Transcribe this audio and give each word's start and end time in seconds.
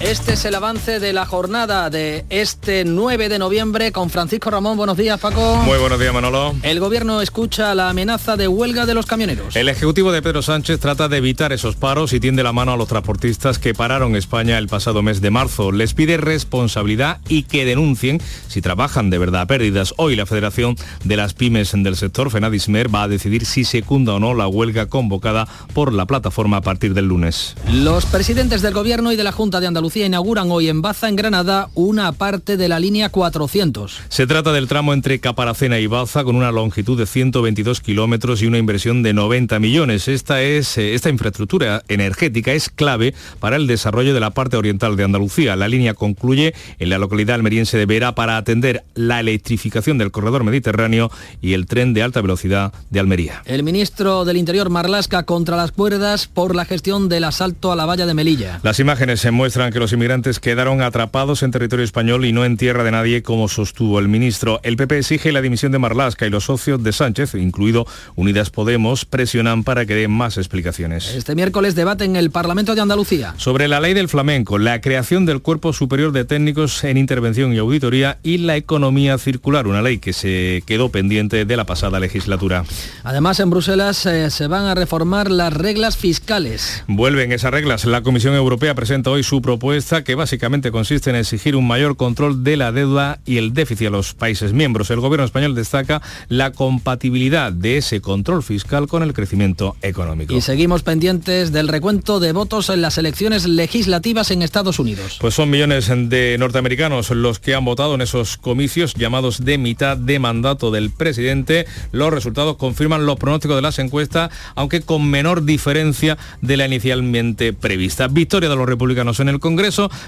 Este 0.00 0.34
es 0.34 0.44
el 0.44 0.54
avance 0.54 1.00
de 1.00 1.12
la 1.12 1.26
jornada 1.26 1.90
de 1.90 2.24
este 2.30 2.84
9 2.84 3.28
de 3.28 3.40
noviembre 3.40 3.90
con 3.90 4.10
Francisco 4.10 4.48
Ramón. 4.48 4.76
Buenos 4.76 4.96
días, 4.96 5.18
Paco. 5.18 5.56
Muy 5.64 5.76
buenos 5.76 5.98
días, 5.98 6.14
Manolo. 6.14 6.54
El 6.62 6.78
gobierno 6.78 7.20
escucha 7.20 7.74
la 7.74 7.90
amenaza 7.90 8.36
de 8.36 8.46
huelga 8.46 8.86
de 8.86 8.94
los 8.94 9.06
camioneros. 9.06 9.56
El 9.56 9.68
ejecutivo 9.68 10.12
de 10.12 10.22
Pedro 10.22 10.40
Sánchez 10.40 10.78
trata 10.78 11.08
de 11.08 11.16
evitar 11.16 11.52
esos 11.52 11.74
paros 11.74 12.12
y 12.12 12.20
tiende 12.20 12.44
la 12.44 12.52
mano 12.52 12.72
a 12.72 12.76
los 12.76 12.86
transportistas 12.86 13.58
que 13.58 13.74
pararon 13.74 14.14
España 14.14 14.56
el 14.58 14.68
pasado 14.68 15.02
mes 15.02 15.20
de 15.20 15.30
marzo. 15.30 15.72
Les 15.72 15.94
pide 15.94 16.16
responsabilidad 16.16 17.18
y 17.28 17.42
que 17.42 17.64
denuncien 17.64 18.22
si 18.46 18.62
trabajan 18.62 19.10
de 19.10 19.18
verdad 19.18 19.42
a 19.42 19.46
pérdidas. 19.46 19.94
Hoy 19.96 20.14
la 20.14 20.26
Federación 20.26 20.76
de 21.02 21.16
las 21.16 21.34
Pymes 21.34 21.72
del 21.74 21.96
sector, 21.96 22.30
Fenadismer, 22.30 22.94
va 22.94 23.02
a 23.02 23.08
decidir 23.08 23.44
si 23.44 23.64
secunda 23.64 24.14
o 24.14 24.20
no 24.20 24.32
la 24.34 24.46
huelga 24.46 24.86
convocada 24.86 25.48
por 25.74 25.92
la 25.92 26.06
plataforma 26.06 26.58
a 26.58 26.62
partir 26.62 26.94
del 26.94 27.06
lunes. 27.06 27.56
Los 27.72 28.06
presidentes 28.06 28.62
del 28.62 28.74
gobierno 28.74 29.10
y 29.10 29.16
de 29.16 29.24
la 29.24 29.32
Junta 29.32 29.58
de 29.58 29.66
Andalucía 29.66 29.87
inauguran 29.96 30.50
hoy 30.50 30.68
en 30.68 30.82
Baza, 30.82 31.08
en 31.08 31.16
Granada, 31.16 31.68
una 31.74 32.12
parte 32.12 32.56
de 32.56 32.68
la 32.68 32.78
línea 32.78 33.08
400. 33.08 34.00
Se 34.08 34.26
trata 34.26 34.52
del 34.52 34.68
tramo 34.68 34.92
entre 34.92 35.18
Caparacena 35.18 35.78
y 35.78 35.86
Baza 35.86 36.24
con 36.24 36.36
una 36.36 36.52
longitud 36.52 36.98
de 36.98 37.06
122 37.06 37.80
kilómetros 37.80 38.42
y 38.42 38.46
una 38.46 38.58
inversión 38.58 39.02
de 39.02 39.12
90 39.12 39.58
millones. 39.58 40.08
Esta, 40.08 40.42
es, 40.42 40.78
eh, 40.78 40.94
esta 40.94 41.10
infraestructura 41.10 41.82
energética 41.88 42.52
es 42.52 42.68
clave 42.68 43.14
para 43.40 43.56
el 43.56 43.66
desarrollo 43.66 44.14
de 44.14 44.20
la 44.20 44.30
parte 44.30 44.56
oriental 44.56 44.96
de 44.96 45.04
Andalucía. 45.04 45.56
La 45.56 45.68
línea 45.68 45.94
concluye 45.94 46.54
en 46.78 46.90
la 46.90 46.98
localidad 46.98 47.36
almeriense 47.36 47.78
de 47.78 47.86
Vera 47.86 48.14
para 48.14 48.36
atender 48.36 48.84
la 48.94 49.20
electrificación 49.20 49.98
del 49.98 50.10
corredor 50.10 50.44
mediterráneo 50.44 51.10
y 51.40 51.54
el 51.54 51.66
tren 51.66 51.94
de 51.94 52.02
alta 52.02 52.20
velocidad 52.20 52.72
de 52.90 53.00
Almería. 53.00 53.42
El 53.44 53.62
ministro 53.62 54.24
del 54.24 54.36
Interior 54.36 54.70
Marlasca 54.70 55.24
contra 55.24 55.56
las 55.56 55.72
cuerdas 55.72 56.26
por 56.26 56.54
la 56.54 56.64
gestión 56.64 57.08
del 57.08 57.24
asalto 57.24 57.72
a 57.72 57.76
la 57.76 57.86
valla 57.86 58.06
de 58.06 58.14
Melilla. 58.14 58.60
Las 58.62 58.80
imágenes 58.80 59.20
se 59.20 59.30
muestran 59.30 59.72
que 59.72 59.77
los 59.80 59.92
inmigrantes 59.92 60.40
quedaron 60.40 60.82
atrapados 60.82 61.42
en 61.42 61.50
territorio 61.50 61.84
español 61.84 62.24
y 62.24 62.32
no 62.32 62.44
en 62.44 62.56
tierra 62.56 62.82
de 62.82 62.90
nadie, 62.90 63.22
como 63.22 63.48
sostuvo 63.48 63.98
el 63.98 64.08
ministro. 64.08 64.60
El 64.62 64.76
PP 64.76 64.98
exige 64.98 65.30
la 65.30 65.42
dimisión 65.42 65.70
de 65.72 65.78
Marlasca 65.78 66.26
y 66.26 66.30
los 66.30 66.44
socios 66.44 66.82
de 66.82 66.92
Sánchez, 66.92 67.34
incluido 67.34 67.86
Unidas 68.16 68.50
Podemos, 68.50 69.04
presionan 69.04 69.64
para 69.64 69.86
que 69.86 69.94
dé 69.94 70.08
más 70.08 70.38
explicaciones. 70.38 71.14
Este 71.14 71.34
miércoles 71.34 71.74
debate 71.74 72.04
en 72.04 72.16
el 72.16 72.30
Parlamento 72.30 72.74
de 72.74 72.80
Andalucía. 72.80 73.34
Sobre 73.36 73.68
la 73.68 73.80
ley 73.80 73.94
del 73.94 74.08
flamenco, 74.08 74.58
la 74.58 74.80
creación 74.80 75.26
del 75.26 75.42
Cuerpo 75.42 75.72
Superior 75.72 76.12
de 76.12 76.24
Técnicos 76.24 76.82
en 76.84 76.96
Intervención 76.96 77.52
y 77.52 77.58
Auditoría 77.58 78.18
y 78.22 78.38
la 78.38 78.56
economía 78.56 79.18
circular, 79.18 79.66
una 79.66 79.82
ley 79.82 79.98
que 79.98 80.12
se 80.12 80.62
quedó 80.66 80.88
pendiente 80.88 81.44
de 81.44 81.56
la 81.56 81.66
pasada 81.66 82.00
legislatura. 82.00 82.64
Además, 83.04 83.38
en 83.40 83.50
Bruselas 83.50 84.06
eh, 84.06 84.30
se 84.30 84.46
van 84.46 84.64
a 84.64 84.74
reformar 84.74 85.30
las 85.30 85.52
reglas 85.52 85.96
fiscales. 85.96 86.82
Vuelven 86.88 87.32
esas 87.32 87.52
reglas. 87.52 87.84
La 87.84 88.02
Comisión 88.02 88.34
Europea 88.34 88.74
presenta 88.74 89.10
hoy 89.10 89.22
su 89.22 89.40
propuesta 89.40 89.67
que 90.04 90.14
básicamente 90.14 90.70
consiste 90.70 91.10
en 91.10 91.16
exigir 91.16 91.54
un 91.54 91.66
mayor 91.66 91.96
control 91.96 92.42
de 92.42 92.56
la 92.56 92.72
deuda 92.72 93.20
y 93.26 93.36
el 93.36 93.52
déficit 93.52 93.88
a 93.88 93.90
los 93.90 94.14
países 94.14 94.52
miembros. 94.52 94.90
El 94.90 95.00
gobierno 95.00 95.26
español 95.26 95.54
destaca 95.54 96.00
la 96.28 96.52
compatibilidad 96.52 97.52
de 97.52 97.76
ese 97.76 98.00
control 98.00 98.42
fiscal 98.42 98.88
con 98.88 99.02
el 99.02 99.12
crecimiento 99.12 99.76
económico. 99.82 100.34
Y 100.34 100.40
seguimos 100.40 100.82
pendientes 100.82 101.52
del 101.52 101.68
recuento 101.68 102.18
de 102.18 102.32
votos 102.32 102.70
en 102.70 102.80
las 102.80 102.96
elecciones 102.96 103.46
legislativas 103.46 104.30
en 104.30 104.42
Estados 104.42 104.78
Unidos. 104.78 105.18
Pues 105.20 105.34
son 105.34 105.50
millones 105.50 105.88
de 105.88 106.36
norteamericanos 106.38 107.10
los 107.10 107.38
que 107.38 107.54
han 107.54 107.64
votado 107.64 107.94
en 107.94 108.00
esos 108.00 108.38
comicios 108.38 108.94
llamados 108.94 109.44
de 109.44 109.58
mitad 109.58 109.98
de 109.98 110.18
mandato 110.18 110.70
del 110.70 110.90
presidente. 110.90 111.66
Los 111.92 112.12
resultados 112.12 112.56
confirman 112.56 113.04
los 113.04 113.18
pronósticos 113.18 113.56
de 113.56 113.62
las 113.62 113.78
encuestas, 113.78 114.30
aunque 114.54 114.80
con 114.80 115.10
menor 115.10 115.44
diferencia 115.44 116.16
de 116.40 116.56
la 116.56 116.66
inicialmente 116.66 117.52
prevista. 117.52 118.08
Victoria 118.08 118.48
de 118.48 118.56
los 118.56 118.66
republicanos 118.66 119.20
en 119.20 119.28
el 119.28 119.40
Congreso 119.40 119.57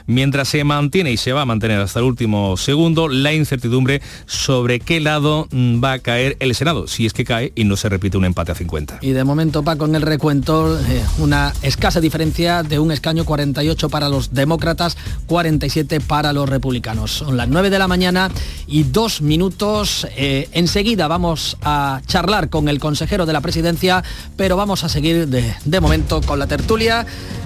Mientras 0.06 0.48
se 0.48 0.62
mantiene 0.62 1.10
y 1.10 1.16
se 1.16 1.32
va 1.32 1.42
a 1.42 1.44
mantener 1.44 1.80
hasta 1.80 1.98
el 1.98 2.04
último 2.04 2.56
segundo 2.56 3.08
la 3.08 3.32
incertidumbre 3.32 4.00
sobre 4.26 4.78
qué 4.78 5.00
lado 5.00 5.48
mm, 5.50 5.82
va 5.82 5.94
a 5.94 5.98
caer 5.98 6.36
el 6.38 6.54
Senado, 6.54 6.86
si 6.86 7.04
es 7.04 7.12
que 7.12 7.24
cae 7.24 7.52
y 7.56 7.64
no 7.64 7.76
se 7.76 7.88
repite 7.88 8.16
un 8.16 8.24
empate 8.24 8.52
a 8.52 8.54
50. 8.54 8.98
Y 9.00 9.10
de 9.10 9.24
momento, 9.24 9.64
Paco, 9.64 9.86
en 9.86 9.96
el 9.96 10.02
recuento, 10.02 10.78
eh, 10.78 11.04
una 11.18 11.52
escasa 11.62 12.00
diferencia 12.00 12.62
de 12.62 12.78
un 12.78 12.92
escaño 12.92 13.24
48 13.24 13.88
para 13.88 14.08
los 14.08 14.32
demócratas, 14.32 14.96
47 15.26 16.00
para 16.00 16.32
los 16.32 16.48
republicanos. 16.48 17.10
Son 17.10 17.36
las 17.36 17.48
9 17.48 17.70
de 17.70 17.78
la 17.80 17.88
mañana 17.88 18.30
y 18.68 18.84
dos 18.84 19.20
minutos. 19.20 20.06
Eh, 20.16 20.48
enseguida 20.52 21.08
vamos 21.08 21.56
a 21.62 22.02
charlar 22.06 22.50
con 22.50 22.68
el 22.68 22.78
consejero 22.78 23.26
de 23.26 23.32
la 23.32 23.40
presidencia, 23.40 24.04
pero 24.36 24.56
vamos 24.56 24.84
a 24.84 24.88
seguir 24.88 25.26
de, 25.26 25.54
de 25.64 25.80
momento 25.80 26.20
con 26.20 26.38
la 26.38 26.46
tertulia. 26.46 27.04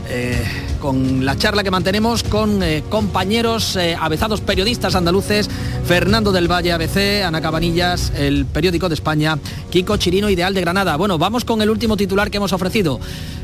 Eh, 0.08 0.44
con 0.80 1.24
la 1.24 1.36
charla 1.36 1.64
que 1.64 1.70
mantenemos 1.70 2.22
con 2.24 2.62
eh, 2.62 2.84
compañeros 2.90 3.74
eh, 3.76 3.96
avezados 3.98 4.42
periodistas 4.42 4.94
andaluces, 4.94 5.48
Fernando 5.86 6.30
del 6.30 6.50
Valle 6.50 6.72
ABC, 6.72 7.24
Ana 7.24 7.40
Cabanillas, 7.40 8.12
el 8.14 8.44
periódico 8.44 8.90
de 8.90 8.94
España, 8.94 9.38
Kiko 9.70 9.96
Chirino, 9.96 10.28
Ideal 10.28 10.52
de 10.52 10.60
Granada. 10.60 10.96
Bueno, 10.96 11.16
vamos 11.16 11.46
con 11.46 11.62
el 11.62 11.70
último 11.70 11.96
titular 11.96 12.30
que 12.30 12.36
hemos 12.36 12.52
ofrecido. 12.52 13.00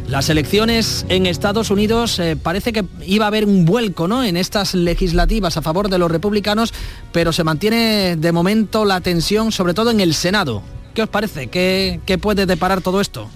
Las 0.07 0.29
elecciones 0.29 1.07
en 1.09 1.25
Estados 1.25 1.71
Unidos 1.71 2.21
parece 2.43 2.73
que 2.73 2.85
iba 3.07 3.27
a 3.27 3.29
haber 3.29 3.45
un 3.45 3.65
vuelco 3.65 4.09
¿no? 4.09 4.25
en 4.25 4.37
estas 4.37 4.75
legislativas 4.75 5.57
a 5.57 5.63
favor 5.63 5.89
de 5.89 5.99
los 5.99 6.11
republicanos, 6.11 6.75
pero 7.13 7.33
se 7.33 7.45
mantiene 7.45 8.17
de 8.17 8.33
momento 8.33 8.85
la 8.85 9.01
tensión, 9.01 9.53
sobre 9.53 9.73
todo 9.73 9.93
en 9.93 10.01
el 10.01 10.15
Senado. 10.15 10.63
¿Qué 10.95 11.03
os 11.03 11.09
parece? 11.09 11.47
¿Qué, 11.47 12.01
qué 12.07 12.19
puede 12.19 12.45
deparar 12.47 12.81
todo 12.81 13.01
esto? 13.01 13.31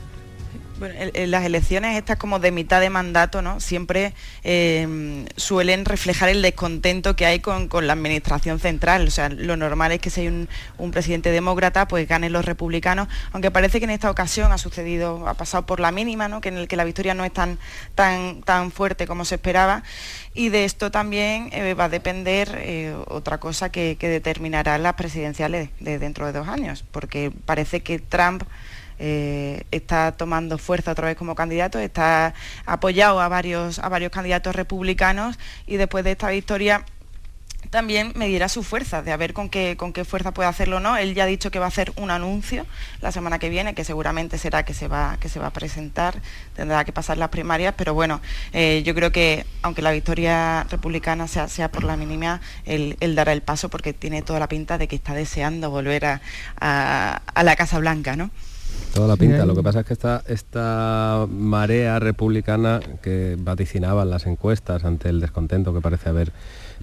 Bueno, 0.77 0.95
las 1.27 1.45
elecciones 1.45 1.97
estas 1.97 2.17
como 2.17 2.41
de 2.41 2.51
mitad 2.51 2.81
de 2.81 2.91
mandato, 2.91 3.43
¿no? 3.43 3.61
Siempre 3.61 4.12
eh, 4.43 5.25
suelen 5.37 5.85
reflejar 5.85 6.31
el 6.31 6.43
descontento 6.43 7.15
que 7.15 7.27
hay 7.27 7.39
con, 7.39 7.69
la 7.87 7.93
administración 7.93 8.59
central. 8.59 9.07
O 9.07 9.11
sea, 9.12 9.29
lo 9.29 9.57
normal 9.57 9.93
es 9.93 10.01
que 10.01 10.11
si 10.11 10.23
hay 10.23 10.29
un, 10.29 10.91
presidente 10.91 11.31
demócrata, 11.31 11.87
pues 11.87 12.09
ganen 12.09 12.33
los 12.33 12.45
republicanos, 12.45 13.09
aunque 13.33 13.51
parece 13.51 13.79
que 13.79 13.85
en 13.85 13.91
esta 13.91 14.11
ocasión 14.11 14.51
ha 14.53 14.59
sucedido, 14.59 15.29
ha 15.29 15.35
pasado 15.35 15.65
por 15.65 15.79
la 15.79 15.93
mínima, 15.93 16.29
¿no? 16.29 16.41
Que 16.41 16.49
en 16.49 16.57
el 16.57 16.67
que 16.67 16.77
la 16.77 16.85
victoria 16.85 17.15
no 17.15 17.25
es 17.25 17.33
tan, 17.33 17.59
tan, 17.95 18.43
tan 18.43 18.73
fuerte 18.73 19.06
como 19.06 19.25
se 19.25 19.37
esperaba. 19.37 19.85
Y 20.35 20.49
de 20.49 20.65
esto 20.65 20.91
también 20.91 21.51
eh, 21.53 21.75
va 21.75 21.85
a 21.85 21.89
depender 21.89 22.59
eh, 22.61 22.95
otra 23.06 23.39
cosa 23.39 23.71
que, 23.71 23.97
determinará 24.01 24.77
las 24.79 24.95
presidenciales 24.95 25.71
de 25.81 25.99
dentro 25.99 26.27
de 26.27 26.33
dos 26.33 26.49
años, 26.49 26.85
porque 26.91 27.33
parece 27.47 27.81
que 27.81 28.01
Trump 28.01 28.43
eh, 28.99 29.65
está 29.71 30.12
tomando 30.12 30.59
fuerza 30.59 30.93
otra 30.93 31.09
vez 31.09 31.16
como 31.16 31.34
candidato, 31.34 31.78
está 31.78 32.34
apoyado 32.66 33.21
a 33.21 33.28
varios, 33.28 33.78
a 33.78 33.88
varios 33.88 34.12
candidatos 34.12 34.55
republicanos 34.55 35.38
y 35.66 35.77
después 35.77 36.05
de 36.05 36.12
esta 36.12 36.28
victoria 36.31 36.84
también 37.71 38.12
medirá 38.15 38.49
su 38.49 38.62
fuerza, 38.62 39.03
de 39.03 39.10
a 39.10 39.16
ver 39.16 39.32
con 39.32 39.49
qué, 39.49 39.77
con 39.77 39.93
qué 39.93 40.05
fuerza 40.05 40.32
puede 40.32 40.49
hacerlo 40.49 40.77
o 40.77 40.81
no. 40.81 40.97
Él 40.97 41.15
ya 41.15 41.25
ha 41.25 41.27
dicho 41.27 41.50
que 41.50 41.59
va 41.59 41.65
a 41.65 41.69
hacer 41.69 41.93
un 41.97 42.10
anuncio 42.12 42.66
la 43.00 43.10
semana 43.10 43.41
que 43.41 43.49
viene, 43.49 43.75
que 43.75 43.84
seguramente 43.84 44.38
será 44.38 44.65
que 44.65 44.75
se 44.75 44.87
va, 44.87 45.16
que 45.19 45.28
se 45.28 45.41
va 45.41 45.49
a 45.49 45.53
presentar, 45.53 46.21
tendrá 46.55 46.84
que 46.84 46.93
pasar 46.93 47.19
las 47.19 47.31
primarias, 47.31 47.75
pero 47.76 47.93
bueno, 47.93 48.21
eh, 48.53 48.82
yo 48.84 48.94
creo 48.94 49.11
que 49.11 49.44
aunque 49.62 49.82
la 49.82 49.91
victoria 49.91 50.65
republicana 50.71 51.26
sea, 51.26 51.49
sea 51.49 51.69
por 51.69 51.82
la 51.82 51.97
mínima, 51.97 52.41
él, 52.65 52.97
dará 53.16 53.32
el 53.32 53.43
paso 53.43 53.69
porque 53.69 53.93
tiene 53.93 54.22
toda 54.22 54.38
la 54.38 54.49
pinta 54.49 54.78
de 54.78 54.87
que 54.87 54.97
está 54.97 55.15
deseando 55.15 55.71
volver 55.71 56.05
a, 56.06 56.21
a, 56.61 57.22
a 57.26 57.43
la 57.43 57.56
Casa 57.56 57.81
Blanca, 57.81 58.15
¿no? 58.15 58.31
Toda 58.94 59.09
la 59.09 59.16
pinta. 59.16 59.44
Lo 59.44 59.56
que 59.56 59.62
pasa 59.65 59.81
es 59.81 59.87
que 59.87 59.93
esta, 59.93 60.22
esta 60.28 61.27
marea 61.28 61.99
republicana 61.99 62.78
que 63.03 63.37
vaticinaban 63.37 64.09
las 64.09 64.25
encuestas 64.27 64.84
ante 64.84 65.09
el 65.09 65.21
descontento 65.21 65.75
que 65.75 65.81
parece 65.81 66.10
haber 66.10 66.31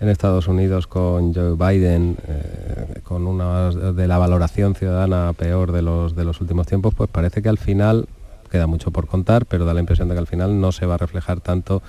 en 0.02 0.10
Estados 0.10 0.50
Unidos 0.50 0.88
con 0.88 1.34
Joe 1.34 1.56
Biden, 1.56 2.18
eh, 2.28 3.00
con 3.04 3.28
una 3.28 3.70
de 3.70 4.08
la 4.08 4.18
valoración 4.18 4.76
ciudadana 4.76 5.32
peor 5.32 5.72
de 5.72 5.84
los, 5.84 6.14
de 6.14 6.26
los 6.26 6.42
últimos 6.42 6.68
tiempos, 6.68 6.94
pues 6.94 7.10
parece 7.10 7.42
que 7.42 7.48
al 7.48 7.58
final, 7.58 8.08
queda 8.52 8.68
mucho 8.68 8.92
por 8.92 9.08
contar, 9.08 9.46
pero 9.46 9.64
da 9.64 9.74
la 9.74 9.80
impresión 9.80 10.10
de 10.10 10.16
que 10.16 10.20
al 10.20 10.28
final 10.28 10.60
no 10.60 10.74
se 10.74 10.86
va 10.86 10.96
a 10.96 10.98
reflejar 10.98 11.40
tanto 11.40 11.82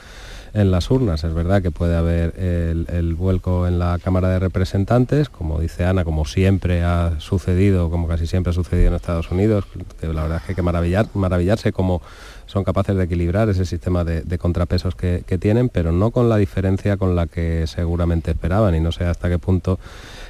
en 0.54 0.70
las 0.70 0.90
urnas. 0.90 1.24
Es 1.24 1.34
verdad 1.34 1.62
que 1.62 1.70
puede 1.70 1.96
haber 1.96 2.34
el, 2.38 3.14
vuelco 3.14 3.66
en 3.66 3.78
la 3.78 3.98
Cámara 4.02 4.28
de 4.28 4.38
Representantes, 4.38 5.28
como 5.28 5.60
dice 5.60 5.84
Ana, 5.84 6.04
como 6.04 6.24
siempre 6.24 6.82
ha 6.82 7.18
sucedido, 7.18 7.90
como 7.90 8.08
casi 8.08 8.26
siempre 8.26 8.50
ha 8.50 8.54
sucedido 8.54 8.88
en 8.88 8.94
Estados 8.94 9.30
Unidos, 9.30 9.64
que 10.00 10.06
la 10.08 10.22
verdad 10.22 10.38
es 10.38 10.42
que 10.44 10.52
hay 10.52 10.56
que 10.56 10.62
maravillar, 10.62 11.06
maravillarse 11.14 11.72
cómo 11.72 12.02
son 12.46 12.64
capaces 12.64 12.94
de 12.96 13.04
equilibrar 13.04 13.48
ese 13.48 13.64
sistema 13.64 14.04
de, 14.04 14.38
contrapesos 14.38 14.94
que, 14.94 15.38
tienen, 15.40 15.70
pero 15.70 15.90
no 15.90 16.10
con 16.10 16.28
la 16.28 16.36
diferencia 16.36 16.98
con 16.98 17.16
la 17.16 17.26
que 17.26 17.66
seguramente 17.66 18.32
esperaban 18.32 18.74
y 18.74 18.80
no 18.80 18.92
sé 18.92 19.04
hasta 19.04 19.30
qué 19.30 19.38
punto 19.38 19.78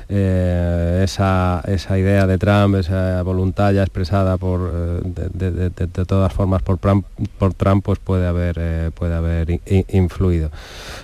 eh, 0.08 1.00
esa, 1.04 1.62
idea 1.90 2.26
de 2.26 2.38
Trump, 2.38 2.76
esa 2.76 3.22
voluntad 3.22 3.72
ya 3.72 3.82
expresada 3.82 4.36
por, 4.36 4.70
eh, 4.74 5.30
de, 5.32 6.04
todas 6.04 6.32
formas 6.32 6.62
por 6.62 6.78
Trump, 6.78 7.06
por 7.38 7.54
Trump 7.54 7.84
pues 7.84 7.98
puede 7.98 8.26
haber, 8.26 8.56
eh, 8.58 8.90
puede 8.94 9.14
haber 9.14 9.60
influido. 9.88 10.50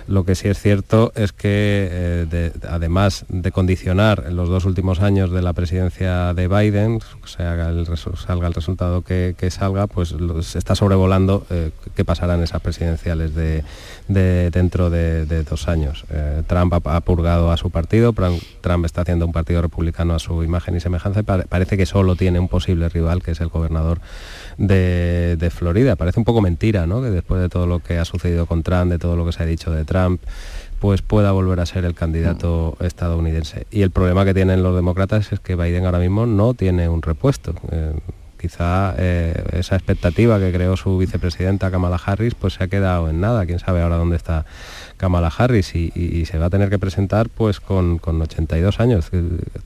Lo 0.07 0.25
que 0.25 0.35
sí 0.35 0.47
es 0.47 0.59
cierto 0.59 1.11
es 1.15 1.31
que, 1.31 2.51
además 2.67 3.25
de 3.29 3.51
condicionar 3.51 4.31
los 4.31 4.49
dos 4.49 4.65
últimos 4.65 5.01
años 5.01 5.31
de 5.31 5.41
la 5.41 5.53
presidencia 5.53 6.33
de 6.33 6.47
Biden, 6.47 6.99
se 7.25 7.43
haga 7.43 7.69
el, 7.69 7.87
salga 8.15 8.47
el 8.47 8.53
resultado 8.53 9.01
que, 9.03 9.35
salga, 9.49 9.87
pues 9.87 10.15
se 10.41 10.57
está 10.57 10.75
sobrevolando 10.75 11.45
qué 11.95 12.05
pasará 12.05 12.35
en 12.35 12.43
esas 12.43 12.61
presidenciales 12.61 13.33
de, 13.35 13.63
dentro 14.51 14.89
de, 14.89 15.43
dos 15.43 15.67
años. 15.67 16.05
Trump 16.47 16.73
ha, 16.73 17.01
purgado 17.01 17.51
a 17.51 17.57
su 17.57 17.69
partido, 17.69 18.13
Trump 18.61 18.85
está 18.89 19.01
haciendo 19.01 19.25
un 19.25 19.31
partido 19.31 19.61
republicano 19.61 20.13
a 20.15 20.19
su 20.19 20.43
imagen 20.43 20.75
y 20.75 20.79
semejanza 20.79 21.21
y 21.21 21.23
parece 21.23 21.77
que 21.77 21.85
solo 21.85 22.15
tiene 22.15 22.39
un 22.39 22.47
posible 22.47 22.89
rival, 22.89 23.23
que 23.23 23.31
es 23.31 23.41
el 23.41 23.47
gobernador 23.47 24.01
de, 24.57 25.51
Florida. 25.53 25.95
Parece 25.95 26.19
un 26.19 26.25
poco 26.25 26.41
mentira, 26.41 26.85
¿no? 26.85 27.01
Que 27.01 27.09
después 27.09 27.41
de 27.41 27.49
todo 27.49 27.65
lo 27.65 27.79
que 27.79 27.97
ha 27.97 28.05
sucedido 28.05 28.45
con 28.45 28.63
Trump, 28.63 28.91
de 28.91 28.99
todo 28.99 29.15
lo 29.15 29.25
que 29.25 29.31
se 29.31 29.43
ha 29.43 29.45
dicho 29.45 29.71
de 29.71 29.85
Trump, 29.85 30.21
pues 30.79 31.01
pueda 31.01 31.31
volver 31.31 31.59
a 31.59 31.65
ser 31.65 31.85
el 31.85 31.93
candidato 31.93 32.77
mm. 32.79 32.85
estadounidense. 32.85 33.67
Y 33.71 33.81
el 33.81 33.91
problema 33.91 34.25
que 34.25 34.33
tienen 34.33 34.63
los 34.63 34.75
demócratas 34.75 35.31
es 35.31 35.39
que 35.39 35.55
Biden 35.55 35.85
ahora 35.85 35.99
mismo 35.99 36.25
no 36.25 36.53
tiene 36.53 36.89
un 36.89 37.01
repuesto. 37.01 37.53
Eh, 37.71 37.93
quizá 38.39 38.95
eh, 38.97 39.43
esa 39.51 39.75
expectativa 39.75 40.39
que 40.39 40.51
creó 40.51 40.77
su 40.77 40.97
vicepresidenta 40.97 41.69
Kamala 41.69 41.99
Harris 42.03 42.35
pues 42.35 42.53
se 42.53 42.63
ha 42.63 42.67
quedado 42.67 43.09
en 43.09 43.19
nada. 43.19 43.45
Quién 43.45 43.59
sabe 43.59 43.81
ahora 43.81 43.97
dónde 43.97 44.15
está 44.15 44.45
Kamala 44.99 45.31
Harris 45.35 45.75
y, 45.75 46.25
se 46.25 46.37
va 46.37 46.47
a 46.47 46.49
tener 46.49 46.69
que 46.69 46.77
presentar 46.77 47.29
pues 47.29 47.59
con, 47.61 47.99
82 48.03 48.79
años. 48.81 49.09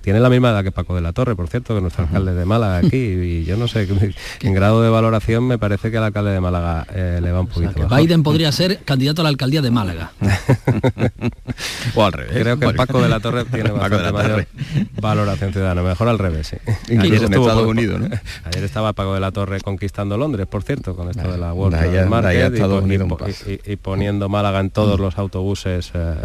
Tiene 0.01 0.19
la 0.19 0.29
misma 0.29 0.51
edad 0.51 0.63
que 0.63 0.71
Paco 0.71 0.93
de 0.95 1.01
la 1.01 1.11
Torre, 1.11 1.35
por 1.35 1.47
cierto, 1.47 1.73
que 1.73 1.81
nuestro 1.81 2.05
alcalde 2.05 2.35
de 2.35 2.45
Málaga 2.45 2.77
aquí. 2.77 2.97
Y 2.97 3.43
yo 3.43 3.57
no 3.57 3.67
sé, 3.67 3.87
en 4.41 4.53
grado 4.53 4.83
de 4.83 4.89
valoración 4.89 5.47
me 5.47 5.57
parece 5.57 5.89
que 5.89 5.97
al 5.97 6.03
alcalde 6.03 6.31
de 6.31 6.39
Málaga 6.39 6.85
eh, 6.93 7.19
le 7.21 7.31
va 7.31 7.41
un 7.41 7.47
poquito 7.47 7.87
Biden 7.89 8.21
podría 8.21 8.51
ser 8.51 8.83
candidato 8.85 9.21
a 9.21 9.23
la 9.23 9.29
alcaldía 9.29 9.63
de 9.63 9.71
Málaga. 9.71 10.11
o 11.95 12.05
al 12.05 12.13
revés. 12.13 12.37
Creo 12.39 12.59
que 12.59 12.69
Paco 12.73 13.01
de 13.01 13.09
la 13.09 13.19
Torre 13.19 13.45
tiene 13.45 13.71
bastante 13.71 14.11
mayor 14.11 14.47
valoración 15.01 15.51
ciudadana. 15.51 15.81
Mejor 15.81 16.09
al 16.09 16.19
revés, 16.19 16.47
sí. 16.47 16.57
Ayer 16.99 17.23
en 17.23 17.33
Estados 17.33 17.65
Unidos, 17.65 17.99
¿no? 17.99 18.09
Ayer 18.45 18.63
estaba 18.63 18.93
Paco 18.93 19.15
de 19.15 19.19
la 19.19 19.31
Torre 19.31 19.59
conquistando 19.61 20.15
Londres, 20.15 20.45
por 20.45 20.61
cierto, 20.61 20.95
con 20.95 21.09
esto 21.09 21.31
de 21.31 21.39
la 21.39 21.53
World 21.53 22.07
Market 22.07 22.53
y, 23.65 23.75
poniendo 23.77 24.29
Málaga 24.29 24.59
en 24.59 24.69
todos 24.69 24.99
los 24.99 25.17
autobuses, 25.23 25.91
eh, 25.93 26.15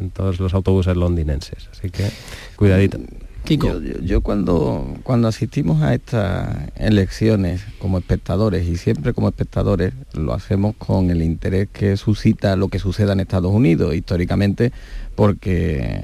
en 0.00 0.10
todos 0.10 0.38
los 0.40 0.54
autobuses 0.54 0.96
londinenses. 0.96 1.68
Así 1.72 1.90
que 1.90 2.08
cuidadito. 2.56 2.98
Yo, 3.46 3.80
yo, 3.80 4.20
cuando, 4.20 4.98
cuando 5.04 5.26
asistimos 5.26 5.80
a 5.82 5.94
estas 5.94 6.54
elecciones 6.76 7.62
como 7.78 7.96
espectadores, 7.96 8.68
y 8.68 8.76
siempre 8.76 9.14
como 9.14 9.28
espectadores, 9.28 9.94
lo 10.12 10.34
hacemos 10.34 10.76
con 10.76 11.10
el 11.10 11.22
interés 11.22 11.68
que 11.72 11.96
suscita 11.96 12.56
lo 12.56 12.68
que 12.68 12.78
suceda 12.78 13.14
en 13.14 13.20
Estados 13.20 13.50
Unidos, 13.50 13.94
históricamente, 13.94 14.70
porque 15.14 16.02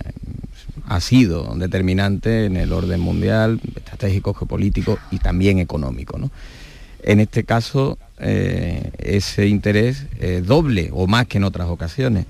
ha 0.87 1.01
sido 1.01 1.55
determinante 1.57 2.47
en 2.47 2.57
el 2.57 2.73
orden 2.73 3.01
mundial, 3.01 3.61
estratégico, 3.77 4.33
geopolítico 4.33 4.99
y 5.11 5.19
también 5.19 5.59
económico. 5.59 6.19
En 7.05 7.21
este 7.21 7.45
caso, 7.45 7.99
eh, 8.19 8.91
ese 8.99 9.47
interés 9.47 10.07
es 10.19 10.47
doble 10.47 10.89
o 10.93 11.07
más 11.07 11.27
que 11.27 11.37
en 11.37 11.45
otras 11.45 11.69
ocasiones. 11.69 12.25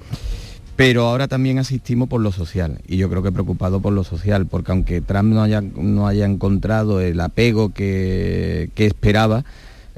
Pero 0.75 1.07
ahora 1.07 1.29
también 1.29 1.61
asistimos 1.61 2.09
por 2.09 2.21
lo 2.21 2.33
social, 2.33 2.81
y 2.89 2.97
yo 2.97 3.09
creo 3.09 3.23
que 3.23 3.31
preocupado 3.31 3.81
por 3.81 3.93
lo 3.93 4.03
social, 4.03 4.47
porque 4.47 4.73
aunque 4.73 5.01
Trump 5.01 5.33
no 5.33 5.43
haya, 5.45 5.61
no 5.61 6.09
haya 6.09 6.27
encontrado 6.27 7.01
el 7.01 7.21
apego 7.21 7.73
que, 7.73 8.73
esperaba, 8.75 9.45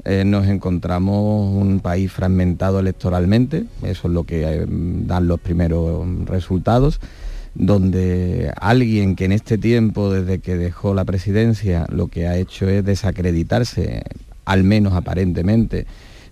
eh, 0.05 0.23
nos 0.23 0.45
encontramos 0.45 1.51
un 1.51 1.79
país 1.79 2.11
fragmentado 2.11 2.79
electoralmente, 2.79 3.65
eso 3.81 4.07
es 4.07 4.13
lo 4.13 4.23
que 4.25 4.43
eh, 4.43 4.65
dan 4.67 5.27
los 5.27 5.39
primeros 5.39 6.05
resultados, 6.25 6.99
donde 7.55 8.53
alguien 8.61 9.15
que 9.15 9.25
en 9.25 9.31
este 9.31 9.57
tiempo, 9.57 10.13
desde 10.13 10.37
que 10.37 10.57
dejó 10.57 10.93
la 10.93 11.05
presidencia, 11.05 11.87
lo 11.89 12.07
que 12.07 12.27
ha 12.27 12.37
hecho 12.37 12.69
es 12.69 12.85
desacreditarse, 12.85 14.03
al 14.47 14.63
menos 14.63 14.93
aparentemente, 14.93 15.85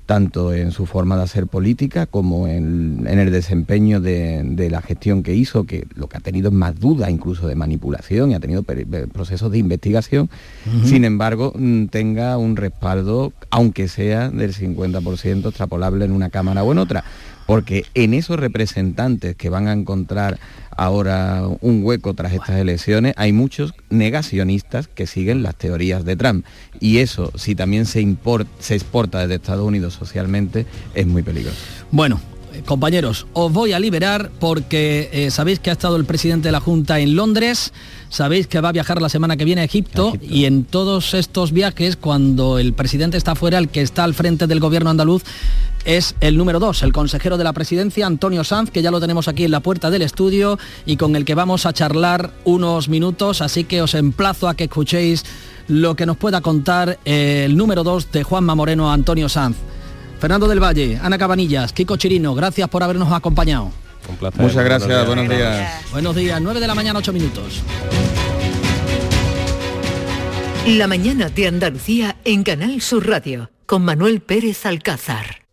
tanto 0.06 0.54
en 0.54 0.72
su 0.72 0.86
forma 0.86 1.18
de 1.18 1.24
hacer 1.24 1.48
política 1.48 2.06
como 2.06 2.48
en, 2.48 3.06
el 3.06 3.30
desempeño 3.30 4.00
de, 4.00 4.68
la 4.72 4.82
gestión 4.82 5.22
que 5.22 5.36
hizo, 5.36 5.66
que 5.66 5.86
lo 5.96 6.08
que 6.08 6.18
ha 6.18 6.22
tenido 6.22 6.48
es 6.48 6.54
más 6.54 6.80
duda 6.80 7.12
incluso 7.12 7.46
de 7.48 7.56
manipulación 7.56 8.32
y 8.32 8.36
ha 8.36 8.40
tenido 8.40 8.64
procesos 9.12 9.52
de 9.52 9.58
investigación, 9.58 10.30
sin 10.86 11.04
embargo 11.04 11.52
mm, 11.56 11.88
tenga 11.88 12.38
un 12.38 12.56
respaldo, 12.56 13.34
aunque 13.50 13.90
sea 13.90 14.30
del 14.30 14.54
50% 14.54 15.50
extrapolable 15.50 16.06
en 16.06 16.12
una 16.12 16.30
Cámara 16.30 16.64
o 16.64 16.72
en 16.72 16.78
otra 16.78 17.04
porque 17.46 17.86
en 17.94 18.14
esos 18.14 18.40
representantes 18.40 19.36
que 19.36 19.50
van 19.50 19.68
a 19.68 19.74
encontrar 19.74 20.40
ahora 20.76 21.44
un 21.62 21.84
hueco 21.84 22.14
tras 22.14 22.34
estas 22.34 22.58
elecciones, 22.58 23.14
hay 23.18 23.32
muchos 23.32 23.74
negacionistas 23.90 24.88
que 24.88 25.08
siguen 25.08 25.44
las 25.44 25.56
teorías 25.56 26.04
de 26.06 26.16
Trump. 26.16 26.46
Y 26.80 26.98
eso, 26.98 27.32
si 27.36 27.56
también 27.56 27.86
se, 27.86 28.06
se 28.60 28.76
exporta 28.76 29.20
desde 29.20 29.36
Estados 29.36 29.66
Unidos 29.66 29.94
socialmente, 29.94 30.66
es 30.94 31.08
muy 31.08 31.24
peligroso. 31.24 31.58
Bueno, 31.92 32.20
compañeros, 32.66 33.28
os 33.34 33.52
voy 33.52 33.74
a 33.74 33.80
liberar 33.80 34.32
porque 34.40 35.10
eh, 35.12 35.32
sabéis 35.32 35.60
que 35.60 35.70
ha 35.70 35.74
estado 35.74 35.96
el 35.96 36.06
presidente 36.06 36.48
de 36.48 36.52
la 36.52 36.60
Junta 36.60 37.00
en 37.00 37.16
Londres, 37.16 37.74
sabéis 38.10 38.48
que 38.48 38.62
va 38.62 38.70
a 38.70 38.72
viajar 38.72 39.02
la 39.02 39.10
semana 39.10 39.38
que 39.38 39.46
viene 39.46 39.62
a 39.62 39.66
Egipto, 39.66 40.14
y 40.22 40.46
en 40.46 40.64
todos 40.64 41.14
estos 41.14 41.52
viajes, 41.52 41.96
cuando 41.96 42.60
el 42.60 42.74
presidente 42.74 43.18
está 43.18 43.36
fuera, 43.36 43.58
el 43.58 43.70
que 43.70 43.82
está 43.82 44.04
al 44.04 44.14
frente 44.14 44.48
del 44.48 44.60
gobierno 44.60 44.90
andaluz 44.90 45.24
es 45.86 46.16
el 46.20 46.36
número 46.38 46.60
dos, 46.60 46.82
el 46.84 46.92
consejero 46.92 47.38
de 47.38 47.44
la 47.44 47.54
presidencia, 47.54 48.08
Antonio 48.08 48.44
Sanz, 48.44 48.72
que 48.72 48.82
ya 48.82 48.92
lo 48.92 49.00
tenemos 49.00 49.28
aquí 49.28 49.46
en 49.46 49.52
la 49.52 49.60
puerta 49.60 49.90
del 49.92 50.02
estudio 50.02 50.58
y 50.86 50.98
con 50.98 51.16
el 51.16 51.26
que 51.26 51.36
vamos 51.36 51.66
a 51.66 51.74
charlar 51.74 52.32
unos 52.44 52.90
minutos, 52.90 53.42
así 53.42 53.64
que 53.64 53.82
os 53.82 53.94
emplazo 53.94 54.50
a 54.50 54.56
que 54.56 54.64
escuchéis 54.66 55.24
lo 55.68 55.96
que 55.96 56.06
nos 56.06 56.18
pueda 56.18 56.42
contar 56.42 57.00
el 57.06 57.56
número 57.56 57.84
dos 57.84 58.12
de 58.12 58.24
Juanma 58.24 58.56
Moreno, 58.56 58.92
Antonio 58.92 59.30
Sanz. 59.30 59.58
Fernando 60.26 60.48
del 60.48 60.60
Valle, 60.60 61.00
Ana 61.04 61.20
Cabanillas, 61.20 61.72
Kiko 61.72 61.98
Chirino, 61.98 62.34
gracias 62.34 62.68
por 62.68 62.82
habernos 62.82 63.14
acompañado. 63.14 63.72
Un 64.10 64.18
placer. 64.18 64.42
Muchas 64.42 64.66
gracias, 64.66 65.06
buenos 65.06 65.30
días. 65.30 65.84
Buenos 65.92 66.16
días, 66.16 66.42
9 66.42 66.60
de 66.60 66.66
la 66.66 66.74
mañana, 66.74 66.98
8 66.98 67.14
minutos. 67.14 67.62
La 70.66 70.88
mañana 70.88 71.30
de 71.30 71.48
Andalucía 71.48 72.16
en 72.26 72.42
Canal 72.42 72.82
Sur 72.82 73.08
Radio, 73.08 73.52
con 73.68 73.86
Manuel 73.86 74.20
Pérez 74.20 74.66
Alcázar. 74.66 75.44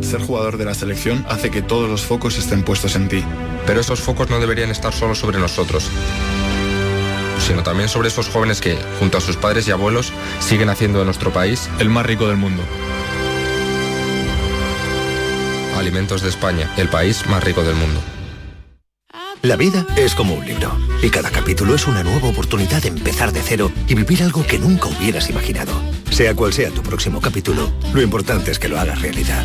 Ser 0.00 0.20
jugador 0.22 0.58
de 0.58 0.64
la 0.64 0.74
selección 0.74 1.24
hace 1.28 1.52
que 1.52 1.62
todos 1.62 1.88
los 1.88 2.00
focos 2.00 2.36
estén 2.36 2.64
puestos 2.64 2.96
en 2.96 3.06
ti. 3.06 3.22
Pero 3.64 3.80
esos 3.80 4.00
focos 4.00 4.28
no 4.28 4.40
deberían 4.40 4.70
estar 4.72 4.92
solo 4.92 5.14
sobre 5.14 5.38
nosotros 5.38 5.88
sino 7.46 7.62
también 7.62 7.88
sobre 7.88 8.08
esos 8.08 8.28
jóvenes 8.28 8.60
que, 8.60 8.76
junto 8.98 9.18
a 9.18 9.20
sus 9.20 9.36
padres 9.36 9.68
y 9.68 9.70
abuelos, 9.70 10.12
siguen 10.40 10.68
haciendo 10.68 10.98
de 10.98 11.04
nuestro 11.04 11.32
país 11.32 11.70
el 11.78 11.88
más 11.88 12.04
rico 12.04 12.26
del 12.26 12.36
mundo. 12.36 12.62
Alimentos 15.76 16.22
de 16.22 16.28
España, 16.28 16.72
el 16.76 16.88
país 16.88 17.26
más 17.28 17.44
rico 17.44 17.62
del 17.62 17.76
mundo. 17.76 18.00
La 19.42 19.56
vida 19.56 19.86
es 19.96 20.14
como 20.14 20.34
un 20.34 20.44
libro 20.44 20.76
y 21.02 21.10
cada 21.10 21.30
capítulo 21.30 21.74
es 21.74 21.86
una 21.86 22.02
nueva 22.02 22.28
oportunidad 22.28 22.82
de 22.82 22.88
empezar 22.88 23.32
de 23.32 23.42
cero 23.42 23.70
y 23.86 23.94
vivir 23.94 24.22
algo 24.22 24.44
que 24.44 24.58
nunca 24.58 24.88
hubieras 24.88 25.30
imaginado. 25.30 25.72
Sea 26.10 26.34
cual 26.34 26.52
sea 26.52 26.70
tu 26.70 26.82
próximo 26.82 27.20
capítulo, 27.20 27.70
lo 27.92 28.02
importante 28.02 28.50
es 28.50 28.58
que 28.58 28.68
lo 28.68 28.80
hagas 28.80 29.00
realidad. 29.02 29.44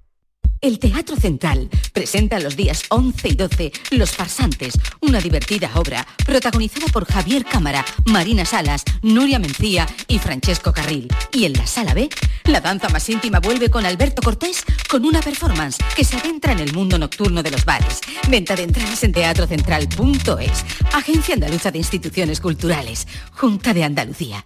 El 0.61 0.77
Teatro 0.77 1.15
Central 1.15 1.69
presenta 1.91 2.39
los 2.39 2.55
días 2.55 2.83
11 2.89 3.29
y 3.29 3.33
12 3.33 3.71
Los 3.89 4.11
Farsantes, 4.11 4.75
una 4.99 5.19
divertida 5.19 5.71
obra 5.73 6.05
protagonizada 6.23 6.85
por 6.93 7.05
Javier 7.05 7.43
Cámara, 7.45 7.83
Marina 8.05 8.45
Salas, 8.45 8.83
Nuria 9.01 9.39
Mencía 9.39 9.87
y 10.07 10.19
Francesco 10.19 10.71
Carril. 10.71 11.07
Y 11.33 11.45
en 11.45 11.53
la 11.53 11.65
sala 11.65 11.95
B, 11.95 12.09
la 12.45 12.61
danza 12.61 12.89
más 12.89 13.09
íntima 13.09 13.39
vuelve 13.39 13.71
con 13.71 13.87
Alberto 13.87 14.21
Cortés 14.21 14.63
con 14.87 15.03
una 15.03 15.21
performance 15.21 15.77
que 15.95 16.05
se 16.05 16.17
adentra 16.17 16.51
en 16.51 16.59
el 16.59 16.73
mundo 16.73 16.99
nocturno 16.99 17.41
de 17.41 17.49
los 17.49 17.65
bares. 17.65 17.99
Venta 18.29 18.55
de 18.55 18.63
entradas 18.63 19.03
en 19.03 19.13
teatrocentral.es. 19.13 20.65
Agencia 20.93 21.33
Andaluza 21.33 21.71
de 21.71 21.79
Instituciones 21.79 22.39
Culturales. 22.39 23.07
Junta 23.31 23.73
de 23.73 23.83
Andalucía. 23.83 24.45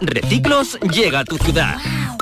Reciclos 0.00 0.78
llega 0.80 1.20
a 1.20 1.24
tu 1.24 1.36
ciudad. 1.36 1.76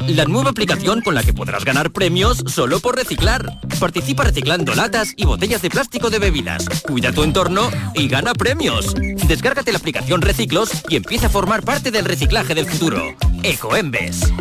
La 0.09 0.25
nueva 0.25 0.51
aplicación 0.51 1.01
con 1.01 1.15
la 1.15 1.23
que 1.23 1.33
podrás 1.33 1.65
ganar 1.65 1.93
premios 1.93 2.43
solo 2.47 2.81
por 2.81 2.97
reciclar. 2.97 3.61
Participa 3.79 4.25
reciclando 4.25 4.75
latas 4.75 5.13
y 5.17 5.27
botellas 5.27 5.63
de 5.63 5.71
plástico 5.71 6.11
de 6.11 6.19
bebidas. 6.19 6.69
Cuida 6.87 7.13
tu 7.13 7.23
entorno 7.23 7.71
y 7.95 8.09
gana 8.09 8.35
premios. 8.35 8.95
Descárgate 9.29 9.71
la 9.71 9.79
aplicación 9.79 10.23
Reciclos 10.23 10.71
y 10.89 10.97
empieza 10.97 11.27
a 11.27 11.31
formar 11.31 11.63
parte 11.63 11.91
del 11.91 12.05
reciclaje 12.05 12.55
del 12.55 12.67
futuro. 12.67 13.15
Ecoembes. 13.45 14.33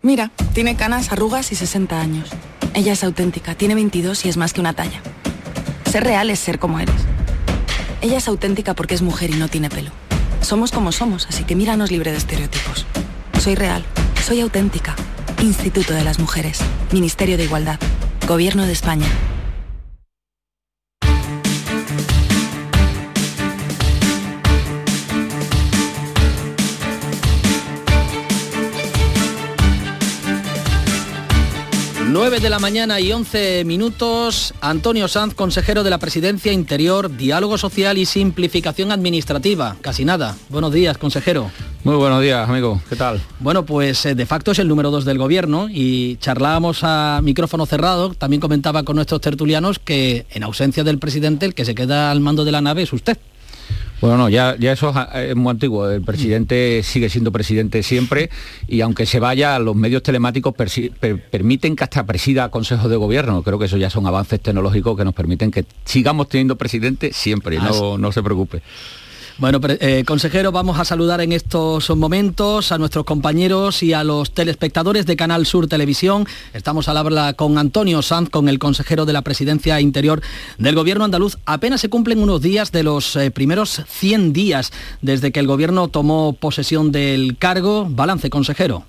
Mira, 0.00 0.30
tiene 0.54 0.76
canas, 0.76 1.12
arrugas 1.12 1.52
y 1.52 1.56
60 1.56 2.00
años. 2.00 2.30
Ella 2.74 2.94
es 2.94 3.04
auténtica, 3.04 3.54
tiene 3.54 3.74
22 3.74 4.24
y 4.24 4.30
es 4.30 4.36
más 4.38 4.52
que 4.52 4.60
una 4.60 4.72
talla. 4.72 5.00
Ser 5.90 6.04
real 6.04 6.30
es 6.30 6.38
ser 6.38 6.58
como 6.58 6.80
eres. 6.80 7.11
Ella 8.02 8.18
es 8.18 8.26
auténtica 8.26 8.74
porque 8.74 8.96
es 8.96 9.02
mujer 9.02 9.30
y 9.30 9.34
no 9.34 9.46
tiene 9.46 9.70
pelo. 9.70 9.92
Somos 10.40 10.72
como 10.72 10.90
somos, 10.90 11.28
así 11.28 11.44
que 11.44 11.54
míranos 11.54 11.92
libre 11.92 12.10
de 12.10 12.18
estereotipos. 12.18 12.84
Soy 13.40 13.54
real, 13.54 13.84
soy 14.26 14.40
auténtica. 14.40 14.96
Instituto 15.40 15.94
de 15.94 16.02
las 16.02 16.18
Mujeres, 16.18 16.58
Ministerio 16.92 17.36
de 17.36 17.44
Igualdad, 17.44 17.78
Gobierno 18.26 18.66
de 18.66 18.72
España. 18.72 19.06
9 32.12 32.40
de 32.40 32.50
la 32.50 32.58
mañana 32.58 33.00
y 33.00 33.10
11 33.10 33.64
minutos. 33.64 34.52
Antonio 34.60 35.08
Sanz, 35.08 35.32
consejero 35.32 35.82
de 35.82 35.88
la 35.88 35.96
Presidencia 35.96 36.52
Interior, 36.52 37.16
Diálogo 37.16 37.56
Social 37.56 37.96
y 37.96 38.04
Simplificación 38.04 38.92
Administrativa. 38.92 39.76
Casi 39.80 40.04
nada. 40.04 40.36
Buenos 40.50 40.74
días, 40.74 40.98
consejero. 40.98 41.50
Muy 41.84 41.96
buenos 41.96 42.20
días, 42.20 42.46
amigo. 42.46 42.82
¿Qué 42.90 42.96
tal? 42.96 43.18
Bueno, 43.40 43.64
pues 43.64 44.04
eh, 44.04 44.14
de 44.14 44.26
facto 44.26 44.50
es 44.50 44.58
el 44.58 44.68
número 44.68 44.90
2 44.90 45.06
del 45.06 45.16
gobierno 45.16 45.68
y 45.70 46.16
charlábamos 46.16 46.80
a 46.82 47.20
micrófono 47.22 47.64
cerrado. 47.64 48.12
También 48.12 48.40
comentaba 48.40 48.82
con 48.82 48.96
nuestros 48.96 49.22
tertulianos 49.22 49.78
que 49.78 50.26
en 50.32 50.42
ausencia 50.42 50.84
del 50.84 50.98
presidente 50.98 51.46
el 51.46 51.54
que 51.54 51.64
se 51.64 51.74
queda 51.74 52.10
al 52.10 52.20
mando 52.20 52.44
de 52.44 52.52
la 52.52 52.60
nave 52.60 52.82
es 52.82 52.92
usted. 52.92 53.16
Bueno, 54.00 54.16
no, 54.16 54.28
ya, 54.28 54.56
ya 54.58 54.72
eso 54.72 54.92
es 55.14 55.36
muy 55.36 55.52
antiguo. 55.52 55.88
El 55.88 56.02
presidente 56.02 56.82
sigue 56.82 57.08
siendo 57.08 57.30
presidente 57.30 57.84
siempre 57.84 58.30
y 58.66 58.80
aunque 58.80 59.06
se 59.06 59.20
vaya, 59.20 59.56
los 59.60 59.76
medios 59.76 60.02
telemáticos 60.02 60.54
permiten 61.30 61.76
que 61.76 61.84
hasta 61.84 62.04
presida 62.04 62.48
consejos 62.48 62.90
de 62.90 62.96
gobierno. 62.96 63.44
Creo 63.44 63.60
que 63.60 63.66
eso 63.66 63.76
ya 63.76 63.90
son 63.90 64.08
avances 64.08 64.40
tecnológicos 64.40 64.96
que 64.96 65.04
nos 65.04 65.14
permiten 65.14 65.52
que 65.52 65.64
sigamos 65.84 66.28
teniendo 66.28 66.56
presidente 66.56 67.12
siempre. 67.12 67.58
No, 67.58 67.96
no 67.96 68.10
se 68.10 68.24
preocupe. 68.24 68.60
Bueno, 69.42 69.58
eh, 69.64 70.04
consejero, 70.06 70.52
vamos 70.52 70.78
a 70.78 70.84
saludar 70.84 71.20
en 71.20 71.32
estos 71.32 71.90
momentos 71.96 72.70
a 72.70 72.78
nuestros 72.78 73.04
compañeros 73.04 73.82
y 73.82 73.92
a 73.92 74.04
los 74.04 74.32
telespectadores 74.32 75.04
de 75.04 75.16
Canal 75.16 75.46
Sur 75.46 75.66
Televisión. 75.66 76.28
Estamos 76.54 76.86
al 76.86 76.96
habla 76.96 77.32
con 77.32 77.58
Antonio 77.58 78.02
Sanz, 78.02 78.30
con 78.30 78.48
el 78.48 78.60
consejero 78.60 79.04
de 79.04 79.12
la 79.12 79.22
Presidencia 79.22 79.80
Interior 79.80 80.22
del 80.58 80.76
Gobierno 80.76 81.04
andaluz. 81.04 81.38
Apenas 81.44 81.80
se 81.80 81.88
cumplen 81.88 82.22
unos 82.22 82.40
días 82.40 82.70
de 82.70 82.84
los 82.84 83.16
eh, 83.16 83.32
primeros 83.32 83.82
100 83.88 84.32
días 84.32 84.72
desde 85.00 85.32
que 85.32 85.40
el 85.40 85.48
Gobierno 85.48 85.88
tomó 85.88 86.34
posesión 86.34 86.92
del 86.92 87.36
cargo. 87.36 87.88
Balance, 87.90 88.30
consejero. 88.30 88.84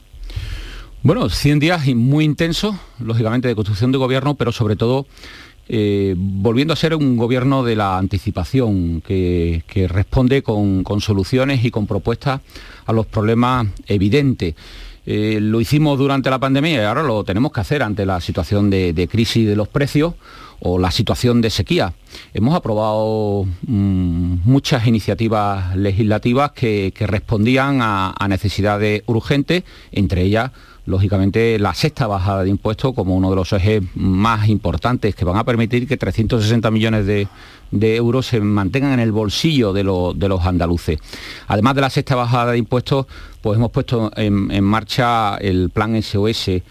Bueno, 1.02 1.30
100 1.30 1.60
días 1.60 1.88
y 1.88 1.96
muy 1.96 2.26
intensos, 2.26 2.76
lógicamente, 2.98 3.50
de 3.50 3.56
construcción 3.56 3.92
de 3.92 3.98
gobierno, 3.98 4.36
pero 4.36 4.54
sobre 4.54 4.78
todo 4.78 5.06
eh, 5.70 6.14
volviendo 6.18 6.74
a 6.74 6.78
ser 6.78 6.94
un 6.96 7.16
gobierno 7.16 7.64
de 7.64 7.76
la 7.76 7.98
anticipación, 7.98 9.02
que, 9.02 9.64
responde 9.90 10.44
con, 10.44 10.84
soluciones 11.00 11.64
y 11.64 11.72
con 11.72 11.88
propuestas 11.88 12.42
a 12.86 12.94
los 12.94 13.06
problemas 13.06 13.68
evidentes. 13.88 14.56
Eh, 15.06 15.40
lo 15.42 15.60
hicimos 15.60 15.98
durante 15.98 16.30
la 16.30 16.40
pandemia 16.40 16.82
y 16.82 16.86
ahora 16.86 17.04
lo 17.04 17.24
tenemos 17.24 17.52
que 17.52 17.62
hacer 17.62 17.84
ante 17.84 18.06
la 18.06 18.22
situación 18.22 18.70
de, 18.70 19.08
crisis 19.12 19.48
de 19.48 19.56
los 19.56 19.68
precios 19.68 20.14
o 20.60 20.80
la 20.80 20.92
situación 20.92 21.42
de 21.42 21.50
sequía. 21.50 21.94
Hemos 22.34 22.56
aprobado 22.56 23.46
mm, 23.68 24.36
muchas 24.46 24.88
iniciativas 24.88 25.76
legislativas 25.76 26.52
que, 26.52 26.94
respondían 27.00 27.80
a 27.82 28.28
necesidades 28.30 29.04
urgentes, 29.08 29.64
entre 29.92 30.24
ellas 30.24 30.52
lógicamente 30.86 31.58
la 31.60 31.74
sexta 31.74 32.08
bajada 32.08 32.44
de 32.44 32.50
impuestos 32.50 32.94
como 32.94 33.16
uno 33.16 33.30
de 33.30 33.36
los 33.36 33.54
ejes 33.54 33.82
más 33.96 34.50
importantes 34.50 35.16
que 35.16 35.26
van 35.26 35.38
a 35.38 35.44
permitir 35.44 35.88
que 35.88 35.98
360 35.98 36.70
millones 36.72 37.06
de, 37.06 37.28
euros 37.96 38.28
se 38.28 38.40
mantengan 38.40 38.94
en 38.94 39.00
el 39.00 39.12
bolsillo 39.12 39.74
de, 39.74 39.84
los 39.84 40.46
andaluces. 40.46 41.00
Además 41.48 41.76
de 41.76 41.82
la 41.82 41.90
sexta 41.90 42.16
bajada 42.16 42.52
de 42.52 42.58
impuestos, 42.58 43.08
pues 43.42 43.58
hemos 43.58 43.72
puesto 43.72 44.12
en, 44.16 44.64
marcha 44.64 45.38
el 45.38 45.70
plan 45.70 46.02
SOS, 46.02 46.50
eh, 46.50 46.64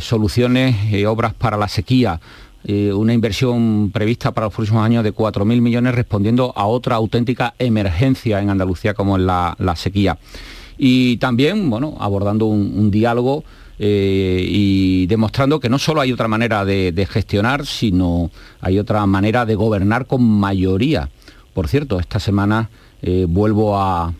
soluciones, 0.00 0.76
eh, 0.92 1.06
obras 1.06 1.34
para 1.34 1.56
la 1.56 1.68
sequía, 1.68 2.20
eh, 2.64 2.92
una 2.92 3.14
inversión 3.14 3.90
prevista 3.90 4.32
para 4.32 4.46
los 4.46 4.54
próximos 4.54 4.84
años 4.84 5.04
de 5.04 5.14
4.000 5.14 5.60
millones 5.60 5.94
respondiendo 5.94 6.52
a 6.56 6.66
otra 6.66 6.96
auténtica 6.96 7.54
emergencia 7.58 8.40
en 8.40 8.50
Andalucía 8.50 8.92
como 8.92 9.16
es 9.16 9.22
la 9.22 9.74
sequía 9.76 10.18
y 10.82 11.18
también, 11.18 11.68
bueno, 11.68 11.94
abordando 12.00 12.46
un, 12.46 12.90
diálogo 12.90 13.44
eh, 13.78 14.42
y 14.48 15.06
demostrando 15.08 15.60
que 15.60 15.68
no 15.68 15.78
solo 15.78 16.00
hay 16.00 16.10
otra 16.10 16.26
manera 16.26 16.64
de, 16.64 17.06
gestionar, 17.10 17.66
sino 17.66 18.30
hay 18.62 18.78
otra 18.78 19.04
manera 19.04 19.44
de 19.44 19.56
gobernar 19.56 20.06
con 20.06 20.24
mayoría. 20.24 21.10
Por 21.52 21.68
cierto, 21.68 22.00
esta 22.00 22.18
semana 22.18 22.70
eh, 23.02 23.26
vuelvo 23.28 23.78
a, 23.78 24.14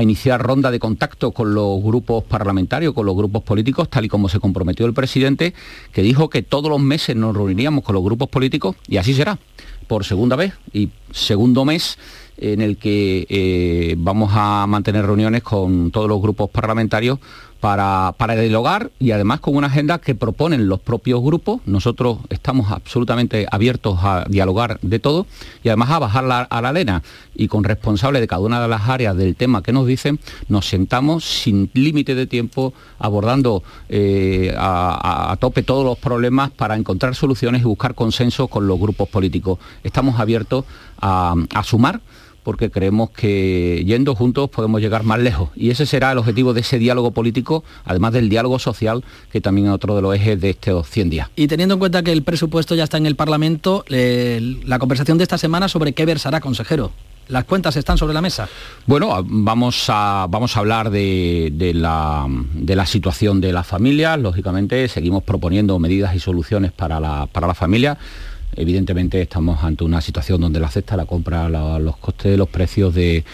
iniciar 0.00 0.42
ronda 0.42 0.72
de 0.72 0.80
contacto 0.80 1.30
con 1.30 1.54
los 1.54 1.80
grupos 1.80 2.24
parlamentarios, 2.24 2.94
con 2.94 3.06
los 3.06 3.14
grupos 3.14 3.44
políticos, 3.44 3.88
tal 3.88 4.04
y 4.04 4.08
como 4.08 4.28
se 4.28 4.40
comprometió 4.40 4.86
el 4.86 4.94
presidente, 4.94 5.54
que 5.92 6.02
dijo 6.02 6.28
que 6.28 6.42
todos 6.42 6.68
los 6.68 6.80
meses 6.80 7.14
nos 7.14 7.36
reuniríamos 7.36 7.84
con 7.84 7.94
los 7.94 8.02
grupos 8.02 8.28
políticos 8.28 8.74
y 8.88 8.96
así 8.96 9.14
será, 9.14 9.38
por 9.86 10.04
segunda 10.04 10.34
vez 10.34 10.54
y 10.72 10.88
segundo 11.12 11.64
mes 11.64 11.96
en 12.42 12.60
el 12.60 12.76
que 12.76 13.24
eh, 13.28 13.94
vamos 13.98 14.32
a 14.34 14.66
mantener 14.66 15.06
reuniones 15.06 15.42
con 15.44 15.92
todos 15.92 16.08
los 16.08 16.20
grupos 16.20 16.50
parlamentarios 16.50 17.20
para, 17.60 18.12
para, 18.18 18.34
dialogar 18.34 18.90
y 18.98 19.12
además 19.12 19.38
con 19.38 19.54
una 19.54 19.68
agenda 19.68 20.00
que 20.00 20.16
proponen 20.16 20.66
los 20.66 20.80
propios 20.80 21.22
grupos. 21.22 21.60
Nosotros 21.64 22.18
estamos 22.28 22.72
absolutamente 22.72 23.46
abiertos 23.48 24.00
a 24.02 24.24
dialogar 24.28 24.80
de 24.82 24.98
todo 24.98 25.28
y 25.62 25.68
además 25.68 25.90
a 25.90 26.00
bajar 26.00 26.24
a 26.24 26.60
la 26.60 26.68
arena 26.68 27.04
y 27.36 27.46
con 27.46 27.62
responsables 27.62 28.20
de 28.20 28.26
cada 28.26 28.42
una 28.42 28.60
de 28.60 28.66
las 28.66 28.88
áreas 28.88 29.16
del 29.16 29.36
tema 29.36 29.62
que 29.62 29.70
nos 29.72 29.86
dicen, 29.86 30.18
nos 30.48 30.66
sentamos 30.66 31.24
sin 31.24 31.70
límite 31.74 32.16
de 32.16 32.26
tiempo 32.26 32.74
abordando 32.98 33.62
eh, 33.88 34.52
a, 34.58 35.36
tope 35.38 35.62
todos 35.62 35.84
los 35.84 35.98
problemas 35.98 36.50
para 36.50 36.74
encontrar 36.74 37.14
soluciones 37.14 37.62
y 37.62 37.64
buscar 37.64 37.94
consenso 37.94 38.48
con 38.48 38.66
los 38.66 38.80
grupos 38.80 39.08
políticos. 39.08 39.60
Estamos 39.84 40.18
abiertos 40.18 40.64
a, 41.00 41.36
a 41.54 41.62
sumar 41.62 42.00
porque 42.42 42.70
creemos 42.70 43.10
que 43.10 43.82
yendo 43.86 44.14
juntos 44.14 44.50
podemos 44.50 44.80
llegar 44.80 45.04
más 45.04 45.20
lejos. 45.20 45.50
Y 45.54 45.70
ese 45.70 45.86
será 45.86 46.12
el 46.12 46.18
objetivo 46.18 46.54
de 46.54 46.60
ese 46.60 46.78
diálogo 46.78 47.12
político, 47.12 47.64
además 47.84 48.12
del 48.12 48.28
diálogo 48.28 48.58
social, 48.58 49.04
que 49.30 49.40
también 49.40 49.68
es 49.68 49.72
otro 49.72 49.96
de 49.96 50.02
los 50.02 50.14
ejes 50.14 50.40
de 50.40 50.50
estos 50.50 50.88
100 50.88 51.10
días. 51.10 51.28
Y 51.36 51.46
teniendo 51.46 51.74
en 51.74 51.78
cuenta 51.78 52.02
que 52.02 52.12
el 52.12 52.22
presupuesto 52.22 52.74
ya 52.74 52.84
está 52.84 52.96
en 52.96 53.06
el 53.06 53.16
Parlamento, 53.16 53.84
eh, 53.88 54.60
la 54.64 54.78
conversación 54.78 55.18
de 55.18 55.24
esta 55.24 55.38
semana 55.38 55.68
sobre 55.68 55.92
qué 55.92 56.04
versará, 56.04 56.40
consejero. 56.40 56.92
¿Las 57.28 57.44
cuentas 57.44 57.76
están 57.76 57.96
sobre 57.96 58.14
la 58.14 58.20
mesa? 58.20 58.48
Bueno, 58.86 59.24
vamos 59.24 59.84
a, 59.88 60.26
vamos 60.28 60.56
a 60.56 60.60
hablar 60.60 60.90
de, 60.90 61.72
la, 61.74 62.26
de 62.28 62.76
la 62.76 62.84
situación 62.84 63.40
de 63.40 63.52
las 63.52 63.66
familias. 63.66 64.18
Lógicamente, 64.18 64.88
seguimos 64.88 65.22
proponiendo 65.22 65.78
medidas 65.78 66.14
y 66.16 66.18
soluciones 66.18 66.72
para 66.72 66.98
la, 66.98 67.26
para 67.26 67.46
la 67.46 67.54
familia 67.54 67.96
Evidentemente 68.54 69.22
estamos 69.22 69.64
ante 69.64 69.82
una 69.82 70.02
situación 70.02 70.40
donde 70.40 70.60
la 70.60 70.68
cesta, 70.68 70.94
la 70.94 71.06
compra, 71.06 71.48
los 71.78 71.96
costes, 71.96 72.36
los 72.36 72.50
precios 72.50 72.94
del, 72.94 73.24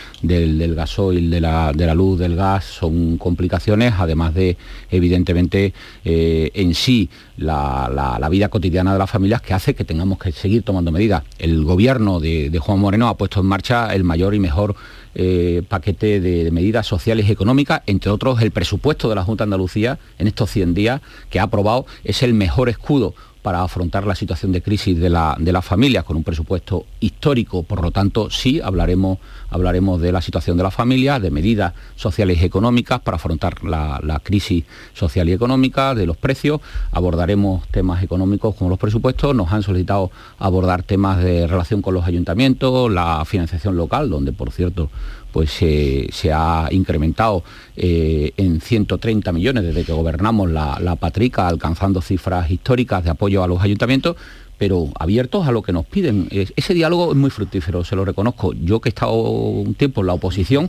gasoil, 0.76 1.28
de 1.28 1.40
la, 1.40 1.94
luz, 1.94 2.20
del 2.20 2.36
gas 2.36 2.64
son 2.64 3.18
complicaciones, 3.18 3.94
además 3.98 4.32
de, 4.34 4.56
evidentemente, 4.90 5.74
eh, 6.04 6.50
en 6.54 6.72
sí 6.74 7.10
la, 7.36 8.28
vida 8.30 8.48
cotidiana 8.48 8.92
de 8.92 8.98
las 8.98 9.10
familias 9.10 9.42
que 9.42 9.54
hace 9.54 9.74
que 9.74 9.84
tengamos 9.84 10.18
que 10.18 10.30
seguir 10.30 10.62
tomando 10.62 10.92
medidas. 10.92 11.24
El 11.38 11.64
gobierno 11.64 12.20
de, 12.20 12.56
Juan 12.60 12.78
Moreno 12.78 13.08
ha 13.08 13.16
puesto 13.16 13.40
en 13.40 13.46
marcha 13.46 13.92
el 13.94 14.04
mayor 14.04 14.34
y 14.34 14.38
mejor 14.38 14.76
eh, 15.16 15.62
paquete 15.68 16.20
de, 16.20 16.48
medidas 16.52 16.86
sociales 16.86 17.28
y 17.28 17.32
económicas, 17.32 17.82
entre 17.86 18.12
otros 18.12 18.40
el 18.40 18.52
presupuesto 18.52 19.08
de 19.08 19.16
la 19.16 19.24
Junta 19.24 19.42
de 19.42 19.46
Andalucía 19.46 19.98
en 20.18 20.28
estos 20.28 20.50
100 20.50 20.74
días 20.74 21.00
que 21.28 21.40
ha 21.40 21.44
aprobado 21.44 21.86
es 22.04 22.22
el 22.22 22.34
mejor 22.34 22.68
escudo 22.68 23.14
para 23.42 23.62
afrontar 23.62 24.06
la 24.06 24.14
situación 24.14 24.52
de 24.52 24.62
crisis 24.62 24.98
de 24.98 25.08
la, 25.08 25.36
de 25.38 25.52
familias 25.62 26.04
con 26.04 26.16
un 26.16 26.24
presupuesto 26.24 26.86
histórico. 27.00 27.62
Por 27.62 27.82
lo 27.82 27.90
tanto, 27.90 28.30
sí 28.30 28.60
hablaremos, 28.62 29.18
hablaremos 29.50 30.00
de 30.00 30.12
la 30.12 30.20
situación 30.20 30.56
de 30.56 30.62
la 30.62 30.70
familia, 30.70 31.18
de 31.18 31.30
medidas 31.30 31.74
sociales 31.96 32.40
y 32.40 32.44
económicas 32.44 33.00
para 33.00 33.16
afrontar 33.16 33.64
la, 33.64 34.20
crisis 34.22 34.64
social 34.94 35.28
y 35.28 35.32
económica, 35.32 35.94
de 35.94 36.06
los 36.06 36.16
precios. 36.16 36.60
Abordaremos 36.92 37.66
temas 37.68 38.02
económicos 38.02 38.54
como 38.54 38.70
los 38.70 38.78
presupuestos. 38.78 39.34
Nos 39.34 39.52
han 39.52 39.62
solicitado 39.62 40.10
abordar 40.38 40.82
temas 40.82 41.22
de 41.22 41.46
relación 41.46 41.82
con 41.82 41.94
los 41.94 42.06
ayuntamientos, 42.06 42.90
la 42.90 43.24
financiación 43.24 43.76
local, 43.76 44.10
donde, 44.10 44.32
por 44.32 44.50
cierto, 44.50 44.90
pues 45.32 45.50
se 45.50 46.32
ha 46.32 46.68
incrementado 46.70 47.42
eh, 47.76 48.32
en 48.36 48.60
130 48.60 49.32
millones 49.32 49.64
desde 49.64 49.84
que 49.84 49.92
gobernamos 49.92 50.50
la, 50.50 50.78
la 50.80 50.96
Patrica, 50.96 51.48
alcanzando 51.48 52.00
cifras 52.00 52.50
históricas 52.50 53.04
de 53.04 53.10
apoyo 53.10 53.42
a 53.42 53.46
los 53.48 53.62
ayuntamientos 53.62 54.16
pero 54.58 54.88
abiertos 54.98 55.46
a 55.46 55.52
lo 55.52 55.62
que 55.62 55.72
nos 55.72 55.86
piden. 55.86 56.28
Ese 56.30 56.74
diálogo 56.74 57.12
es 57.12 57.16
muy 57.16 57.30
fructífero, 57.30 57.84
se 57.84 57.94
lo 57.94 58.04
reconozco. 58.04 58.52
Yo 58.54 58.80
que 58.80 58.88
he 58.88 58.90
estado 58.90 59.12
un 59.12 59.74
tiempo 59.74 60.00
en 60.00 60.08
la 60.08 60.14
oposición, 60.14 60.68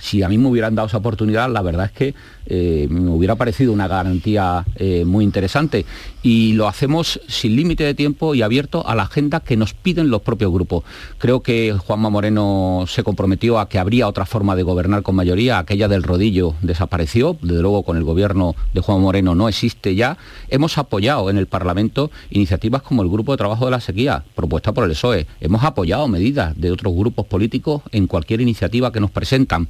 si 0.00 0.22
a 0.22 0.28
mí 0.28 0.38
me 0.38 0.48
hubieran 0.48 0.74
dado 0.74 0.88
esa 0.88 0.96
oportunidad, 0.96 1.50
la 1.50 1.62
verdad 1.62 1.86
es 1.86 1.92
que 1.92 2.14
eh, 2.46 2.88
me 2.90 3.10
hubiera 3.10 3.36
parecido 3.36 3.72
una 3.72 3.86
garantía 3.86 4.64
eh, 4.76 5.04
muy 5.04 5.24
interesante. 5.24 5.84
Y 6.22 6.54
lo 6.54 6.66
hacemos 6.66 7.20
sin 7.28 7.54
límite 7.54 7.84
de 7.84 7.94
tiempo 7.94 8.34
y 8.34 8.42
abierto 8.42 8.86
a 8.86 8.94
la 8.94 9.04
agenda 9.04 9.40
que 9.40 9.56
nos 9.56 9.72
piden 9.72 10.10
los 10.10 10.22
propios 10.22 10.52
grupos. 10.52 10.84
Creo 11.18 11.42
que 11.42 11.74
Juanma 11.78 12.10
Moreno 12.10 12.84
se 12.88 13.02
comprometió 13.02 13.58
a 13.58 13.68
que 13.68 13.78
habría 13.78 14.08
otra 14.08 14.26
forma 14.26 14.56
de 14.56 14.62
gobernar 14.62 15.02
con 15.02 15.14
mayoría, 15.14 15.58
aquella 15.58 15.86
del 15.86 16.02
rodillo 16.02 16.54
desapareció, 16.62 17.36
desde 17.40 17.62
luego 17.62 17.82
con 17.82 17.96
el 17.96 18.04
gobierno 18.04 18.54
de 18.74 18.80
Juan 18.80 19.00
Moreno 19.00 19.34
no 19.34 19.48
existe 19.48 19.94
ya. 19.94 20.18
Hemos 20.48 20.78
apoyado 20.78 21.30
en 21.30 21.38
el 21.38 21.46
Parlamento 21.46 22.10
iniciativas 22.30 22.82
como 22.82 23.02
el 23.02 23.08
Grupo 23.08 23.32
de 23.32 23.38
Trabajo 23.38 23.66
de 23.66 23.70
la 23.70 23.80
Sequía, 23.80 24.24
propuesta 24.34 24.72
por 24.72 24.84
el 24.84 24.90
PSOE. 24.90 25.26
Hemos 25.40 25.62
apoyado 25.62 26.08
medidas 26.08 26.58
de 26.58 26.72
otros 26.72 26.94
grupos 26.94 27.26
políticos 27.26 27.82
en 27.92 28.06
cualquier 28.06 28.40
iniciativa 28.40 28.92
que 28.92 29.00
nos 29.00 29.10
presentan 29.10 29.68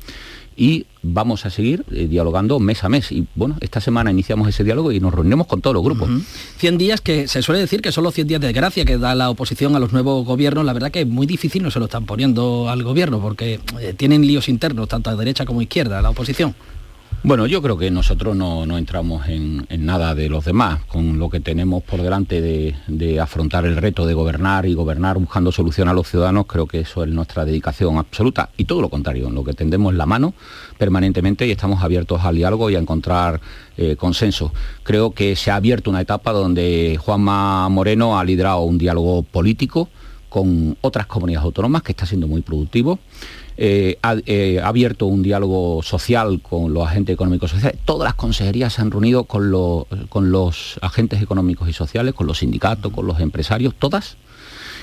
y 0.57 0.87
vamos 1.03 1.47
a 1.47 1.51
seguir 1.51 1.85
eh, 1.91 2.07
dialogando 2.07 2.59
mes 2.59 2.85
a 2.85 2.89
mes. 2.89 3.11
Y 3.13 3.27
bueno, 3.35 3.57
esta 3.61 3.81
semana 3.81 4.11
iniciamos 4.11 4.49
ese 4.49 4.65
diálogo 4.65 4.93
y 4.93 5.01
nos 5.01 5.15
reunimos 5.15 5.47
con 5.47 5.61
todos 5.63 5.75
los 5.75 5.83
grupos. 5.83 6.11
100 6.59 6.79
días 6.79 7.01
que 7.01 7.29
se 7.29 7.43
suele 7.43 7.61
decir 7.61 7.81
que 7.81 7.93
son 7.93 8.05
los 8.05 8.15
100 8.15 8.29
días 8.29 8.41
de 8.41 8.53
gracia 8.53 8.85
que 8.85 8.99
da 8.99 9.15
la 9.15 9.31
oposición 9.31 9.75
a 9.77 9.79
los 9.79 9.93
nuevos 9.93 10.25
gobiernos. 10.27 10.65
La 10.65 10.73
verdad 10.73 10.91
que 10.91 11.03
es 11.03 11.07
muy 11.07 11.27
difícil, 11.27 11.63
no 11.63 11.71
se 11.71 11.79
lo 11.79 11.87
están 11.87 12.05
poniendo 12.05 12.69
al 12.69 12.83
gobierno 12.83 13.21
porque 13.21 13.61
eh, 13.81 13.95
tienen 13.97 14.27
líos 14.27 14.49
internos, 14.49 14.89
tanto 14.89 15.11
a 15.11 15.17
derecha 15.17 15.47
como 15.47 15.61
a 15.61 15.63
izquierda, 15.63 16.03
la 16.03 16.11
oposición. 16.11 16.55
Bueno, 17.23 17.47
yo 17.47 17.61
creo 17.61 17.77
que 17.77 17.91
nosotros 17.91 18.35
no, 18.35 18.79
entramos 18.79 19.29
en, 19.29 19.67
nada 19.85 20.15
de 20.15 20.31
los 20.31 20.47
demás, 20.47 20.81
con 20.87 21.19
lo 21.19 21.29
que 21.29 21.39
tenemos 21.39 21.83
por 21.83 22.01
delante 22.01 22.41
de, 22.41 23.21
afrontar 23.21 23.67
el 23.67 23.77
reto 23.77 24.07
de 24.07 24.15
gobernar 24.15 24.65
y 24.65 24.73
gobernar 24.73 25.19
buscando 25.19 25.53
solución 25.53 25.89
a 25.89 25.93
los 25.93 26.09
ciudadanos, 26.09 26.47
creo 26.47 26.67
que 26.67 26.81
eso 26.81 27.05
es 27.05 27.11
nuestra 27.11 27.45
dedicación 27.45 27.99
absoluta 27.99 28.49
y 28.57 28.65
todo 28.65 28.81
lo 28.81 28.89
contrario, 28.89 29.29
lo 29.29 29.45
que 29.45 29.53
tendemos 29.53 29.93
la 29.93 30.07
mano 30.07 30.33
permanentemente 30.79 31.47
y 31.47 31.51
estamos 31.51 31.83
abiertos 31.83 32.23
al 32.25 32.37
diálogo 32.37 32.71
y 32.71 32.77
a 32.77 32.79
encontrar 32.79 33.39
eh, 33.77 33.97
consenso. 33.97 34.55
Creo 34.83 35.11
que 35.11 35.37
se 35.37 35.51
ha 35.51 35.57
abierto 35.57 35.91
una 35.91 36.01
etapa 36.01 36.33
donde 36.33 36.99
Juanma 36.99 37.69
Moreno 37.69 38.19
ha 38.19 38.25
liderado 38.25 38.63
un 38.63 38.79
diálogo 38.79 39.25
político 39.25 39.91
con 40.31 40.79
otras 40.81 41.07
comunidades 41.07 41.45
autónomas 41.45 41.83
que 41.83 41.93
está 41.93 42.07
siendo 42.07 42.29
muy 42.29 42.41
productivo. 42.41 42.99
Eh, 43.63 43.99
eh, 44.25 44.59
ha, 44.59 44.69
abierto 44.69 45.05
un 45.05 45.23
diálogo 45.23 45.83
social 45.83 46.41
con 46.41 46.73
los 46.73 46.89
agentes 46.89 47.13
económicos 47.13 47.51
y 47.51 47.55
sociales. 47.57 47.79
Todas 47.85 48.07
las 48.07 48.15
consejerías 48.15 48.73
se 48.73 48.81
han 48.81 48.91
reunido 48.91 49.25
con, 49.25 49.53
con 50.09 50.33
los 50.33 50.79
agentes 50.81 51.21
económicos 51.21 51.69
y 51.69 51.75
sociales, 51.75 52.15
con 52.15 52.27
los 52.27 52.39
sindicatos, 52.39 52.91
con 52.91 53.07
los 53.07 53.21
empresarios, 53.21 53.75
todas. 53.79 54.17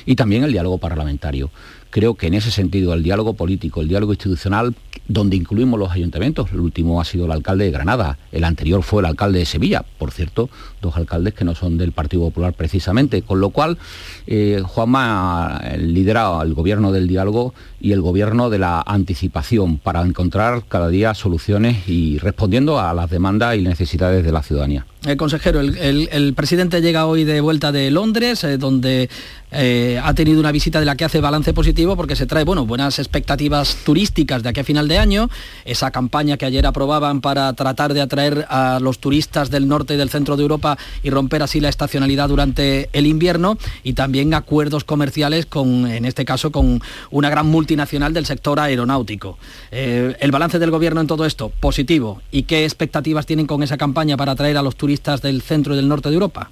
Y 0.06 0.16
también 0.16 0.44
el 0.44 0.52
diálogo 0.52 0.78
parlamentario. 0.78 1.50
Creo 1.90 2.16
que 2.16 2.28
en 2.28 2.34
ese 2.34 2.52
sentido 2.52 2.94
el 2.94 3.04
diálogo 3.04 3.34
político, 3.34 3.82
el 3.82 3.88
diálogo 3.88 4.14
institucional, 4.14 4.76
donde 5.08 5.36
incluimos 5.38 5.80
los 5.80 5.92
ayuntamientos, 5.92 6.52
el 6.52 6.60
último 6.60 7.00
ha 7.00 7.06
sido 7.06 7.26
el 7.26 7.32
alcalde 7.32 7.66
de 7.66 7.72
Granada, 7.72 8.18
el 8.32 8.44
anterior 8.44 8.84
fue 8.84 9.02
el 9.02 9.06
alcalde 9.06 9.40
de 9.40 9.46
Sevilla, 9.46 9.86
por 9.98 10.12
cierto, 10.12 10.50
dos 10.82 10.98
alcaldes 10.98 11.34
que 11.34 11.46
no 11.46 11.56
son 11.56 11.78
del 11.78 11.94
Partido 11.94 12.24
Popular 12.24 12.54
precisamente, 12.54 13.22
con 13.22 13.40
lo 13.40 13.52
cual 13.52 13.78
eh, 14.26 14.62
Juanma 14.66 15.62
lidera 15.78 16.40
el 16.42 16.54
gobierno 16.54 16.92
del 16.92 17.08
diálogo 17.08 17.54
y 17.80 17.94
el 17.94 18.02
gobierno 18.02 18.50
de 18.50 18.60
la 18.60 18.82
anticipación 18.86 19.78
para 19.78 20.02
encontrar 20.02 20.64
cada 20.68 20.90
día 20.90 21.14
soluciones 21.14 21.88
y 21.88 22.18
respondiendo 22.18 22.80
a 22.80 22.94
las 22.94 23.10
demandas 23.10 23.56
y 23.56 23.62
necesidades 23.62 24.26
de 24.26 24.32
la 24.32 24.44
ciudadanía. 24.44 24.86
El 25.06 25.16
consejero, 25.16 25.62
el, 25.62 26.34
presidente 26.36 26.82
llega 26.82 27.06
hoy 27.06 27.24
de 27.24 27.40
vuelta 27.40 27.72
de 27.72 27.92
Londres, 27.92 28.44
eh, 28.44 28.58
donde 28.58 29.10
eh, 29.52 30.00
ha 30.04 30.14
tenido 30.14 30.40
una 30.40 30.52
visita 30.52 30.80
de 30.80 30.86
la 30.86 30.96
que 30.96 31.06
hace 31.06 31.22
balance 31.22 31.54
positivo 31.54 31.96
porque 31.96 32.16
se 32.16 32.26
trae 32.26 32.44
bueno, 32.44 32.66
buenas 32.66 33.00
expectativas 33.00 33.78
turísticas 33.86 34.44
de 34.44 34.50
aquí 34.50 34.60
a 34.60 34.64
final 34.64 34.88
de 34.88 34.98
año. 34.98 35.30
Esa 35.66 35.92
campaña 35.92 36.38
que 36.38 36.46
ayer 36.46 36.66
aprobaban 36.66 37.22
para 37.22 37.52
tratar 37.54 37.94
de 37.94 38.02
atraer 38.02 38.46
a 38.50 38.80
los 38.82 39.00
turistas 39.00 39.50
del 39.50 39.68
norte 39.68 39.94
y 39.94 39.98
del 39.98 40.10
centro 40.10 40.36
de 40.36 40.42
Europa 40.42 40.78
y 41.02 41.10
romper 41.10 41.44
así 41.44 41.60
la 41.60 41.70
estacionalidad 41.70 42.28
durante 42.28 42.90
el 42.92 43.06
invierno 43.06 43.58
y 43.84 43.94
también 43.94 44.34
acuerdos 44.34 44.84
comerciales 44.84 45.46
con, 45.46 45.88
en 45.88 46.06
este 46.06 46.26
caso, 46.26 46.52
con 46.52 46.82
una 47.10 47.30
gran 47.30 47.48
multinacional 47.48 48.14
del 48.14 48.26
sector 48.26 48.60
aeronáutico. 48.60 49.38
Eh, 49.72 50.16
el 50.20 50.32
balance 50.32 50.60
del 50.60 50.72
gobierno 50.72 51.02
en 51.02 51.08
todo 51.08 51.26
esto, 51.26 51.52
positivo. 51.60 52.22
¿Y 52.32 52.44
qué 52.44 52.66
expectativas 52.66 53.26
tienen 53.26 53.48
con 53.48 53.64
esa 53.64 53.78
campaña 53.78 54.18
para 54.18 54.34
atraer 54.34 54.58
a 54.58 54.62
los 54.62 54.76
turistas 54.76 55.22
del 55.22 55.42
centro 55.42 55.74
y 55.74 55.78
del 55.78 55.88
norte 55.88 56.10
de 56.10 56.16
Europa? 56.16 56.50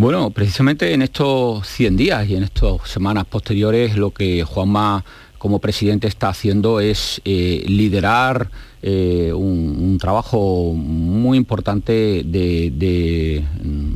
Bueno, 0.00 0.30
precisamente 0.30 0.94
en 0.94 1.02
estos 1.02 1.68
100 1.68 1.98
días 1.98 2.26
y 2.26 2.34
en 2.34 2.42
estas 2.42 2.88
semanas 2.88 3.26
posteriores 3.26 3.98
lo 3.98 4.12
que 4.12 4.44
Juanma 4.44 5.04
como 5.36 5.58
presidente 5.58 6.08
está 6.08 6.30
haciendo 6.30 6.80
es 6.80 7.20
eh, 7.26 7.66
liderar 7.68 8.50
eh, 8.80 9.30
un, 9.34 9.98
trabajo 10.00 10.72
muy 10.74 11.36
importante 11.36 12.22
de, 12.24 13.44
mm, 13.62 13.92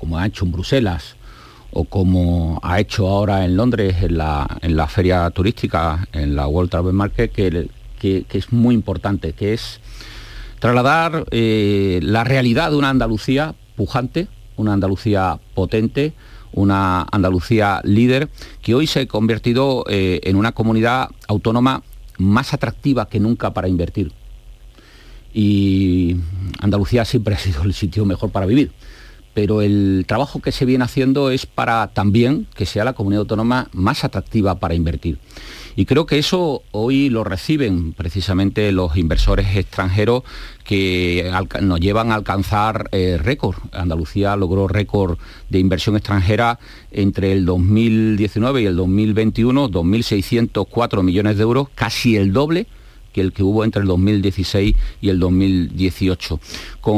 como 0.00 0.16
ha 0.16 0.24
hecho 0.24 0.46
en 0.46 0.52
Bruselas 0.52 1.16
o 1.72 1.84
como 1.84 2.58
ha 2.62 2.80
hecho 2.80 3.06
ahora 3.06 3.44
en 3.44 3.54
Londres 3.54 3.96
en 4.00 4.16
la, 4.16 4.88
feria 4.88 5.28
turística, 5.28 6.08
en 6.14 6.34
la 6.34 6.46
World 6.46 6.70
Travel 6.70 6.94
Market, 6.94 7.30
que, 7.30 7.68
es 8.30 8.50
muy 8.50 8.74
importante, 8.74 9.34
que 9.34 9.52
es 9.52 9.78
trasladar 10.58 11.26
eh, 11.32 12.00
la 12.02 12.24
realidad 12.24 12.70
de 12.70 12.78
una 12.78 12.88
Andalucía 12.88 13.54
pujante, 13.76 14.28
una 14.56 14.72
Andalucía 14.72 15.38
potente, 15.54 16.12
una 16.52 17.06
Andalucía 17.10 17.80
líder, 17.84 18.28
que 18.60 18.74
hoy 18.74 18.86
se 18.86 19.00
ha 19.00 19.06
convertido 19.06 19.84
eh, 19.88 20.20
en 20.24 20.36
una 20.36 20.52
comunidad 20.52 21.10
autónoma 21.28 21.82
más 22.18 22.52
atractiva 22.54 23.08
que 23.08 23.20
nunca 23.20 23.52
para 23.52 23.68
invertir. 23.68 24.12
Y 25.34 26.16
Andalucía 26.60 27.04
siempre 27.04 27.34
ha 27.34 27.38
sido 27.38 27.62
el 27.62 27.72
sitio 27.72 28.04
mejor 28.04 28.30
para 28.30 28.46
vivir. 28.46 28.70
Pero 29.34 29.62
el 29.62 30.04
trabajo 30.06 30.40
que 30.40 30.52
se 30.52 30.64
viene 30.64 30.84
haciendo 30.84 31.30
es 31.30 31.46
para 31.46 31.88
también 31.88 32.46
que 32.54 32.66
sea 32.66 32.84
la 32.84 32.92
comunidad 32.92 33.20
autónoma 33.20 33.68
más 33.72 34.04
atractiva 34.04 34.56
para 34.56 34.74
invertir. 34.74 35.18
Y 35.74 35.86
creo 35.86 36.04
que 36.04 36.18
eso 36.18 36.62
hoy 36.70 37.08
lo 37.08 37.24
reciben 37.24 37.94
precisamente 37.94 38.70
los 38.72 38.96
inversores 38.96 39.56
extranjeros 39.56 40.22
que 40.64 41.32
nos 41.62 41.80
llevan 41.80 42.12
a 42.12 42.14
alcanzar 42.16 42.88
eh, 42.92 43.18
récord. 43.18 43.56
Andalucía 43.72 44.36
logró 44.36 44.68
récord 44.68 45.18
de 45.48 45.58
inversión 45.58 45.96
extranjera 45.96 46.58
entre 46.90 47.32
el 47.32 47.46
2019 47.46 48.62
y 48.62 48.66
el 48.66 48.76
2021, 48.76 49.70
2.604 49.70 51.02
millones 51.02 51.36
de 51.38 51.42
euros, 51.42 51.68
casi 51.74 52.16
el 52.16 52.34
doble 52.34 52.66
que 53.12 53.20
el 53.20 53.32
que 53.32 53.42
hubo 53.42 53.64
entre 53.64 53.82
el 53.82 53.88
2016 53.88 54.74
y 55.00 55.08
el 55.08 55.18
2018, 55.18 56.40
con 56.80 56.96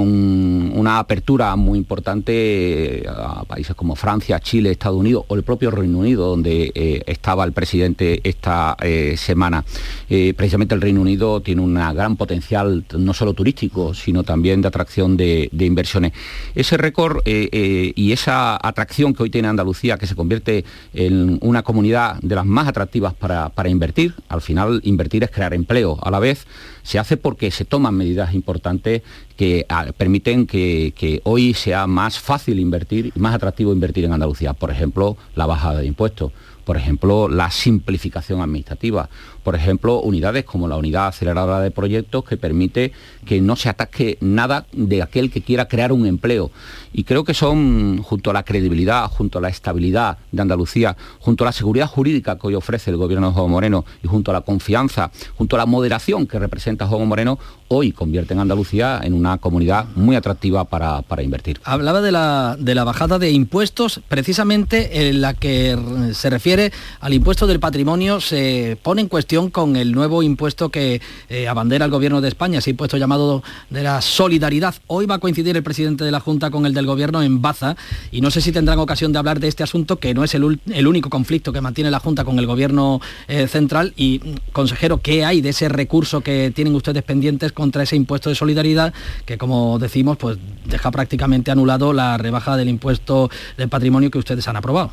una 0.74 0.98
apertura 0.98 1.56
muy 1.56 1.78
importante 1.78 3.02
eh, 3.02 3.06
a 3.08 3.44
países 3.44 3.74
como 3.74 3.96
Francia, 3.96 4.40
Chile, 4.40 4.70
Estados 4.70 4.98
Unidos 4.98 5.24
o 5.28 5.34
el 5.34 5.42
propio 5.42 5.70
Reino 5.70 5.98
Unido, 5.98 6.28
donde 6.28 6.72
eh, 6.74 7.02
estaba 7.06 7.44
el 7.44 7.52
presidente 7.52 8.20
esta 8.24 8.76
eh, 8.80 9.14
semana. 9.16 9.64
precisamente 10.08 10.74
el 10.74 10.80
Reino 10.80 11.00
Unido 11.00 11.40
tiene 11.40 11.60
un 11.60 11.74
gran 11.74 12.16
potencial, 12.16 12.84
no 12.96 13.12
solo 13.12 13.34
turístico, 13.34 13.94
sino 13.94 14.22
también 14.22 14.62
de 14.62 14.68
atracción 14.68 15.16
de, 15.16 15.50
inversiones. 15.52 16.12
Ese 16.54 16.76
récord 16.76 17.18
y 17.26 18.12
esa 18.12 18.56
atracción 18.56 19.14
que 19.14 19.24
hoy 19.24 19.30
tiene 19.30 19.48
Andalucía, 19.48 19.98
que 19.98 20.06
se 20.06 20.14
convierte 20.14 20.64
en 20.92 21.38
una 21.42 21.62
comunidad 21.62 22.18
de 22.20 22.34
las 22.34 22.46
más 22.46 22.68
atractivas 22.68 23.14
para, 23.14 23.48
para 23.48 23.68
invertir, 23.68 24.14
al 24.28 24.40
final 24.40 24.80
invertir 24.84 25.24
es 25.24 25.30
crear 25.30 25.54
empleo 25.54 25.98
a 26.04 26.10
la 26.10 26.20
vez 26.20 26.46
se 26.82 26.98
hace 26.98 27.16
porque 27.16 27.50
se 27.50 27.64
toman 27.64 27.94
medidas 27.94 28.34
importantes 28.34 29.02
que 29.36 29.66
ah, 29.68 29.86
permiten 29.96 30.46
que, 30.46 30.92
que, 30.96 31.20
hoy 31.24 31.54
sea 31.54 31.86
más 31.86 32.18
fácil 32.18 32.60
invertir 32.60 33.12
y 33.14 33.18
más 33.18 33.34
atractivo 33.34 33.72
invertir 33.72 34.04
en 34.04 34.12
Andalucía. 34.12 34.52
Por 34.52 34.70
ejemplo, 34.70 35.16
la 35.34 35.46
bajada 35.46 35.80
de 35.80 35.86
impuestos, 35.86 36.32
por 36.64 36.76
ejemplo, 36.76 37.28
la 37.28 37.50
simplificación 37.50 38.40
administrativa, 38.40 39.08
por 39.44 39.54
ejemplo, 39.54 40.00
unidades 40.00 40.44
como 40.44 40.66
la 40.66 40.76
unidad 40.76 41.08
aceleradora 41.08 41.60
de 41.60 41.70
proyectos 41.70 42.24
que 42.24 42.36
permite 42.36 42.92
que 43.24 43.40
no 43.40 43.54
se 43.56 43.68
ataque 43.68 44.16
nada 44.20 44.66
de 44.72 45.02
aquel 45.02 45.30
que 45.30 45.42
quiera 45.42 45.68
crear 45.68 45.92
un 45.92 46.06
empleo. 46.06 46.50
Y 46.92 47.04
creo 47.04 47.24
que 47.24 47.34
son, 47.34 48.02
junto 48.02 48.30
a 48.30 48.32
la 48.32 48.42
credibilidad, 48.42 49.06
junto 49.08 49.38
a 49.38 49.42
la 49.42 49.48
estabilidad 49.48 50.18
de 50.32 50.42
Andalucía, 50.42 50.96
junto 51.20 51.44
a 51.44 51.46
la 51.46 51.52
seguridad 51.52 51.86
jurídica 51.86 52.38
que 52.38 52.46
hoy 52.46 52.54
ofrece 52.54 52.90
el 52.90 52.96
gobierno 52.96 53.28
de 53.28 53.34
Juan 53.34 53.50
Moreno 53.50 53.84
y 54.02 54.08
junto 54.08 54.30
a 54.30 54.34
la 54.34 54.40
confianza, 54.40 55.10
junto 55.36 55.56
a 55.56 55.58
la 55.58 55.66
moderación 55.66 56.26
que 56.26 56.38
representa 56.38 56.86
Juan 56.86 57.06
Moreno, 57.06 57.38
hoy 57.68 57.92
convierten 57.92 58.38
a 58.38 58.42
Andalucía 58.42 59.00
en 59.02 59.12
una 59.12 59.38
comunidad 59.38 59.86
muy 59.94 60.16
atractiva 60.16 60.64
para, 60.64 61.22
invertir. 61.22 61.60
Hablaba 61.64 62.00
de 62.00 62.12
la, 62.12 62.56
de 62.58 62.74
la 62.74 62.84
bajada 62.84 63.18
de 63.18 63.30
impuestos, 63.30 64.00
precisamente 64.08 65.08
en 65.08 65.20
la 65.20 65.34
que 65.34 65.76
se 66.12 66.30
refiere 66.30 66.72
al 67.00 67.12
impuesto 67.12 67.46
del 67.46 67.60
patrimonio, 67.60 68.20
se 68.20 68.78
pone 68.82 69.02
en 69.02 69.08
cuestión 69.08 69.33
con 69.34 69.74
el 69.74 69.90
nuevo 69.90 70.22
impuesto 70.22 70.68
que 70.68 71.00
eh, 71.28 71.48
abandera 71.48 71.84
el 71.84 71.90
gobierno 71.90 72.20
de 72.20 72.28
España, 72.28 72.60
ese 72.60 72.70
impuesto 72.70 72.96
llamado 72.98 73.42
de 73.68 73.82
la 73.82 74.00
solidaridad. 74.00 74.76
Hoy 74.86 75.06
va 75.06 75.16
a 75.16 75.18
coincidir 75.18 75.56
el 75.56 75.62
presidente 75.64 76.04
de 76.04 76.12
la 76.12 76.20
Junta 76.20 76.52
con 76.52 76.66
el 76.66 76.72
del 76.72 76.86
gobierno 76.86 77.20
en 77.20 77.42
Baza 77.42 77.76
y 78.12 78.20
no 78.20 78.30
sé 78.30 78.40
si 78.40 78.52
tendrán 78.52 78.78
ocasión 78.78 79.12
de 79.12 79.18
hablar 79.18 79.40
de 79.40 79.48
este 79.48 79.64
asunto, 79.64 79.98
que 79.98 80.14
no 80.14 80.22
es 80.22 80.34
el, 80.34 80.44
único 80.86 81.10
conflicto 81.10 81.52
que 81.52 81.60
mantiene 81.60 81.90
la 81.90 81.98
Junta 81.98 82.24
con 82.24 82.38
el 82.38 82.46
gobierno 82.46 83.00
eh, 83.26 83.48
central. 83.48 83.92
Y, 83.96 84.20
consejero, 84.52 84.98
¿qué 84.98 85.24
hay 85.24 85.40
de 85.40 85.48
ese 85.48 85.68
recurso 85.68 86.20
que 86.20 86.52
tienen 86.54 86.76
ustedes 86.76 87.02
pendientes 87.02 87.50
contra 87.50 87.82
ese 87.82 87.96
impuesto 87.96 88.28
de 88.28 88.36
solidaridad 88.36 88.94
que, 89.26 89.36
como 89.36 89.80
decimos, 89.80 90.16
pues 90.16 90.38
deja 90.64 90.92
prácticamente 90.92 91.50
anulado 91.50 91.92
la 91.92 92.16
rebaja 92.18 92.56
del 92.56 92.68
impuesto 92.68 93.30
del 93.56 93.68
patrimonio 93.68 94.12
que 94.12 94.18
ustedes 94.18 94.46
han 94.46 94.56
aprobado? 94.56 94.92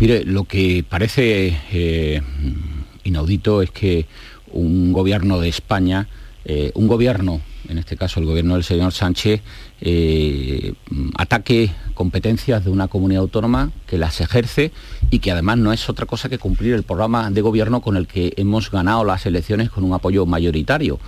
Mire, 0.00 0.24
lo 0.24 0.44
que 0.44 0.84
parece 0.88 1.58
eh, 1.72 2.22
inaudito 3.04 3.62
es 3.62 3.70
que 3.70 4.06
un 4.52 4.92
gobierno 4.92 5.40
de 5.40 5.48
España, 5.48 6.08
eh, 6.44 6.72
un 6.74 6.86
gobierno, 6.86 7.40
en 7.68 7.78
este 7.78 7.96
caso 7.96 8.20
el 8.20 8.26
gobierno 8.26 8.54
del 8.54 8.64
señor 8.64 8.92
Sánchez, 8.92 9.42
eh, 9.80 10.72
ataque 11.16 11.70
competencias 11.94 12.64
de 12.64 12.70
una 12.70 12.88
comunidad 12.88 13.22
autónoma 13.22 13.70
que 13.86 13.98
las 13.98 14.20
ejerce 14.20 14.72
y 15.10 15.18
que 15.18 15.32
además 15.32 15.58
no 15.58 15.72
es 15.72 15.88
otra 15.88 16.06
cosa 16.06 16.28
que 16.28 16.38
cumplir 16.38 16.74
el 16.74 16.82
programa 16.82 17.30
de 17.30 17.40
gobierno 17.40 17.80
con 17.80 17.96
el 17.96 18.06
que 18.06 18.32
hemos 18.36 18.70
ganado 18.70 19.04
las 19.04 19.26
elecciones 19.26 19.70
con 19.70 19.84
un 19.84 19.92
apoyo 19.92 20.26
mayoritario. 20.26 20.98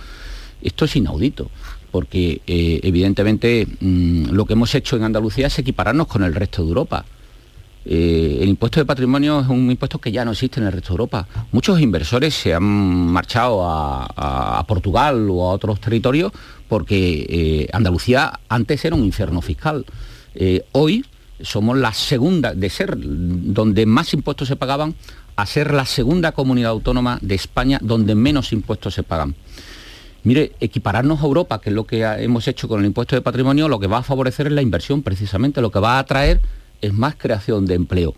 Esto 0.61 0.85
es 0.85 0.95
inaudito 0.95 1.49
porque 1.91 2.41
eh, 2.47 2.79
evidentemente 2.83 3.67
mm, 3.79 4.31
lo 4.31 4.45
que 4.45 4.53
hemos 4.53 4.73
hecho 4.75 4.95
en 4.95 5.03
Andalucía 5.03 5.47
es 5.47 5.59
equipararnos 5.59 6.07
con 6.07 6.23
el 6.23 6.33
resto 6.33 6.63
de 6.63 6.69
Europa. 6.69 7.05
Eh, 7.83 8.37
el 8.41 8.49
impuesto 8.49 8.79
de 8.79 8.85
patrimonio 8.85 9.39
es 9.39 9.47
un 9.47 9.71
impuesto 9.71 9.97
que 9.97 10.11
ya 10.11 10.23
no 10.23 10.31
existe 10.31 10.59
en 10.59 10.67
el 10.67 10.73
resto 10.73 10.89
de 10.89 10.93
Europa. 10.93 11.27
Muchos 11.51 11.79
inversores 11.81 12.33
se 12.33 12.53
han 12.53 12.63
marchado 12.63 13.61
a, 13.63 14.63
Portugal 14.67 15.27
o 15.29 15.49
a 15.49 15.53
otros 15.53 15.81
territorios 15.81 16.31
porque 16.69 17.25
eh, 17.27 17.67
Andalucía 17.73 18.39
antes 18.47 18.85
era 18.85 18.95
un 18.95 19.03
infierno 19.03 19.41
fiscal. 19.41 19.85
Eh, 20.35 20.63
hoy 20.71 21.05
somos 21.41 21.77
la 21.77 21.93
segunda, 21.93 22.53
de 22.53 22.69
ser 22.69 22.95
donde 22.97 23.85
más 23.85 24.13
impuestos 24.13 24.47
se 24.47 24.55
pagaban, 24.55 24.95
a 25.35 25.45
ser 25.45 25.73
la 25.73 25.85
segunda 25.85 26.31
comunidad 26.33 26.71
autónoma 26.71 27.17
de 27.21 27.35
España 27.35 27.79
donde 27.81 28.13
menos 28.15 28.53
impuestos 28.53 28.93
se 28.93 29.03
pagan. 29.03 29.35
Mire, 30.23 30.51
equipararnos 30.59 31.19
a 31.19 31.25
Europa, 31.25 31.59
que 31.59 31.71
es 31.71 31.75
lo 31.75 31.85
que 31.85 32.03
hemos 32.03 32.47
hecho 32.47 32.67
con 32.67 32.79
el 32.79 32.85
impuesto 32.85 33.15
de 33.15 33.23
patrimonio, 33.23 33.67
lo 33.67 33.79
que 33.79 33.87
va 33.87 33.97
a 33.97 34.03
favorecer 34.03 34.45
es 34.47 34.53
la 34.53 34.61
inversión 34.61 35.01
precisamente, 35.01 35.61
lo 35.61 35.71
que 35.71 35.79
va 35.79 35.95
a 35.95 35.99
atraer 35.99 36.41
es 36.81 36.93
más 36.93 37.15
creación 37.15 37.65
de 37.65 37.75
empleo. 37.75 38.15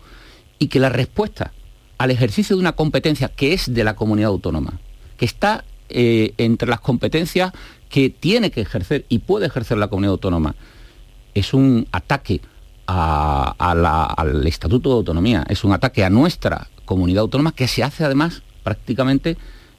Y 0.58 0.68
que 0.68 0.80
la 0.80 0.88
respuesta 0.88 1.52
al 1.98 2.10
ejercicio 2.10 2.56
de 2.56 2.60
una 2.60 2.72
competencia 2.72 3.28
que 3.28 3.52
es 3.52 3.72
de 3.72 3.84
la 3.84 3.94
comunidad 3.94 4.30
autónoma, 4.30 4.80
que 5.16 5.24
está 5.24 5.64
eh, 5.88 6.34
entre 6.38 6.68
las 6.68 6.80
competencias 6.80 7.52
que 7.88 8.10
tiene 8.10 8.50
que 8.50 8.62
ejercer 8.62 9.04
y 9.08 9.20
puede 9.20 9.46
ejercer 9.46 9.78
la 9.78 9.88
comunidad 9.88 10.12
autónoma, 10.12 10.54
es 11.34 11.54
un 11.54 11.86
ataque 11.92 12.40
al 12.86 14.46
Estatuto 14.46 14.90
de 14.90 14.96
Autonomía, 14.96 15.44
es 15.48 15.64
un 15.64 15.72
ataque 15.72 16.04
a 16.04 16.10
nuestra 16.10 16.68
comunidad 16.84 17.22
autónoma 17.22 17.52
que 17.52 17.66
se 17.66 17.82
hace 17.82 18.04
además 18.04 18.42
prácticamente 18.62 19.36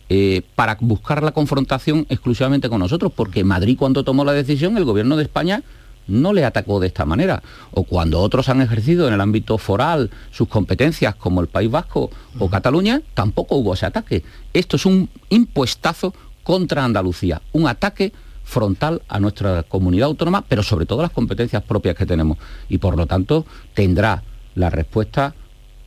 eh, 0.09 0.43
para 0.55 0.77
buscar 0.79 1.23
la 1.23 1.31
confrontación 1.31 2.05
exclusivamente 2.09 2.69
con 2.69 2.79
nosotros, 2.79 3.11
porque 3.15 3.43
Madrid 3.43 3.77
cuando 3.77 4.03
tomó 4.03 4.23
la 4.23 4.33
decisión, 4.33 4.77
el 4.77 4.85
gobierno 4.85 5.17
de 5.17 5.23
España 5.23 5.63
no 6.07 6.33
le 6.33 6.45
atacó 6.45 6.79
de 6.79 6.87
esta 6.87 7.05
manera. 7.05 7.41
O 7.71 7.83
cuando 7.83 8.21
otros 8.21 8.49
han 8.49 8.61
ejercido 8.61 9.07
en 9.07 9.13
el 9.13 9.21
ámbito 9.21 9.57
foral 9.57 10.09
sus 10.31 10.47
competencias, 10.47 11.15
como 11.15 11.41
el 11.41 11.47
País 11.47 11.71
Vasco 11.71 12.09
o 12.39 12.49
Cataluña, 12.49 13.01
tampoco 13.13 13.55
hubo 13.55 13.73
ese 13.73 13.85
ataque. 13.85 14.23
Esto 14.53 14.75
es 14.75 14.85
un 14.85 15.09
impuestazo 15.29 16.13
contra 16.43 16.85
Andalucía, 16.85 17.41
un 17.53 17.67
ataque 17.67 18.13
frontal 18.43 19.01
a 19.07 19.19
nuestra 19.19 19.63
comunidad 19.63 20.07
autónoma, 20.07 20.43
pero 20.47 20.63
sobre 20.63 20.85
todo 20.85 21.01
las 21.01 21.11
competencias 21.11 21.63
propias 21.63 21.95
que 21.95 22.05
tenemos. 22.05 22.37
Y 22.69 22.77
por 22.77 22.95
lo 22.95 23.07
tanto 23.07 23.45
tendrá 23.73 24.23
la 24.53 24.69
respuesta 24.69 25.33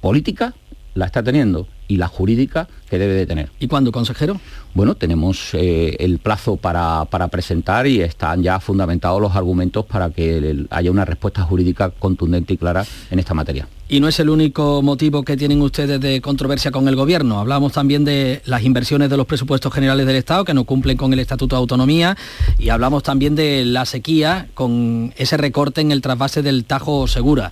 política, 0.00 0.54
la 0.94 1.06
está 1.06 1.22
teniendo, 1.22 1.68
y 1.88 1.96
la 1.96 2.06
jurídica 2.06 2.68
que 2.88 2.98
debe 2.98 3.14
de 3.14 3.26
tener. 3.26 3.50
¿Y 3.58 3.66
cuándo, 3.66 3.90
consejero? 3.90 4.40
Bueno, 4.74 4.94
tenemos 4.94 5.50
eh, 5.54 5.96
el 5.98 6.18
plazo 6.18 6.56
para, 6.56 7.04
presentar 7.30 7.86
y 7.86 8.00
están 8.00 8.42
ya 8.42 8.60
fundamentados 8.60 9.20
los 9.20 9.34
argumentos 9.34 9.84
para 9.86 10.10
que 10.10 10.66
haya 10.70 10.90
una 10.90 11.04
respuesta 11.04 11.42
jurídica 11.42 11.90
contundente 11.90 12.54
y 12.54 12.56
clara 12.56 12.84
en 13.10 13.18
esta 13.18 13.34
materia. 13.34 13.66
Y 13.90 14.00
no 14.00 14.08
es 14.08 14.20
el 14.20 14.28
único 14.28 14.82
motivo 14.82 15.22
que 15.22 15.36
tienen 15.38 15.62
ustedes 15.62 15.98
de 15.98 16.20
controversia 16.20 16.70
con 16.70 16.86
el 16.88 16.96
Gobierno. 16.96 17.38
Hablamos 17.40 17.72
también 17.72 18.04
de 18.04 18.42
las 18.44 18.62
inversiones 18.62 19.08
de 19.08 19.16
los 19.16 19.26
presupuestos 19.26 19.72
generales 19.72 20.06
del 20.06 20.16
Estado 20.16 20.44
que 20.44 20.52
no 20.52 20.64
cumplen 20.64 20.98
con 20.98 21.12
el 21.14 21.18
Estatuto 21.20 21.56
de 21.56 21.60
Autonomía 21.60 22.16
y 22.58 22.68
hablamos 22.68 23.02
también 23.02 23.34
de 23.34 23.64
la 23.64 23.86
sequía 23.86 24.48
con 24.52 25.14
ese 25.16 25.38
recorte 25.38 25.80
en 25.80 25.90
el 25.90 26.02
trasvase 26.02 26.42
del 26.42 26.66
Tajo 26.66 27.08
Segura 27.08 27.50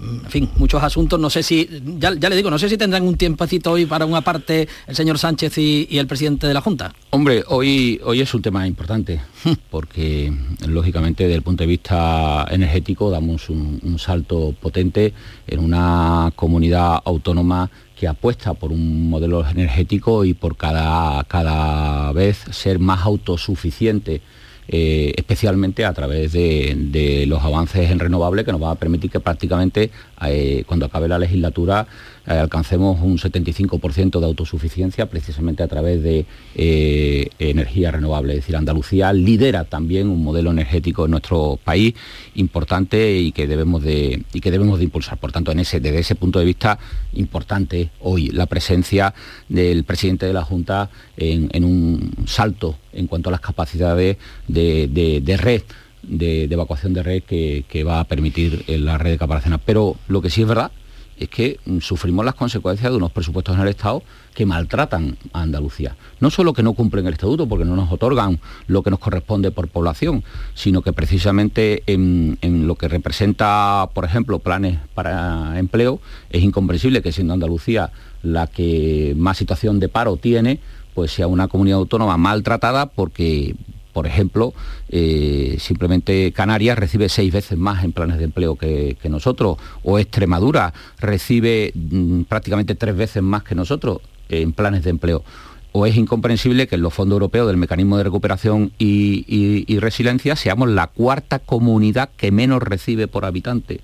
en 0.00 0.30
fin, 0.30 0.48
muchos 0.56 0.82
asuntos. 0.82 1.18
No 1.18 1.28
sé 1.30 1.42
si, 1.42 1.68
ya, 1.98 2.10
le 2.10 2.36
digo, 2.36 2.50
no 2.50 2.58
sé 2.58 2.68
si 2.68 2.76
tendrán 2.76 3.02
un 3.02 3.16
tiempecito 3.16 3.72
hoy 3.72 3.86
para 3.86 4.06
una 4.06 4.20
parte 4.20 4.68
el 4.86 4.94
señor 4.94 5.18
Sánchez 5.18 5.58
y, 5.58 5.98
el 5.98 6.06
presidente 6.06 6.46
de 6.46 6.54
la 6.54 6.60
Junta. 6.60 6.94
Hombre, 7.10 7.42
hoy, 7.48 8.00
hoy 8.04 8.20
es 8.20 8.32
un 8.32 8.42
tema 8.42 8.66
importante, 8.66 9.20
porque 9.70 10.32
lógicamente 10.66 11.24
desde 11.24 11.36
el 11.36 11.42
punto 11.42 11.64
de 11.64 11.68
vista 11.68 12.46
energético 12.50 13.10
damos 13.10 13.48
un, 13.50 13.98
salto 13.98 14.54
potente 14.60 15.12
en 15.46 15.58
una 15.58 16.32
comunidad 16.36 17.00
autónoma 17.04 17.68
que 17.98 18.06
apuesta 18.06 18.54
por 18.54 18.70
un 18.70 19.10
modelo 19.10 19.44
energético 19.48 20.24
y 20.24 20.34
por 20.34 20.56
cada, 20.56 21.24
cada 21.24 22.12
vez 22.12 22.44
ser 22.52 22.78
más 22.78 23.00
autosuficiente 23.04 24.20
eh, 24.70 25.14
especialmente 25.16 25.86
a 25.86 25.94
través 25.94 26.32
de, 26.32 27.24
los 27.26 27.42
avances 27.42 27.90
en 27.90 27.98
renovables 27.98 28.44
que 28.44 28.52
nos 28.52 28.62
va 28.62 28.72
a 28.72 28.74
permitir 28.74 29.10
que 29.10 29.18
prácticamente 29.18 29.90
eh, 30.26 30.64
cuando 30.66 30.86
acabe 30.86 31.08
la 31.08 31.18
legislatura 31.18 31.86
eh, 32.26 32.32
alcancemos 32.32 33.00
un 33.00 33.18
75% 33.18 34.20
de 34.20 34.26
autosuficiencia 34.26 35.06
precisamente 35.06 35.62
a 35.62 35.68
través 35.68 36.02
de 36.02 36.26
eh, 36.54 37.30
energía 37.38 37.90
renovable. 37.90 38.34
Es 38.34 38.40
decir, 38.40 38.56
Andalucía 38.56 39.12
lidera 39.12 39.64
también 39.64 40.08
un 40.08 40.22
modelo 40.22 40.50
energético 40.50 41.06
en 41.06 41.12
nuestro 41.12 41.58
país 41.62 41.94
importante 42.34 43.16
y 43.16 43.32
que 43.32 43.46
debemos 43.46 43.82
de, 43.82 44.24
y 44.32 44.40
que 44.40 44.50
debemos 44.50 44.78
de 44.78 44.84
impulsar. 44.84 45.18
Por 45.18 45.32
tanto, 45.32 45.52
en 45.52 45.60
ese, 45.60 45.80
desde 45.80 46.00
ese 46.00 46.14
punto 46.16 46.38
de 46.38 46.44
vista, 46.44 46.78
importante 47.14 47.90
hoy 48.00 48.28
la 48.28 48.46
presencia 48.46 49.14
del 49.48 49.84
presidente 49.84 50.26
de 50.26 50.32
la 50.32 50.44
Junta 50.44 50.90
en, 51.16 51.64
un 51.64 52.12
salto 52.26 52.76
en 52.92 53.06
cuanto 53.06 53.30
a 53.30 53.32
las 53.32 53.40
capacidades 53.40 54.16
de, 54.46 55.38
red. 55.40 55.62
De, 56.02 56.44
evacuación 56.44 56.94
de 56.94 57.02
red 57.02 57.22
que, 57.22 57.84
va 57.84 58.00
a 58.00 58.04
permitir 58.04 58.64
la 58.68 58.98
red 58.98 59.12
de 59.12 59.18
caparaciones. 59.18 59.60
Pero 59.64 59.96
lo 60.08 60.22
que 60.22 60.30
sí 60.30 60.42
es 60.42 60.48
verdad 60.48 60.70
es 61.18 61.28
que 61.28 61.58
mm, 61.64 61.78
sufrimos 61.78 62.24
las 62.24 62.34
consecuencias 62.34 62.90
de 62.90 62.96
unos 62.96 63.12
presupuestos 63.12 63.54
en 63.54 63.62
el 63.62 63.68
Estado 63.68 64.02
que 64.34 64.46
maltratan 64.46 65.16
a 65.32 65.42
Andalucía. 65.42 65.96
No 66.20 66.30
solo 66.30 66.52
que 66.52 66.62
no 66.62 66.74
cumplen 66.74 67.06
el 67.06 67.14
estatuto 67.14 67.48
porque 67.48 67.64
no 67.64 67.76
nos 67.76 67.90
otorgan 67.90 68.38
lo 68.66 68.82
que 68.82 68.90
nos 68.90 69.00
corresponde 69.00 69.50
por 69.50 69.68
población, 69.68 70.22
sino 70.54 70.82
que 70.82 70.92
precisamente 70.92 71.82
en, 71.86 72.38
lo 72.66 72.76
que 72.76 72.88
representa, 72.88 73.88
por 73.94 74.04
ejemplo, 74.04 74.38
planes 74.38 74.78
para 74.94 75.58
empleo, 75.58 76.00
es 76.30 76.42
incomprensible 76.42 77.02
que 77.02 77.12
siendo 77.12 77.34
Andalucía 77.34 77.90
la 78.22 78.46
que 78.46 79.14
más 79.16 79.36
situación 79.36 79.80
de 79.80 79.88
paro 79.88 80.16
tiene, 80.16 80.60
pues 80.94 81.12
sea 81.12 81.26
una 81.26 81.48
comunidad 81.48 81.78
autónoma 81.78 82.16
maltratada 82.16 82.86
porque 82.86 83.54
por 83.98 84.06
ejemplo, 84.06 84.54
eh, 84.90 85.56
simplemente 85.58 86.30
Canarias 86.30 86.78
recibe 86.78 87.08
seis 87.08 87.32
veces 87.32 87.58
más 87.58 87.82
en 87.82 87.90
planes 87.90 88.18
de 88.18 88.26
empleo 88.26 88.54
que, 88.54 88.96
nosotros, 89.10 89.56
o 89.82 89.98
Extremadura 89.98 90.72
recibe 91.00 91.72
mm, 91.74 92.20
prácticamente 92.22 92.76
tres 92.76 92.96
veces 92.96 93.24
más 93.24 93.42
que 93.42 93.56
nosotros 93.56 93.98
en 94.28 94.52
planes 94.52 94.84
de 94.84 94.90
empleo. 94.90 95.24
O 95.72 95.84
es 95.84 95.96
incomprensible 95.96 96.68
que 96.68 96.76
en 96.76 96.82
los 96.82 96.94
fondos 96.94 97.16
europeos 97.16 97.48
del 97.48 97.56
mecanismo 97.56 97.96
de 97.96 98.04
recuperación 98.04 98.70
y, 98.78 99.76
resiliencia 99.80 100.36
seamos 100.36 100.68
la 100.68 100.86
cuarta 100.86 101.40
comunidad 101.40 102.08
que 102.16 102.30
menos 102.30 102.62
recibe 102.62 103.08
por 103.08 103.24
habitante. 103.24 103.80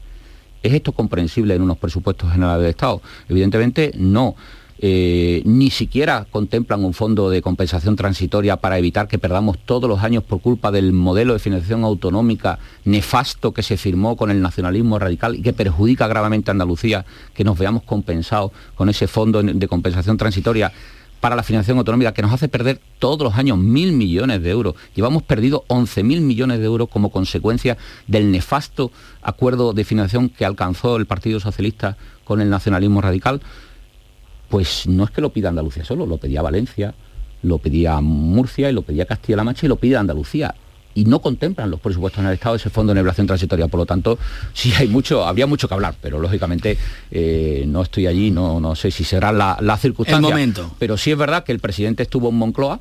¿Es 0.63 0.75
esto 0.75 0.93
comprensible 0.93 1.57
en 1.57 1.63
unos 1.63 1.79
presupuestos 1.79 2.31
generales 2.31 2.63
de 2.63 2.71
Estado? 2.71 3.03
Evidentemente 3.29 3.91
no. 3.97 4.37
Eh, 4.81 5.43
ni 5.45 5.71
siquiera 5.71 6.27
contemplan 6.31 6.85
un 6.85 6.95
fondo 6.95 7.31
de 7.31 7.43
compensación 7.43 7.95
transitoria 7.95 8.57
para 8.57 8.77
evitar 8.77 9.07
que 9.07 9.19
perdamos 9.19 9.57
todos 9.59 9.89
los 9.89 10.03
años 10.03 10.25
por 10.25 10.41
culpa 10.41 10.73
del 10.73 10.93
modelo 10.93 11.33
de 11.33 11.39
financiación 11.39 11.85
autonómica 11.85 12.59
nefasto 12.85 13.53
que 13.53 13.63
se 13.63 13.77
firmó 13.77 14.17
con 14.17 14.31
el 14.31 14.43
nacionalismo 14.43 14.99
radical 14.99 15.37
y 15.37 15.43
que 15.43 15.53
perjudica 15.53 16.09
gravemente 16.09 16.51
a 16.51 16.53
Andalucía, 16.53 17.07
que 17.35 17.45
nos 17.45 17.59
veamos 17.59 17.85
compensados 17.85 18.51
con 18.75 18.89
ese 18.89 19.07
fondo 19.07 19.43
de 19.43 19.69
compensación 19.69 20.17
transitoria 20.17 20.73
para 21.25 21.37
la 21.37 21.43
financiación 21.43 21.79
autonómica 21.79 22.13
que 22.13 22.21
nos 22.21 22.35
hace 22.35 22.49
perder 22.49 22.81
todos 22.99 23.23
los 23.23 23.39
años 23.39 23.57
mil 23.57 23.93
millones 23.93 24.43
de 24.43 24.51
euros. 24.51 24.75
Llevamos 24.95 25.23
perdido 25.23 25.65
11.000 25.69 26.21
millones 26.21 26.59
de 26.59 26.67
euros 26.67 26.91
como 26.91 27.11
consecuencia 27.11 27.79
del 28.07 28.31
nefasto 28.31 28.91
acuerdo 29.23 29.73
de 29.73 29.85
financiación 29.85 30.29
que 30.29 30.45
alcanzó 30.45 30.97
el 30.97 31.07
Partido 31.07 31.41
Socialista 31.41 31.97
con 32.25 32.43
el 32.43 32.51
nacionalismo 32.51 33.01
radical 33.01 33.41
pues 34.55 34.87
no 34.87 35.03
es 35.03 35.11
que 35.11 35.21
lo 35.21 35.31
pida 35.31 35.49
Andalucía 35.49 35.85
solo, 35.85 36.07
lo 36.07 36.17
pedía 36.17 36.41
Valencia, 36.41 36.95
lo 37.43 37.59
pedía 37.59 38.01
Murcia 38.01 38.71
y 38.71 38.73
lo 38.73 38.83
pedía 38.83 39.05
Castilla-La 39.05 39.43
Mancha 39.43 39.67
y 39.67 39.69
lo 39.69 39.75
pide 39.75 39.97
Andalucía. 39.97 40.55
Y 40.95 41.07
no 41.07 41.21
contemplan 41.21 41.73
los 41.73 41.81
presupuestos 41.81 42.21
en 42.21 42.29
el 42.29 42.35
Estado 42.35 42.55
ese 42.55 42.71
fondo 42.71 42.93
de 42.93 43.01
neblación 43.01 43.27
transitoria. 43.27 43.67
Por 43.67 43.81
lo 43.81 43.87
tanto, 43.87 44.17
sí 44.55 44.73
hay 44.79 44.87
mucho, 44.87 45.27
habría 45.27 45.49
mucho 45.49 45.67
que 45.67 45.75
hablar, 45.75 45.97
pero 46.01 46.21
lógicamente 46.21 46.79
eh, 47.11 47.65
no 47.67 47.83
estoy 47.83 48.07
allí, 48.07 48.31
no, 48.31 48.61
no 48.61 48.77
sé 48.77 48.93
si 48.93 49.03
será 49.03 49.33
la, 49.33 49.59
la 49.61 49.77
circunstancia. 49.77 50.31
momento. 50.31 50.73
Pero 50.79 50.97
sí 50.97 51.11
es 51.11 51.19
verdad 51.19 51.43
que 51.43 51.51
el 51.51 51.59
presidente 51.59 52.05
estuvo 52.05 52.29
en 52.29 52.37
Moncloa, 52.37 52.79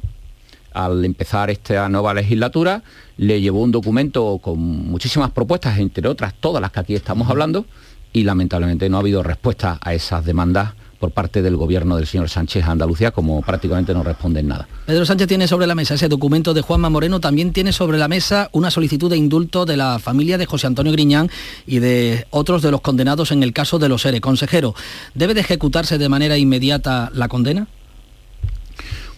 al 0.73 1.03
empezar 1.03 1.49
esta 1.49 1.89
nueva 1.89 2.13
legislatura, 2.13 2.83
le 3.17 3.41
llevó 3.41 3.61
un 3.63 3.71
documento 3.71 4.37
con 4.43 4.59
muchísimas 4.59 5.31
propuestas, 5.31 5.79
entre 5.79 6.07
otras 6.07 6.35
todas 6.35 6.61
las 6.61 6.71
que 6.71 6.81
aquí 6.81 6.93
estamos 6.93 7.31
hablando, 7.31 7.65
y 8.11 8.25
lamentablemente 8.25 8.89
no 8.89 8.97
ha 8.97 8.99
habido 8.99 9.23
respuesta 9.23 9.79
a 9.81 9.95
esas 9.95 10.23
demandas 10.23 10.75
por 11.03 11.11
parte 11.11 11.41
del 11.41 11.57
gobierno 11.57 11.97
del 11.97 12.07
señor 12.07 12.29
Sánchez 12.29 12.63
a 12.63 12.71
Andalucía, 12.71 13.11
como 13.11 13.41
prácticamente 13.41 13.93
no 13.93 14.03
responden 14.03 14.47
nada. 14.47 14.69
Pedro 14.85 15.05
Sánchez 15.05 15.27
tiene 15.27 15.49
sobre 15.49 15.67
la 15.67 15.75
mesa 15.75 15.95
ese 15.95 16.07
documento 16.07 16.53
de 16.53 16.61
Juanma 16.61 16.89
Moreno, 16.89 17.19
también 17.19 17.51
tiene 17.51 17.73
sobre 17.73 17.97
la 17.97 18.07
mesa 18.07 18.47
una 18.53 18.71
solicitud 18.71 19.09
de 19.09 19.17
indulto 19.17 19.65
de 19.65 19.75
la 19.75 19.99
familia 19.99 20.37
de 20.37 20.45
José 20.45 20.67
Antonio 20.67 20.93
Griñán 20.93 21.29
y 21.67 21.79
de 21.79 22.25
otros 22.29 22.61
de 22.61 22.71
los 22.71 22.79
condenados 22.79 23.33
en 23.33 23.43
el 23.43 23.51
caso 23.51 23.79
de 23.79 23.89
los 23.89 24.05
ERE. 24.05 24.21
Consejero, 24.21 24.75
¿debe 25.13 25.33
de 25.33 25.41
ejecutarse 25.41 25.97
de 25.97 26.07
manera 26.07 26.37
inmediata 26.37 27.11
la 27.13 27.27
condena? 27.27 27.67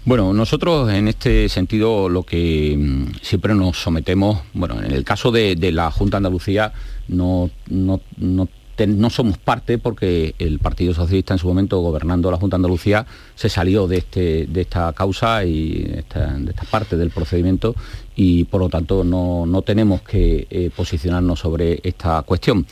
Bueno, 0.05 0.33
nosotros 0.33 0.91
en 0.91 1.07
este 1.07 1.49
sentido 1.49 2.09
lo 2.09 2.23
que 2.23 2.75
mm, 2.75 3.17
siempre 3.21 3.53
nos 3.53 3.77
sometemos, 3.77 4.41
bueno, 4.55 4.81
en 4.81 4.91
el 4.91 5.03
caso 5.03 5.31
de, 5.31 5.55
la 5.71 5.91
Junta 5.91 6.15
de 6.15 6.25
Andalucía 6.25 6.73
no, 7.07 7.51
no, 7.69 8.01
no 8.17 8.49
no 8.87 9.09
somos 9.09 9.37
parte 9.37 9.77
porque 9.77 10.35
el 10.37 10.59
Partido 10.59 10.93
Socialista 10.93 11.33
en 11.33 11.39
su 11.39 11.47
momento 11.47 11.79
gobernando 11.79 12.29
la 12.29 12.37
Junta 12.37 12.55
de 12.55 12.59
Andalucía 12.59 13.05
se 13.35 13.49
salió 13.49 13.87
de, 13.87 13.97
este, 13.97 14.47
de 14.47 14.61
esta 14.61 14.91
causa 14.93 15.45
y 15.45 15.83
de 15.83 15.99
esta, 15.99 16.65
parte 16.69 16.97
del 16.97 17.09
procedimiento 17.09 17.75
y 18.15 18.43
por 18.45 18.61
lo 18.61 18.69
tanto 18.69 19.03
no, 19.03 19.61
tenemos 19.61 20.01
que 20.01 20.47
eh, 20.49 20.69
posicionarnos 20.75 21.39
sobre 21.39 21.79
esta 21.83 22.21
cuestión. 22.23 22.65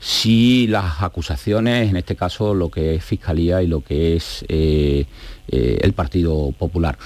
Si 0.00 0.66
las 0.66 1.02
acusaciones, 1.02 1.90
en 1.90 1.96
este 1.96 2.16
caso 2.16 2.54
lo 2.54 2.70
que 2.70 2.96
es 2.96 3.04
Fiscalía 3.04 3.62
y 3.62 3.66
lo 3.66 3.82
que 3.82 4.16
es 4.16 4.44
eh, 4.48 5.06
eh, 5.48 5.78
el 5.82 5.92
Partido 5.92 6.52
Popular. 6.58 6.98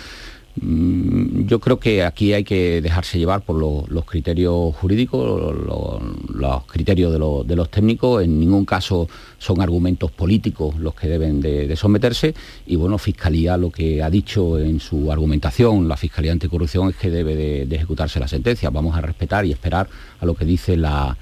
Mm, 0.60 1.46
yo 1.46 1.60
creo 1.60 1.78
que 1.78 2.02
aquí 2.02 2.32
hay 2.32 2.42
que 2.42 2.80
dejarse 2.80 3.18
llevar 3.18 3.42
por 3.42 3.56
los 3.56 4.04
criterios 4.04 4.74
jurídicos, 4.76 5.54
los, 5.54 6.64
criterios 6.64 7.12
de, 7.12 7.56
los 7.56 7.70
técnicos, 7.70 8.24
en 8.24 8.40
ningún 8.40 8.64
caso 8.64 9.08
son 9.38 9.60
argumentos 9.60 10.10
políticos 10.10 10.76
los 10.78 10.94
que 10.94 11.08
deben 11.08 11.40
de, 11.40 11.74
someterse. 11.76 12.34
Y 12.66 12.76
bueno, 12.76 12.96
Fiscalía 12.98 13.56
lo 13.56 13.70
que 13.70 14.02
ha 14.02 14.08
dicho 14.08 14.58
en 14.58 14.80
su 14.80 15.12
argumentación, 15.12 15.88
la 15.88 15.96
Fiscalía 15.96 16.32
Anticorrupción 16.32 16.90
es 16.90 16.96
que 16.96 17.10
debe 17.10 17.36
de, 17.36 17.76
ejecutarse 17.76 18.18
la 18.18 18.28
sentencia, 18.28 18.70
vamos 18.70 18.96
a 18.96 19.02
respetar 19.02 19.44
y 19.44 19.52
esperar 19.52 19.88
a 20.20 20.24
lo 20.24 20.34
que 20.34 20.46
dice 20.46 20.76
la, 20.76 21.16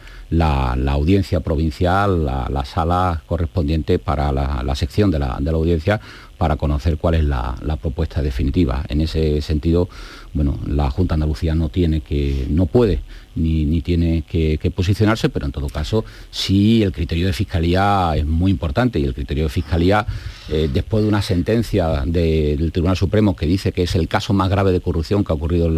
audiencia 0.88 1.40
provincial, 1.40 2.24
la, 2.24 2.64
sala 2.64 3.22
correspondiente 3.26 3.98
para 3.98 4.30
la, 4.30 4.74
sección 4.76 5.10
de 5.10 5.18
la, 5.18 5.38
de 5.40 5.50
la 5.50 5.58
audiencia 5.58 6.00
para 6.38 6.56
conocer 6.56 6.98
cuál 6.98 7.14
es 7.14 7.24
la, 7.24 7.56
propuesta 7.80 8.22
definitiva. 8.22 8.84
En 8.88 9.00
ese 9.00 9.40
sentido, 9.42 9.88
bueno, 10.32 10.58
la 10.66 10.90
Junta 10.90 11.14
Andalucía 11.14 11.54
no 11.54 11.68
tiene 11.68 12.00
que, 12.00 12.46
no 12.48 12.66
puede 12.66 13.00
ni, 13.34 13.80
tiene 13.82 14.22
que, 14.22 14.58
posicionarse, 14.74 15.28
pero 15.28 15.46
en 15.46 15.52
todo 15.52 15.68
caso 15.68 16.04
sí 16.30 16.82
el 16.82 16.92
criterio 16.92 17.26
de 17.26 17.32
fiscalía 17.32 18.12
es 18.16 18.24
muy 18.24 18.50
importante 18.50 18.98
y 18.98 19.04
el 19.04 19.14
criterio 19.14 19.44
de 19.44 19.50
fiscalía, 19.50 20.06
eh, 20.48 20.70
después 20.72 21.02
de 21.02 21.08
una 21.08 21.22
sentencia 21.22 22.04
del 22.06 22.72
Tribunal 22.72 22.96
Supremo 22.96 23.36
que 23.36 23.46
dice 23.46 23.72
que 23.72 23.82
es 23.82 23.94
el 23.94 24.08
caso 24.08 24.32
más 24.32 24.48
grave 24.48 24.72
de 24.72 24.80
corrupción 24.80 25.24
que 25.24 25.32
ha 25.32 25.36
ocurrido 25.36 25.66
en 25.66 25.74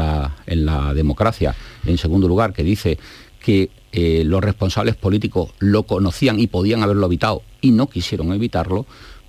la, 0.66 0.95
democracia, 0.95 1.55
en 1.87 1.99
segundo 1.99 2.29
lugar, 2.29 2.53
que 2.53 2.62
dice 2.62 2.99
que 3.40 3.71
eh, 3.92 4.23
los 4.25 4.42
responsables 4.42 4.97
políticos 4.97 5.51
lo 5.59 5.85
conocían 5.85 6.38
y 6.38 6.47
podían 6.47 6.83
haberlo 6.83 7.07
evitado 7.07 7.42
y 7.61 7.71
no 7.71 7.88
quisieron 7.88 8.33
evitarlo, 8.33 8.87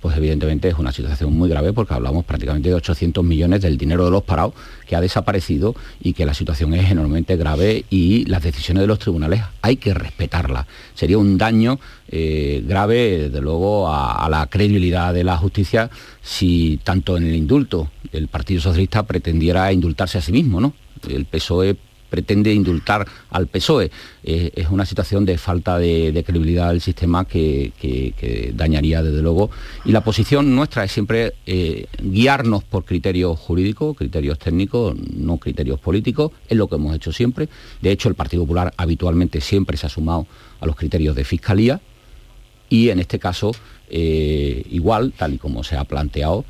pues 0.08 0.16
evidentemente 0.16 0.68
es 0.68 0.78
una 0.78 0.90
situación 0.90 1.34
muy 1.36 1.50
grave 1.50 1.74
porque 1.74 1.92
hablamos 1.92 2.24
prácticamente 2.24 2.70
de 2.70 2.74
800 2.76 3.22
millones 3.22 3.60
del 3.60 3.76
dinero 3.76 4.06
de 4.06 4.10
los 4.10 4.22
parados 4.22 4.54
que 4.86 4.96
ha 4.96 5.02
desaparecido 5.02 5.74
y 6.00 6.14
que 6.14 6.24
la 6.24 6.32
situación 6.32 6.72
es 6.72 6.90
enormemente 6.90 7.36
grave 7.36 7.84
y 7.90 8.24
las 8.24 8.42
decisiones 8.42 8.80
de 8.80 8.86
los 8.86 8.98
tribunales 8.98 9.42
hay 9.60 9.76
que 9.76 9.92
respetarlas. 9.92 10.64
Sería 10.94 11.18
un 11.18 11.36
daño 11.36 11.78
eh, 12.08 12.64
grave, 12.66 13.24
desde 13.24 13.42
luego, 13.42 13.92
a, 13.92 14.26
la 14.30 14.46
credibilidad 14.46 15.12
de 15.12 15.24
la 15.24 15.36
justicia 15.36 15.90
si 16.22 16.80
tanto 16.82 17.18
en 17.18 17.26
el 17.26 17.34
indulto 17.34 17.90
el 18.10 18.28
Partido 18.28 18.62
Socialista 18.62 19.02
pretendiera 19.02 19.70
indultarse 19.74 20.16
a 20.16 20.22
sí 20.22 20.32
mismo, 20.32 20.58
¿no? 20.58 20.72
El 21.06 21.26
PSOE 21.26 21.76
pretende 22.08 22.52
indultar 22.52 23.06
al 23.30 23.46
PSOE. 23.46 23.90
Eh, 24.24 24.50
es 24.54 24.68
una 24.70 24.84
situación 24.84 25.24
de 25.24 25.38
falta 25.38 25.78
de, 25.78 26.22
credibilidad 26.26 26.70
del 26.70 26.80
sistema 26.80 27.24
que, 27.24 27.72
dañaría 28.54 29.02
desde 29.02 29.22
luego. 29.22 29.50
Y 29.84 29.92
la 29.92 30.02
posición 30.02 30.54
nuestra 30.54 30.84
es 30.84 30.92
siempre 30.92 31.34
eh, 31.46 31.86
guiarnos 32.02 32.64
por 32.64 32.84
criterios 32.84 33.38
jurídicos, 33.38 33.96
criterios 33.96 34.38
técnicos, 34.38 34.96
no 34.96 35.38
criterios 35.38 35.80
políticos, 35.80 36.32
es 36.48 36.56
lo 36.56 36.66
que 36.68 36.76
hemos 36.76 36.94
hecho 36.94 37.12
siempre. 37.12 37.48
De 37.80 37.90
hecho, 37.90 38.08
el 38.08 38.14
Partido 38.14 38.42
Popular 38.42 38.72
habitualmente 38.76 39.40
siempre 39.40 39.76
se 39.76 39.86
ha 39.86 39.90
sumado 39.90 40.26
a 40.60 40.66
los 40.66 40.76
criterios 40.76 41.14
de 41.14 41.24
fiscalía 41.24 41.80
y 42.68 42.90
en 42.90 42.98
este 42.98 43.18
caso 43.18 43.52
eh, 43.88 44.66
igual, 44.70 45.12
tal 45.16 45.34
y 45.34 45.38
como 45.38 45.64
se 45.64 45.76
ha 45.76 45.84
planteado 45.84 46.44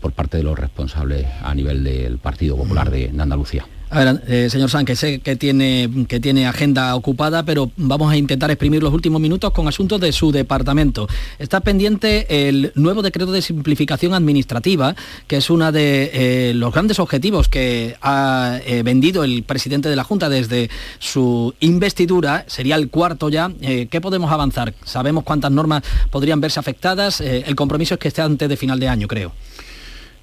por 0.00 0.12
parte 0.12 0.38
de 0.38 0.42
los 0.42 0.58
responsables 0.58 1.26
a 1.42 1.54
nivel 1.54 1.84
del 1.84 2.16
Partido 2.16 2.56
Popular 2.56 2.90
de 2.90 3.10
Andalucía. 3.10 3.66
A 3.88 4.02
ver, 4.02 4.22
eh, 4.26 4.48
señor 4.50 4.68
San, 4.68 4.84
que 4.84 4.96
sé 4.96 5.20
que 5.20 5.36
tiene, 5.36 5.88
que 6.08 6.18
tiene 6.18 6.48
agenda 6.48 6.96
ocupada, 6.96 7.44
pero 7.44 7.70
vamos 7.76 8.10
a 8.10 8.16
intentar 8.16 8.50
exprimir 8.50 8.82
los 8.82 8.92
últimos 8.92 9.20
minutos 9.20 9.52
con 9.52 9.68
asuntos 9.68 10.00
de 10.00 10.10
su 10.10 10.32
departamento. 10.32 11.06
Está 11.38 11.60
pendiente 11.60 12.48
el 12.48 12.72
nuevo 12.74 13.02
decreto 13.02 13.30
de 13.30 13.42
simplificación 13.42 14.12
administrativa, 14.12 14.96
que 15.28 15.36
es 15.36 15.50
uno 15.50 15.70
de 15.70 16.10
eh, 16.12 16.54
los 16.54 16.72
grandes 16.72 16.98
objetivos 16.98 17.48
que 17.48 17.96
ha 18.02 18.58
eh, 18.66 18.82
vendido 18.82 19.22
el 19.22 19.44
presidente 19.44 19.88
de 19.88 19.94
la 19.94 20.02
Junta 20.02 20.28
desde 20.28 20.68
su 20.98 21.54
investidura. 21.60 22.44
Sería 22.48 22.74
el 22.74 22.90
cuarto 22.90 23.28
ya. 23.28 23.52
¿Qué 23.60 24.00
podemos 24.00 24.32
avanzar? 24.32 24.74
¿Sabemos 24.84 25.22
cuántas 25.22 25.52
normas 25.52 25.82
podrían 26.10 26.40
verse 26.40 26.58
afectadas? 26.58 27.20
el 27.20 27.54
compromiso 27.54 27.94
es 27.94 28.00
que 28.00 28.08
esté 28.08 28.22
antes 28.22 28.48
de 28.48 28.56
final 28.56 28.80
de 28.80 28.88
año, 28.88 29.06
creo. 29.06 29.32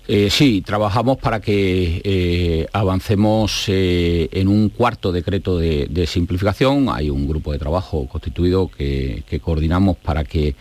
Eh, 0.06 0.30
sí, 0.30 0.62
trabajamos 0.66 1.18
para 1.18 1.40
que 1.40 2.02
eh, 2.04 2.68
avancemos 2.74 3.66
eh, 3.68 4.28
en 4.34 4.50
un 4.50 4.68
cuarto 4.68 5.14
decreto 5.14 5.58
de, 5.58 6.08
simplificación. 6.08 6.90
Hay 6.90 7.10
un 7.10 7.26
grupo 7.26 7.54
de 7.54 7.60
trabajo 7.60 8.06
constituido 8.08 8.68
que, 8.68 9.24
coordinamos 9.42 9.96
para 9.98 10.26
que 10.26 10.56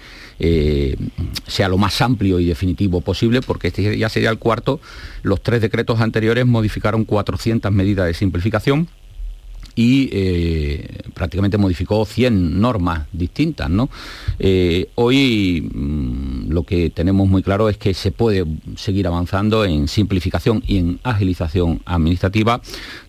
sea 1.46 1.68
lo 1.68 1.78
más 1.78 2.00
amplio 2.00 2.38
y 2.40 2.46
definitivo 2.46 3.00
posible, 3.00 3.42
porque 3.42 3.68
este 3.68 3.98
ya 3.98 4.08
sería 4.08 4.30
el 4.30 4.38
cuarto. 4.38 4.80
Los 5.22 5.42
tres 5.42 5.60
decretos 5.60 6.00
anteriores 6.00 6.46
modificaron 6.46 7.04
400 7.04 7.70
medidas 7.72 8.06
de 8.06 8.14
simplificación 8.14 8.88
y 9.74 10.08
eh, 10.12 10.98
prácticamente 11.14 11.58
modificó 11.58 12.04
100 12.04 12.60
normas 12.60 13.06
distintas. 13.12 13.70
¿no? 13.70 13.88
Eh, 14.38 14.88
hoy 14.96 15.70
mm, 15.72 16.50
lo 16.50 16.64
que 16.64 16.90
tenemos 16.90 17.28
muy 17.28 17.42
claro 17.42 17.68
es 17.68 17.76
que 17.78 17.94
se 17.94 18.12
puede 18.12 18.44
seguir 18.76 19.06
avanzando 19.06 19.64
en 19.64 19.88
simplificación 19.88 20.62
y 20.66 20.78
en 20.78 21.00
agilización 21.02 21.80
administrativa. 21.84 22.60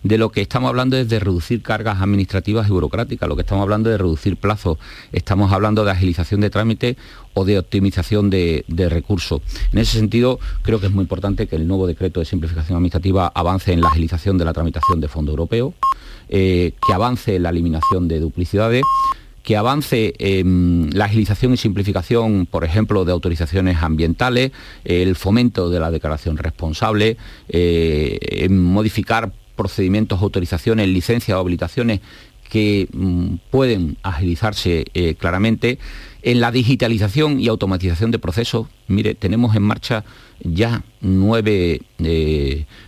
De 0.02 0.18
lo 0.18 0.30
que 0.30 0.40
estamos 0.40 0.68
hablando 0.68 0.96
es 0.96 1.08
de 1.08 1.20
reducir 1.20 1.62
cargas 1.62 2.00
administrativas 2.00 2.68
y 2.68 2.72
burocráticas, 2.72 3.28
lo 3.28 3.36
que 3.36 3.42
estamos 3.42 3.62
hablando 3.62 3.90
es 3.90 3.94
de 3.94 3.98
reducir 3.98 4.36
plazos, 4.36 4.78
estamos 5.12 5.52
hablando 5.52 5.84
de 5.84 5.90
agilización 5.90 6.40
de 6.40 6.50
trámite 6.50 6.96
o 7.34 7.44
de 7.44 7.58
optimización 7.58 8.30
de, 8.30 8.64
de, 8.68 8.88
recursos. 8.88 9.40
En 9.72 9.80
ese 9.80 9.98
sentido, 9.98 10.38
creo 10.62 10.80
que 10.80 10.86
es 10.86 10.92
muy 10.92 11.02
importante 11.02 11.46
que 11.46 11.56
el 11.56 11.66
nuevo 11.66 11.86
decreto 11.86 12.20
de 12.20 12.26
simplificación 12.26 12.76
administrativa 12.76 13.26
avance 13.34 13.72
en 13.72 13.80
la 13.80 13.88
agilización 13.88 14.38
de 14.38 14.44
la 14.44 14.52
tramitación 14.52 15.00
de 15.00 15.08
fondo 15.08 15.32
europeo, 15.32 15.74
eh, 16.28 16.72
que 16.86 16.92
avance 16.92 17.38
la 17.38 17.50
eliminación 17.50 18.08
de 18.08 18.20
duplicidades, 18.20 18.82
que 19.42 19.58
avance 19.58 20.14
la 20.16 21.04
agilización 21.04 21.52
y 21.52 21.58
simplificación, 21.58 22.46
por 22.46 22.64
ejemplo, 22.64 23.04
de 23.04 23.12
autorizaciones 23.12 23.82
ambientales, 23.82 24.52
el 24.84 25.14
fomento 25.16 25.68
de 25.68 25.80
la 25.80 25.90
declaración 25.90 26.38
responsable, 26.38 27.18
eh, 27.50 28.48
modificar 28.48 29.32
procedimientos, 29.54 30.22
autorizaciones, 30.22 30.88
licencias 30.88 31.36
o 31.36 31.40
habilitaciones 31.40 32.00
que 32.48 32.88
mm, 32.92 33.34
pueden 33.50 33.98
agilizarse 34.02 34.86
eh, 34.94 35.14
claramente. 35.14 35.78
En 36.22 36.40
la 36.40 36.50
digitalización 36.50 37.38
y 37.38 37.48
automatización 37.48 38.10
de 38.12 38.18
procesos, 38.18 38.68
mire, 38.88 39.14
tenemos 39.14 39.54
en 39.54 39.62
marcha 39.62 40.04
ya 40.42 40.84
nueve, 41.02 41.82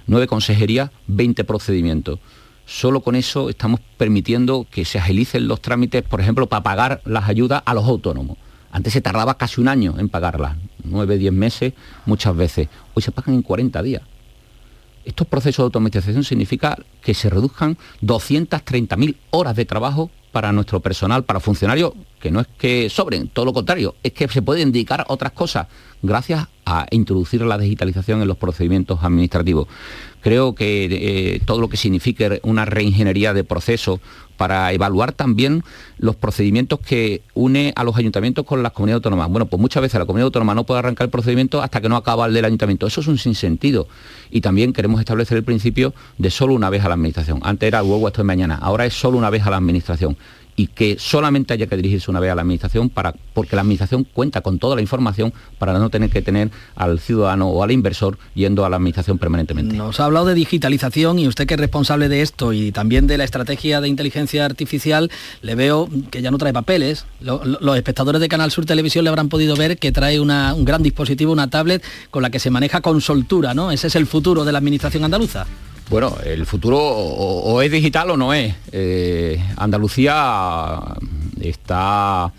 nueve 0.07 0.27
consejerías, 0.27 0.91
20 1.07 1.45
procedimientos 1.45 2.19
solo 2.67 3.01
con 3.01 3.15
eso 3.15 3.49
estamos 3.49 3.81
permitiendo 3.97 4.67
que 4.71 4.85
se 4.85 4.99
agilicen 4.99 5.49
los 5.49 5.63
trámites, 5.63 6.03
por 6.03 6.21
ejemplo, 6.21 6.49
para 6.49 6.63
pagar 6.63 7.01
las 7.05 7.29
ayudas 7.29 7.63
a 7.65 7.73
los 7.73 7.87
autónomos. 7.87 8.37
Antes 8.71 8.93
se 8.93 9.01
tardaba 9.01 9.39
casi 9.39 9.61
un 9.61 9.69
año 9.69 9.95
en 9.99 10.11
pagarlas, 10.11 10.57
nueve, 10.85 11.17
diez 11.17 11.33
meses 11.33 11.73
muchas 12.05 12.37
veces. 12.37 12.69
Hoy 12.93 13.03
se 13.03 13.13
pagan 13.13 13.35
en 13.35 13.43
40 13.43 13.83
días. 13.83 14.03
Estos 15.05 15.27
procesos 15.29 15.59
de 15.59 15.65
automatización 15.65 16.25
significa 16.25 16.77
que 17.01 17.15
se 17.15 17.31
reduzcan 17.31 17.79
230.000 18.03 19.17
horas 19.31 19.55
de 19.55 19.65
trabajo 19.65 20.11
para 20.37 20.53
nuestro 20.53 20.81
personal, 20.81 21.25
para 21.25 21.41
funcionarios, 21.41 21.95
que 22.21 22.31
no 22.31 22.41
es 22.41 22.47
que 22.59 22.91
sobren, 22.91 23.29
todo 23.29 23.47
lo 23.47 23.55
contrario, 23.55 23.95
es 24.03 24.13
que 24.13 24.29
se 24.29 24.43
pueden 24.43 24.71
dedicar 24.71 25.01
a 25.01 25.07
otras 25.09 25.33
cosas 25.33 25.67
gracias 26.03 26.47
a 26.67 26.87
introducir 26.91 27.41
la 27.41 27.57
digitalización 27.57 28.21
en 28.21 28.29
los 28.29 28.37
procedimientos 28.37 28.99
administrativos. 29.03 29.67
Creo 30.21 30.55
que 30.55 30.89
eh, 30.91 31.41
todo 31.47 31.59
lo 31.59 31.71
que 31.71 31.79
signifique 31.79 32.39
una 32.43 32.67
reingeniería 32.67 33.33
de 33.33 33.45
procesos 33.45 34.01
para 34.37 34.73
evaluar 34.73 35.13
también 35.13 35.65
los 35.99 36.17
procedimientos 36.17 36.81
que 36.81 37.23
une 37.35 37.73
a 37.77 37.85
los 37.85 37.97
ayuntamientos 37.97 38.45
con 38.45 38.63
las 38.63 38.73
comunidades 38.73 38.99
autónomas. 38.99 39.29
Bueno, 39.29 39.47
pues 39.47 39.61
muchas 39.61 39.83
veces 39.83 39.99
la 39.99 40.07
comunidad 40.07 40.27
autónoma 40.27 40.55
no 40.55 40.65
puede 40.65 40.79
arrancar 40.79 41.07
el 41.07 41.11
procedimiento 41.11 41.63
hasta 41.63 41.81
que 41.81 41.89
no 41.89 41.97
acaba 41.97 42.27
el 42.27 42.35
del 42.35 42.45
ayuntamiento. 42.45 42.87
Eso 42.87 43.01
es 43.01 43.07
un 43.07 43.19
sinsentido. 43.19 43.89
Y 44.31 44.41
también 44.41 44.73
queremos 44.73 45.01
establecer 45.01 45.39
el 45.39 45.45
principio 45.45 45.95
de 46.19 46.31
solo 46.31 46.55
una 46.55 46.71
vez 46.71 46.85
a 46.85 46.89
la 46.89 46.95
administración. 46.95 47.41
Antes 47.43 47.67
era 47.67 47.83
luego 47.83 48.07
esto 48.09 48.23
de 48.23 48.27
mañana, 48.27 48.59
ahora 48.61 48.87
es 48.87 48.95
solo 48.95 49.19
una 49.19 49.31
vez 49.31 49.47
a 49.47 49.51
la 49.51 49.57
administración 49.57 50.17
y 50.57 50.69
que 50.69 50.97
solamente 50.99 51.53
haya 51.53 51.67
que 51.67 51.77
dirigirse 51.77 52.11
una 52.11 52.19
vez 52.19 52.33
a 52.33 52.35
la 52.35 52.43
administración 52.43 52.89
para, 52.89 53.15
porque 53.35 53.55
la 53.55 53.63
administración 53.63 54.05
cuenta 54.05 54.41
con 54.41 54.59
toda 54.59 54.75
la 54.75 54.83
información 54.83 55.33
para 55.59 55.79
no 55.79 55.91
tener 55.91 56.11
que 56.11 56.23
tener 56.23 56.51
al 56.75 56.99
ciudadano 56.99 57.49
o 57.49 57.63
al 57.63 57.71
inversor 57.71 58.19
yendo 58.35 58.65
a 58.65 58.71
la 58.71 58.77
administración 58.77 59.19
permanentemente. 59.19 59.77
Nos 59.77 60.01
ha 60.01 60.07
hablado 60.07 60.27
de 60.27 60.35
digitalización 60.35 61.19
y 61.19 61.29
usted 61.29 61.47
que 61.47 61.55
es 61.55 61.61
responsable 61.61 62.09
de 62.09 62.23
esto 62.23 62.53
y 62.53 62.73
también 62.73 63.07
de 63.07 63.19
la 63.19 63.25
estrategia 63.25 63.81
de 63.81 63.89
inteligencia 63.89 64.45
artificial, 64.45 65.11
le 65.43 65.55
veo 65.55 65.89
que 66.11 66.23
ya 66.23 66.31
no 66.31 66.39
trae 66.39 66.53
papeles. 66.53 67.05
los 67.21 67.77
espectadores 67.77 68.21
de 68.21 68.29
Canal 68.29 68.51
Sur 68.51 68.65
Televisión 68.65 69.05
le 69.05 69.11
habrán 69.11 69.29
podido 69.29 69.57
ver 69.57 69.79
que 69.79 69.93
trae 69.93 70.19
un 70.21 70.65
gran 70.65 70.83
dispositivo, 70.83 71.33
una 71.33 71.51
tablet 71.51 71.85
con 72.11 72.23
la 72.23 72.31
que 72.31 72.39
se 72.39 72.51
maneja 72.51 72.81
con 72.81 73.01
soltura, 73.01 73.53
¿no? 73.53 73.71
Ese 73.71 73.89
es 73.89 73.97
el 73.97 74.07
futuro 74.07 74.45
de 74.45 74.53
la 74.53 74.59
administración 74.59 75.05
andaluza. 75.05 75.47
Bueno, 75.89 76.17
el 76.25 76.47
futuro 76.47 76.79
o, 76.79 77.63
es 77.63 77.71
digital 77.71 78.11
o 78.11 78.17
no 78.17 78.35
es. 78.35 78.55
Eh, 78.73 79.41
Andalucía 79.57 80.81
está 81.41 82.33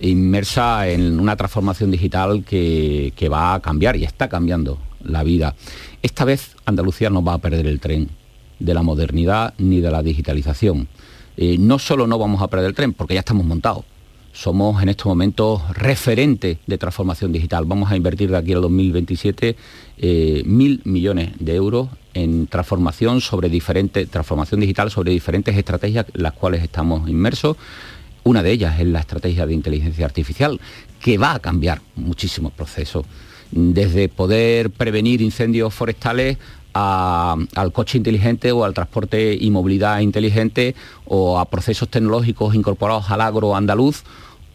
inmersa 0.00 0.88
en 0.88 1.20
una 1.20 1.36
transformación 1.36 1.92
digital 1.92 2.44
que, 2.44 3.28
va 3.30 3.54
a 3.54 3.60
cambiar 3.60 3.96
y 3.96 4.04
está 4.04 4.28
cambiando 4.28 4.78
la 5.04 5.22
vida. 5.22 5.54
Esta 6.02 6.24
vez 6.24 6.56
Andalucía 6.64 7.08
no 7.08 7.22
va 7.22 7.34
a 7.34 7.38
perder 7.38 7.68
el 7.68 7.78
tren 7.78 8.08
de 8.58 8.74
la 8.74 8.82
modernidad 8.82 9.54
ni 9.58 9.80
de 9.80 9.90
la 9.92 10.02
digitalización. 10.02 10.88
Eh, 11.36 11.56
no 11.56 11.78
solo 11.78 12.08
no 12.08 12.18
vamos 12.18 12.42
a 12.42 12.48
perder 12.48 12.66
el 12.66 12.74
tren, 12.74 12.92
porque 12.94 13.14
ya 13.14 13.20
estamos 13.20 13.46
montados, 13.46 13.84
somos 14.38 14.80
en 14.80 14.88
estos 14.88 15.06
momentos 15.06 15.62
referentes 15.76 16.58
de 16.64 16.78
transformación 16.78 17.32
digital. 17.32 17.64
Vamos 17.64 17.90
a 17.90 17.96
invertir 17.96 18.30
de 18.30 18.36
aquí 18.36 18.52
al 18.52 18.60
2027 18.60 19.56
eh, 19.98 20.42
mil 20.46 20.80
millones 20.84 21.32
de 21.40 21.56
euros 21.56 21.88
en 22.14 22.46
transformación 22.46 23.20
sobre 23.20 23.48
diferentes, 23.48 24.08
transformación 24.08 24.60
digital 24.60 24.92
sobre 24.92 25.10
diferentes 25.10 25.56
estrategias 25.56 26.06
las 26.14 26.34
cuales 26.34 26.62
estamos 26.62 27.08
inmersos. 27.08 27.56
Una 28.22 28.44
de 28.44 28.52
ellas 28.52 28.78
es 28.78 28.86
la 28.86 29.00
estrategia 29.00 29.44
de 29.44 29.54
inteligencia 29.54 30.04
artificial, 30.04 30.60
que 31.00 31.18
va 31.18 31.34
a 31.34 31.40
cambiar 31.40 31.80
muchísimos 31.96 32.52
procesos, 32.52 33.06
desde 33.50 34.08
poder 34.08 34.70
prevenir 34.70 35.20
incendios 35.20 35.74
forestales 35.74 36.38
al 36.74 37.72
coche 37.72 37.98
inteligente 37.98 38.52
o 38.52 38.64
al 38.64 38.72
transporte 38.72 39.36
y 39.40 39.50
movilidad 39.50 39.98
inteligente 39.98 40.76
o 41.06 41.40
a 41.40 41.46
procesos 41.46 41.88
tecnológicos 41.88 42.54
incorporados 42.54 43.10
al 43.10 43.20
agro 43.20 43.56
andaluz 43.56 44.04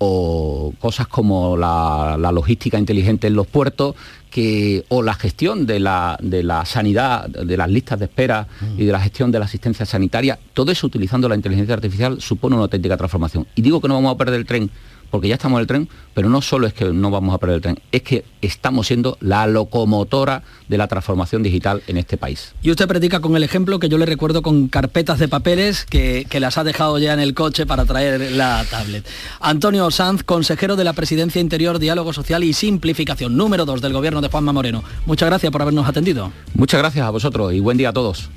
o 0.05 0.73
cosas 0.79 1.07
como 1.07 1.55
la, 1.55 2.17
logística 2.33 2.77
inteligente 2.77 3.27
en 3.27 3.35
los 3.35 3.47
puertos, 3.47 3.95
que, 4.29 4.83
o 4.89 5.01
la 5.01 5.13
gestión 5.13 5.65
de 5.65 5.79
la, 5.79 6.17
de 6.21 6.43
la 6.43 6.65
sanidad, 6.65 7.29
de 7.29 7.55
las 7.55 7.69
listas 7.69 7.99
de 7.99 8.05
espera 8.05 8.47
mm. 8.59 8.81
y 8.81 8.85
de 8.85 8.91
la 8.91 8.99
gestión 8.99 9.31
de 9.31 9.39
la 9.39 9.45
asistencia 9.45 9.85
sanitaria, 9.85 10.37
todo 10.53 10.71
eso 10.71 10.87
utilizando 10.87 11.29
la 11.29 11.35
inteligencia 11.35 11.75
artificial 11.75 12.19
supone 12.19 12.55
una 12.55 12.63
auténtica 12.63 12.97
transformación. 12.97 13.47
Y 13.55 13.61
digo 13.61 13.79
que 13.79 13.87
no 13.87 13.93
vamos 13.93 14.13
a 14.13 14.17
perder 14.17 14.39
el 14.39 14.45
tren 14.45 14.69
porque 15.13 15.27
ya 15.27 15.35
estamos 15.35 15.57
en 15.57 15.61
el 15.61 15.67
tren, 15.67 15.89
pero 16.15 16.27
no 16.27 16.41
solo 16.41 16.65
es 16.65 16.73
que 16.73 16.85
no 16.85 17.11
vamos 17.11 17.35
a 17.35 17.37
perder 17.37 17.57
el 17.57 17.61
tren, 17.61 17.79
es 17.91 18.01
que 18.01 18.25
estamos 18.41 18.87
siendo 18.87 19.15
la 19.21 19.45
locomotora 19.45 20.41
de 20.67 20.75
la 20.75 20.87
transformación 20.87 21.43
digital 21.43 21.83
en 21.85 21.97
este 21.97 22.17
país. 22.17 22.55
Y 22.63 22.71
usted 22.71 22.87
predica 22.87 23.19
con 23.19 23.35
el 23.35 23.43
ejemplo 23.43 23.77
que 23.77 23.89
yo 23.89 23.99
le 23.99 24.07
recuerdo 24.07 24.41
con 24.41 24.69
carpetas 24.69 25.19
de 25.19 25.27
papeles 25.27 25.85
que, 25.85 26.25
las 26.39 26.57
ha 26.57 26.63
dejado 26.63 26.97
ya 26.97 27.13
en 27.13 27.19
el 27.19 27.35
coche 27.35 27.67
para 27.67 27.85
traer 27.85 28.31
la 28.31 28.65
tablet. 28.71 29.07
Antonio 29.39 29.91
Sanz, 29.91 30.23
consejero 30.23 30.75
de 30.75 30.83
la 30.83 30.93
Presidencia 30.93 31.39
Interior, 31.39 31.77
Diálogo 31.77 32.11
Social 32.11 32.43
y 32.43 32.53
Simplificación, 32.53 33.37
número 33.37 33.65
2 33.65 33.81
del 33.81 33.93
Gobierno 33.93 34.19
de 34.19 34.29
Juanma 34.29 34.51
Moreno. 34.51 34.83
Muchas 35.05 35.29
gracias 35.29 35.51
por 35.51 35.61
habernos 35.61 35.87
atendido. 35.87 36.31
Muchas 36.55 36.79
gracias 36.79 37.05
a 37.05 37.11
vosotros 37.11 37.53
y 37.53 37.59
buen 37.59 37.77
día 37.77 37.89
a 37.89 37.93
todos. 37.93 38.31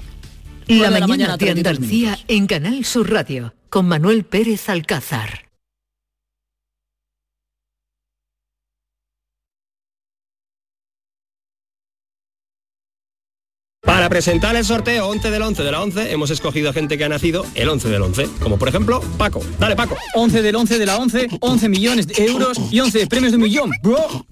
La, 0.67 0.91
mañana, 0.91 1.07
mañana 1.07 1.37
de 1.39 1.51
Andalucía 1.53 2.19
en 2.29 2.47
Canal 2.47 2.85
Sur 2.85 3.11
Radio 3.11 3.55
con 3.71 3.89
Manuel 3.89 4.25
Pérez 4.25 4.69
Alcázar. 4.69 5.46
Para 13.97 14.11
presentar 14.11 14.55
el 14.57 14.63
sorteo 14.63 15.09
11 15.09 15.31
del 15.31 15.41
11 15.41 15.63
de 15.63 15.71
la 15.73 15.81
11, 15.81 16.13
hemos 16.13 16.29
escogido 16.29 16.69
a 16.69 16.75
gente 16.75 16.99
que 16.99 17.05
ha 17.05 17.09
nacido 17.09 17.47
el 17.55 17.67
11 17.67 17.89
del 17.89 18.03
11, 18.03 18.29
como 18.41 18.59
por 18.59 18.69
ejemplo 18.69 19.01
Paco. 19.17 19.41
Dale, 19.59 19.75
Paco. 19.75 19.97
11 20.13 20.43
del 20.43 20.55
11 20.55 20.79
de 20.79 20.85
la 20.85 20.99
11, 20.99 21.29
11 21.41 21.69
millones 21.71 22.07
de 22.07 22.27
euros 22.27 22.59
y 22.71 22.79
11 22.79 23.07
premios 23.07 23.33
de 23.33 23.37
un 23.37 23.45
millón, 23.45 23.71
bro. 23.83 24.27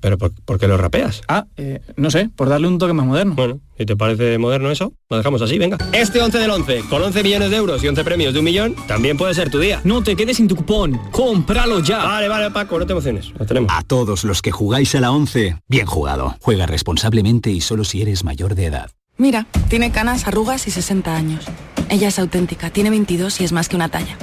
¿Pero 0.00 0.18
por, 0.18 0.32
por 0.44 0.58
qué 0.58 0.66
lo 0.66 0.76
rapeas? 0.76 1.22
Ah, 1.28 1.46
eh, 1.56 1.80
no 1.94 2.10
sé, 2.10 2.28
por 2.34 2.48
darle 2.48 2.66
un 2.66 2.76
toque 2.76 2.92
más 2.92 3.06
moderno. 3.06 3.36
Bueno, 3.36 3.60
si 3.78 3.86
te 3.86 3.94
parece 3.94 4.36
moderno 4.36 4.68
eso, 4.72 4.92
lo 5.08 5.16
dejamos 5.16 5.40
así, 5.42 5.58
venga. 5.58 5.78
Este 5.92 6.20
11 6.20 6.36
del 6.36 6.50
11, 6.50 6.80
con 6.90 7.00
11 7.00 7.22
millones 7.22 7.50
de 7.50 7.56
euros 7.56 7.84
y 7.84 7.88
11 7.88 8.02
premios 8.02 8.32
de 8.32 8.40
un 8.40 8.44
millón, 8.44 8.74
también 8.88 9.16
puede 9.16 9.32
ser 9.34 9.48
tu 9.48 9.60
día. 9.60 9.80
No 9.84 10.02
te 10.02 10.16
quedes 10.16 10.38
sin 10.38 10.48
tu 10.48 10.56
cupón, 10.56 11.00
cómpralo 11.12 11.78
ya. 11.78 11.98
Vale, 11.98 12.26
vale, 12.26 12.50
Paco, 12.50 12.80
no 12.80 12.84
te 12.84 12.92
emociones, 12.92 13.30
lo 13.38 13.46
tenemos. 13.46 13.70
A 13.72 13.82
todos 13.82 14.24
los 14.24 14.42
que 14.42 14.50
jugáis 14.50 14.92
a 14.96 15.00
la 15.00 15.12
11, 15.12 15.56
bien 15.68 15.86
jugado. 15.86 16.34
Juega 16.40 16.66
responsablemente 16.66 17.50
y 17.50 17.60
solo 17.60 17.84
si 17.84 18.02
eres 18.02 18.24
mayor 18.24 18.56
de 18.56 18.66
edad. 18.66 18.90
Mira, 19.16 19.46
tiene 19.68 19.92
canas, 19.92 20.26
arrugas 20.26 20.66
y 20.66 20.72
60 20.72 21.14
años. 21.14 21.44
Ella 21.88 22.08
es 22.08 22.18
auténtica, 22.18 22.70
tiene 22.70 22.90
22 22.90 23.40
y 23.40 23.44
es 23.44 23.52
más 23.52 23.68
que 23.68 23.76
una 23.76 23.88
talla. 23.88 24.16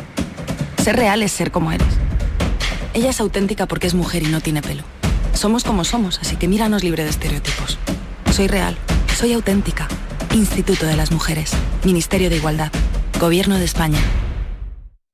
Ser 0.84 0.98
real 0.98 1.24
es 1.24 1.32
ser 1.32 1.50
como 1.50 1.72
eres. 1.72 1.88
Ella 2.94 3.12
es 3.12 3.22
auténtica 3.22 3.68
porque 3.68 3.88
es 3.88 3.94
mujer 3.94 4.24
y 4.24 4.26
no 4.26 4.42
tiene 4.42 4.62
pelo. 4.62 4.84
Somos 5.34 5.64
como 5.64 5.86
somos, 5.86 6.20
así 6.20 6.36
que 6.36 6.50
míranos 6.50 6.84
libre 6.84 7.06
de 7.06 7.10
estereotipos. 7.10 7.80
Soy 8.34 8.50
real, 8.50 8.78
soy 9.16 9.32
auténtica. 9.32 9.88
Instituto 10.34 10.86
de 10.86 10.98
las 10.98 11.12
Mujeres, 11.12 11.54
Ministerio 11.86 12.30
de 12.30 12.36
Igualdad, 12.36 12.72
Gobierno 13.18 13.58
de 13.60 13.66
España. 13.66 14.00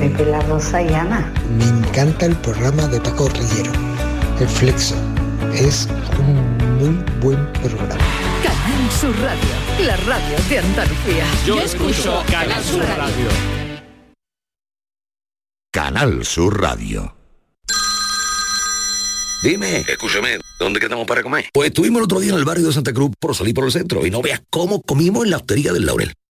Pepe 0.00 0.24
La 0.24 0.40
Rosa 0.40 0.80
y 0.80 0.88
Ana. 0.94 1.30
Me 1.58 1.64
encanta 1.66 2.24
el 2.24 2.34
programa 2.36 2.88
de 2.88 2.98
Paco 3.02 3.28
Rillero, 3.28 3.70
El 4.40 4.48
Flexo. 4.48 4.96
Es 5.52 5.88
un 6.18 6.56
muy 6.78 7.04
buen 7.20 7.52
programa. 7.52 8.02
Canal 8.42 8.90
Sur 8.98 9.14
Radio, 9.20 9.86
la 9.86 9.96
radio 9.98 10.36
de 10.48 10.58
Andalucía. 10.58 11.24
Yo 11.46 11.60
escucho 11.60 12.22
Canal 12.30 12.64
Sur 12.64 12.82
Radio. 12.82 13.28
Canal 15.70 16.24
Sur 16.24 16.58
Radio. 16.58 17.14
Dime, 19.42 19.84
escúchame, 19.86 20.38
¿dónde 20.58 20.80
quedamos 20.80 21.06
para 21.06 21.22
comer? 21.22 21.50
Pues 21.52 21.68
estuvimos 21.68 21.98
el 21.98 22.04
otro 22.04 22.20
día 22.20 22.32
en 22.32 22.38
el 22.38 22.46
barrio 22.46 22.68
de 22.68 22.72
Santa 22.72 22.94
Cruz 22.94 23.10
por 23.20 23.36
salir 23.36 23.52
por 23.52 23.66
el 23.66 23.72
centro 23.72 24.06
y 24.06 24.10
no 24.10 24.22
veas 24.22 24.40
cómo 24.48 24.80
comimos 24.80 25.24
en 25.24 25.30
la 25.30 25.36
hostería 25.36 25.74
del 25.74 25.84
Laurel. 25.84 26.14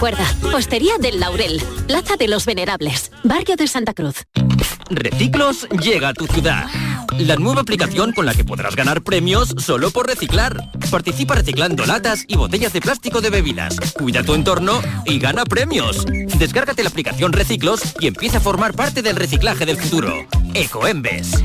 Recuerda, 0.00 0.34
Hostería 0.56 0.96
del 0.98 1.20
Laurel, 1.20 1.62
Plaza 1.86 2.16
de 2.16 2.26
los 2.26 2.46
Venerables, 2.46 3.12
Barrio 3.22 3.54
de 3.56 3.68
Santa 3.68 3.92
Cruz. 3.92 4.24
Reciclos 4.88 5.68
llega 5.78 6.08
a 6.08 6.14
tu 6.14 6.26
ciudad. 6.26 6.68
La 7.18 7.36
nueva 7.36 7.60
aplicación 7.60 8.12
con 8.12 8.24
la 8.24 8.32
que 8.32 8.42
podrás 8.42 8.76
ganar 8.76 9.02
premios 9.02 9.54
solo 9.58 9.90
por 9.90 10.06
reciclar. 10.06 10.70
Participa 10.90 11.34
reciclando 11.34 11.84
latas 11.84 12.24
y 12.26 12.36
botellas 12.38 12.72
de 12.72 12.80
plástico 12.80 13.20
de 13.20 13.28
bebidas. 13.28 13.78
Cuida 13.92 14.22
tu 14.22 14.32
entorno 14.32 14.80
y 15.04 15.18
gana 15.18 15.44
premios. 15.44 16.06
Descárgate 16.38 16.82
la 16.82 16.88
aplicación 16.88 17.34
Reciclos 17.34 17.82
y 18.00 18.06
empieza 18.06 18.38
a 18.38 18.40
formar 18.40 18.72
parte 18.72 19.02
del 19.02 19.16
reciclaje 19.16 19.66
del 19.66 19.76
futuro. 19.76 20.26
Ecoembes. 20.54 21.44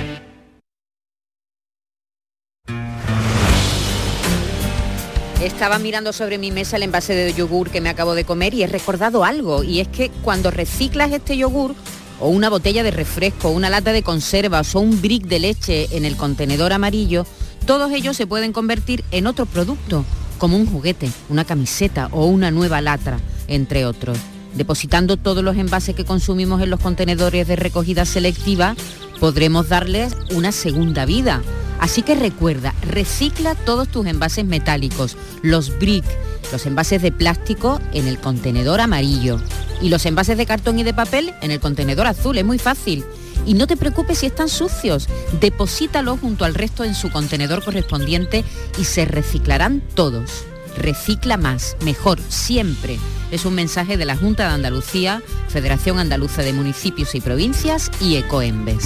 Estaba 5.41 5.79
mirando 5.79 6.13
sobre 6.13 6.37
mi 6.37 6.51
mesa 6.51 6.77
el 6.77 6.83
envase 6.83 7.15
de 7.15 7.33
yogur 7.33 7.71
que 7.71 7.81
me 7.81 7.89
acabo 7.89 8.13
de 8.13 8.25
comer 8.25 8.53
y 8.53 8.61
he 8.61 8.67
recordado 8.67 9.23
algo, 9.23 9.63
y 9.63 9.79
es 9.79 9.87
que 9.87 10.11
cuando 10.21 10.51
reciclas 10.51 11.11
este 11.11 11.35
yogur, 11.35 11.73
o 12.19 12.29
una 12.29 12.47
botella 12.47 12.83
de 12.83 12.91
refresco, 12.91 13.49
una 13.49 13.71
lata 13.71 13.91
de 13.91 14.03
conservas 14.03 14.75
o 14.75 14.81
un 14.81 15.01
brick 15.01 15.23
de 15.25 15.39
leche 15.39 15.87
en 15.97 16.05
el 16.05 16.15
contenedor 16.15 16.73
amarillo, 16.73 17.25
Todos 17.65 17.91
ellos 17.91 18.17
se 18.17 18.27
pueden 18.27 18.53
convertir 18.53 19.03
en 19.11 19.27
otro 19.27 19.45
producto, 19.45 20.03
como 20.37 20.57
un 20.57 20.65
juguete, 20.65 21.09
una 21.29 21.45
camiseta 21.45 22.09
o 22.11 22.25
una 22.25 22.51
nueva 22.51 22.81
latra, 22.81 23.19
entre 23.47 23.85
otros. 23.85 24.17
Depositando 24.55 25.15
todos 25.17 25.43
los 25.43 25.57
envases 25.57 25.95
que 25.95 26.05
consumimos 26.05 26.61
en 26.61 26.69
los 26.69 26.79
contenedores 26.79 27.47
de 27.47 27.55
recogida 27.55 28.05
selectiva, 28.05 28.75
podremos 29.19 29.69
darles 29.69 30.15
una 30.31 30.51
segunda 30.51 31.05
vida. 31.05 31.41
Así 31.81 32.03
que 32.03 32.13
recuerda, 32.13 32.75
recicla 32.83 33.55
todos 33.55 33.89
tus 33.89 34.05
envases 34.05 34.45
metálicos, 34.45 35.17
los 35.41 35.77
brick, 35.79 36.05
los 36.51 36.67
envases 36.67 37.01
de 37.01 37.11
plástico 37.11 37.81
en 37.91 38.07
el 38.07 38.19
contenedor 38.19 38.79
amarillo 38.79 39.39
y 39.81 39.89
los 39.89 40.05
envases 40.05 40.37
de 40.37 40.45
cartón 40.45 40.77
y 40.77 40.83
de 40.83 40.93
papel 40.93 41.33
en 41.41 41.49
el 41.49 41.59
contenedor 41.59 42.05
azul. 42.05 42.37
Es 42.37 42.45
muy 42.45 42.59
fácil. 42.59 43.03
Y 43.47 43.55
no 43.55 43.65
te 43.65 43.77
preocupes 43.77 44.19
si 44.19 44.27
están 44.27 44.47
sucios, 44.47 45.09
deposítalos 45.39 46.19
junto 46.19 46.45
al 46.45 46.53
resto 46.53 46.83
en 46.83 46.93
su 46.93 47.09
contenedor 47.09 47.65
correspondiente 47.65 48.45
y 48.77 48.83
se 48.83 49.05
reciclarán 49.05 49.81
todos. 49.95 50.43
Recicla 50.77 51.37
más, 51.37 51.75
mejor, 51.83 52.19
siempre. 52.29 52.99
Es 53.31 53.43
un 53.45 53.55
mensaje 53.55 53.97
de 53.97 54.05
la 54.05 54.15
Junta 54.15 54.47
de 54.47 54.53
Andalucía, 54.53 55.23
Federación 55.49 55.97
Andaluza 55.97 56.43
de 56.43 56.53
Municipios 56.53 57.15
y 57.15 57.21
Provincias 57.21 57.89
y 57.99 58.17
Ecoembes. 58.17 58.85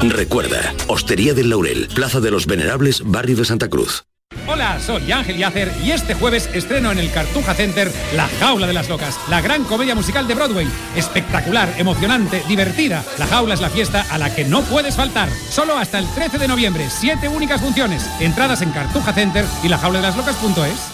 Recuerda, 0.00 0.74
Hostería 0.86 1.34
del 1.34 1.50
Laurel, 1.50 1.88
Plaza 1.92 2.20
de 2.20 2.30
los 2.30 2.46
Venerables, 2.46 3.02
Barrio 3.04 3.36
de 3.36 3.44
Santa 3.44 3.68
Cruz. 3.68 4.04
Hola, 4.46 4.78
soy 4.78 5.10
Ángel 5.10 5.38
Yacer 5.38 5.72
y 5.82 5.90
este 5.90 6.14
jueves 6.14 6.48
estreno 6.54 6.92
en 6.92 6.98
el 6.98 7.10
Cartuja 7.10 7.54
Center 7.54 7.90
La 8.14 8.28
Jaula 8.40 8.66
de 8.66 8.72
las 8.72 8.88
Locas, 8.88 9.18
la 9.28 9.40
gran 9.40 9.64
comedia 9.64 9.94
musical 9.94 10.28
de 10.28 10.34
Broadway. 10.34 10.68
Espectacular, 10.94 11.74
emocionante, 11.78 12.42
divertida. 12.46 13.04
La 13.18 13.26
Jaula 13.26 13.54
es 13.54 13.60
la 13.60 13.70
fiesta 13.70 14.06
a 14.10 14.18
la 14.18 14.34
que 14.34 14.44
no 14.44 14.62
puedes 14.62 14.94
faltar. 14.94 15.28
Solo 15.50 15.76
hasta 15.76 15.98
el 15.98 16.06
13 16.14 16.38
de 16.38 16.48
noviembre, 16.48 16.88
siete 16.90 17.28
únicas 17.28 17.60
funciones. 17.60 18.08
Entradas 18.20 18.62
en 18.62 18.70
Cartuja 18.70 19.12
Center 19.12 19.44
y 19.64 19.68
la 19.68 19.78
jaula 19.78 19.98
de 19.98 20.06
las 20.06 20.16
locas.es. 20.16 20.92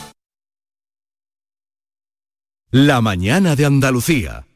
La 2.71 3.01
mañana 3.01 3.55
de 3.55 3.67
Andalucía. 3.67 4.47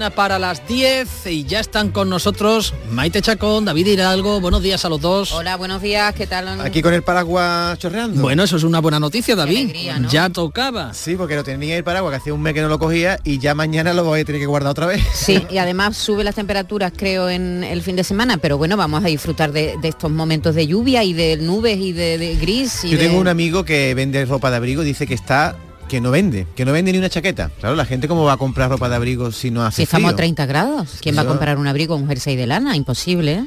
Mañana 0.00 0.16
para 0.16 0.38
las 0.38 0.66
10 0.66 1.26
y 1.26 1.44
ya 1.44 1.60
están 1.60 1.90
con 1.90 2.08
nosotros 2.08 2.72
Maite 2.90 3.20
Chacón, 3.20 3.66
David 3.66 3.86
Hidalgo. 3.86 4.40
Buenos 4.40 4.62
días 4.62 4.82
a 4.86 4.88
los 4.88 4.98
dos. 4.98 5.30
Hola, 5.32 5.56
buenos 5.58 5.82
días, 5.82 6.14
¿qué 6.14 6.26
tal? 6.26 6.58
Aquí 6.62 6.80
con 6.80 6.94
el 6.94 7.02
paraguas 7.02 7.78
chorreando. 7.78 8.22
Bueno, 8.22 8.42
eso 8.42 8.56
es 8.56 8.62
una 8.62 8.78
buena 8.80 8.98
noticia, 8.98 9.36
David. 9.36 9.58
alegría, 9.58 9.98
¿no? 9.98 10.08
Ya 10.08 10.30
tocaba. 10.30 10.94
Sí, 10.94 11.16
porque 11.16 11.36
lo 11.36 11.44
tenía 11.44 11.76
el 11.76 11.84
paraguas, 11.84 12.12
que 12.12 12.16
hacía 12.16 12.32
un 12.32 12.40
mes 12.40 12.54
que 12.54 12.62
no 12.62 12.68
lo 12.68 12.78
cogía 12.78 13.18
y 13.24 13.38
ya 13.40 13.54
mañana 13.54 13.92
lo 13.92 14.02
voy 14.04 14.20
a 14.20 14.24
tener 14.24 14.40
que 14.40 14.46
guardar 14.46 14.70
otra 14.70 14.86
vez. 14.86 15.02
Sí, 15.12 15.44
y 15.50 15.58
además 15.58 15.98
sube 15.98 16.24
las 16.24 16.34
temperaturas, 16.34 16.92
creo, 16.96 17.28
en 17.28 17.62
el 17.62 17.82
fin 17.82 17.94
de 17.96 18.04
semana, 18.04 18.38
pero 18.38 18.56
bueno, 18.56 18.78
vamos 18.78 19.04
a 19.04 19.08
disfrutar 19.08 19.52
de, 19.52 19.74
de 19.82 19.88
estos 19.88 20.10
momentos 20.10 20.54
de 20.54 20.66
lluvia 20.66 21.04
y 21.04 21.12
de 21.12 21.36
nubes 21.36 21.76
y 21.76 21.92
de, 21.92 22.16
de 22.16 22.36
gris. 22.36 22.84
Y 22.86 22.90
Yo 22.92 22.96
de- 22.96 23.04
tengo 23.06 23.20
un 23.20 23.28
amigo 23.28 23.66
que 23.66 23.92
vende 23.92 24.24
ropa 24.24 24.50
de 24.50 24.56
abrigo, 24.56 24.82
dice 24.82 25.06
que 25.06 25.12
está 25.14 25.56
que 25.90 26.00
no 26.00 26.10
vende, 26.12 26.46
que 26.54 26.64
no 26.64 26.70
vende 26.72 26.92
ni 26.92 26.98
una 26.98 27.10
chaqueta. 27.10 27.50
Claro, 27.58 27.74
la 27.74 27.84
gente 27.84 28.06
cómo 28.06 28.22
va 28.24 28.34
a 28.34 28.36
comprar 28.36 28.70
ropa 28.70 28.88
de 28.88 28.94
abrigo 28.94 29.32
si 29.32 29.50
no 29.50 29.64
hace 29.66 29.76
Si 29.78 29.82
estamos 29.82 30.10
frío? 30.10 30.14
a 30.14 30.16
30 30.16 30.46
grados, 30.46 30.88
¿quién 31.02 31.16
va 31.18 31.22
a 31.22 31.26
comprar 31.26 31.58
un 31.58 31.66
abrigo 31.66 31.96
un 31.96 32.06
jersey 32.06 32.36
de 32.36 32.46
lana? 32.46 32.76
Imposible, 32.76 33.32
¿eh? 33.32 33.44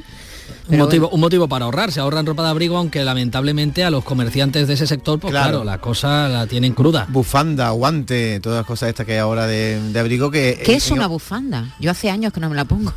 Un 0.68 0.76
motivo, 0.78 1.08
un 1.08 1.20
motivo 1.20 1.48
para 1.48 1.64
ahorrar, 1.64 1.90
se 1.90 2.00
ahorran 2.00 2.26
ropa 2.26 2.42
de 2.42 2.50
abrigo, 2.50 2.76
aunque 2.76 3.02
lamentablemente 3.02 3.82
a 3.82 3.90
los 3.90 4.04
comerciantes 4.04 4.68
de 4.68 4.74
ese 4.74 4.86
sector, 4.86 5.18
pues 5.18 5.30
claro, 5.30 5.48
Claro. 5.62 5.64
la 5.64 5.78
cosa 5.78 6.28
la 6.28 6.46
tienen 6.46 6.74
cruda. 6.74 7.06
Bufanda, 7.08 7.70
guante, 7.70 8.40
todas 8.40 8.58
las 8.58 8.66
cosas 8.66 8.90
estas 8.90 9.06
que 9.06 9.12
hay 9.12 9.18
ahora 9.18 9.46
de, 9.46 9.80
de 9.92 9.98
abrigo 9.98 10.30
que... 10.30 10.60
¿Qué 10.64 10.74
es 10.74 10.90
una 10.90 11.06
bufanda? 11.06 11.74
Yo 11.80 11.90
hace 11.90 12.10
años 12.10 12.30
que 12.32 12.40
no 12.40 12.50
me 12.50 12.56
la 12.56 12.66
pongo. 12.66 12.92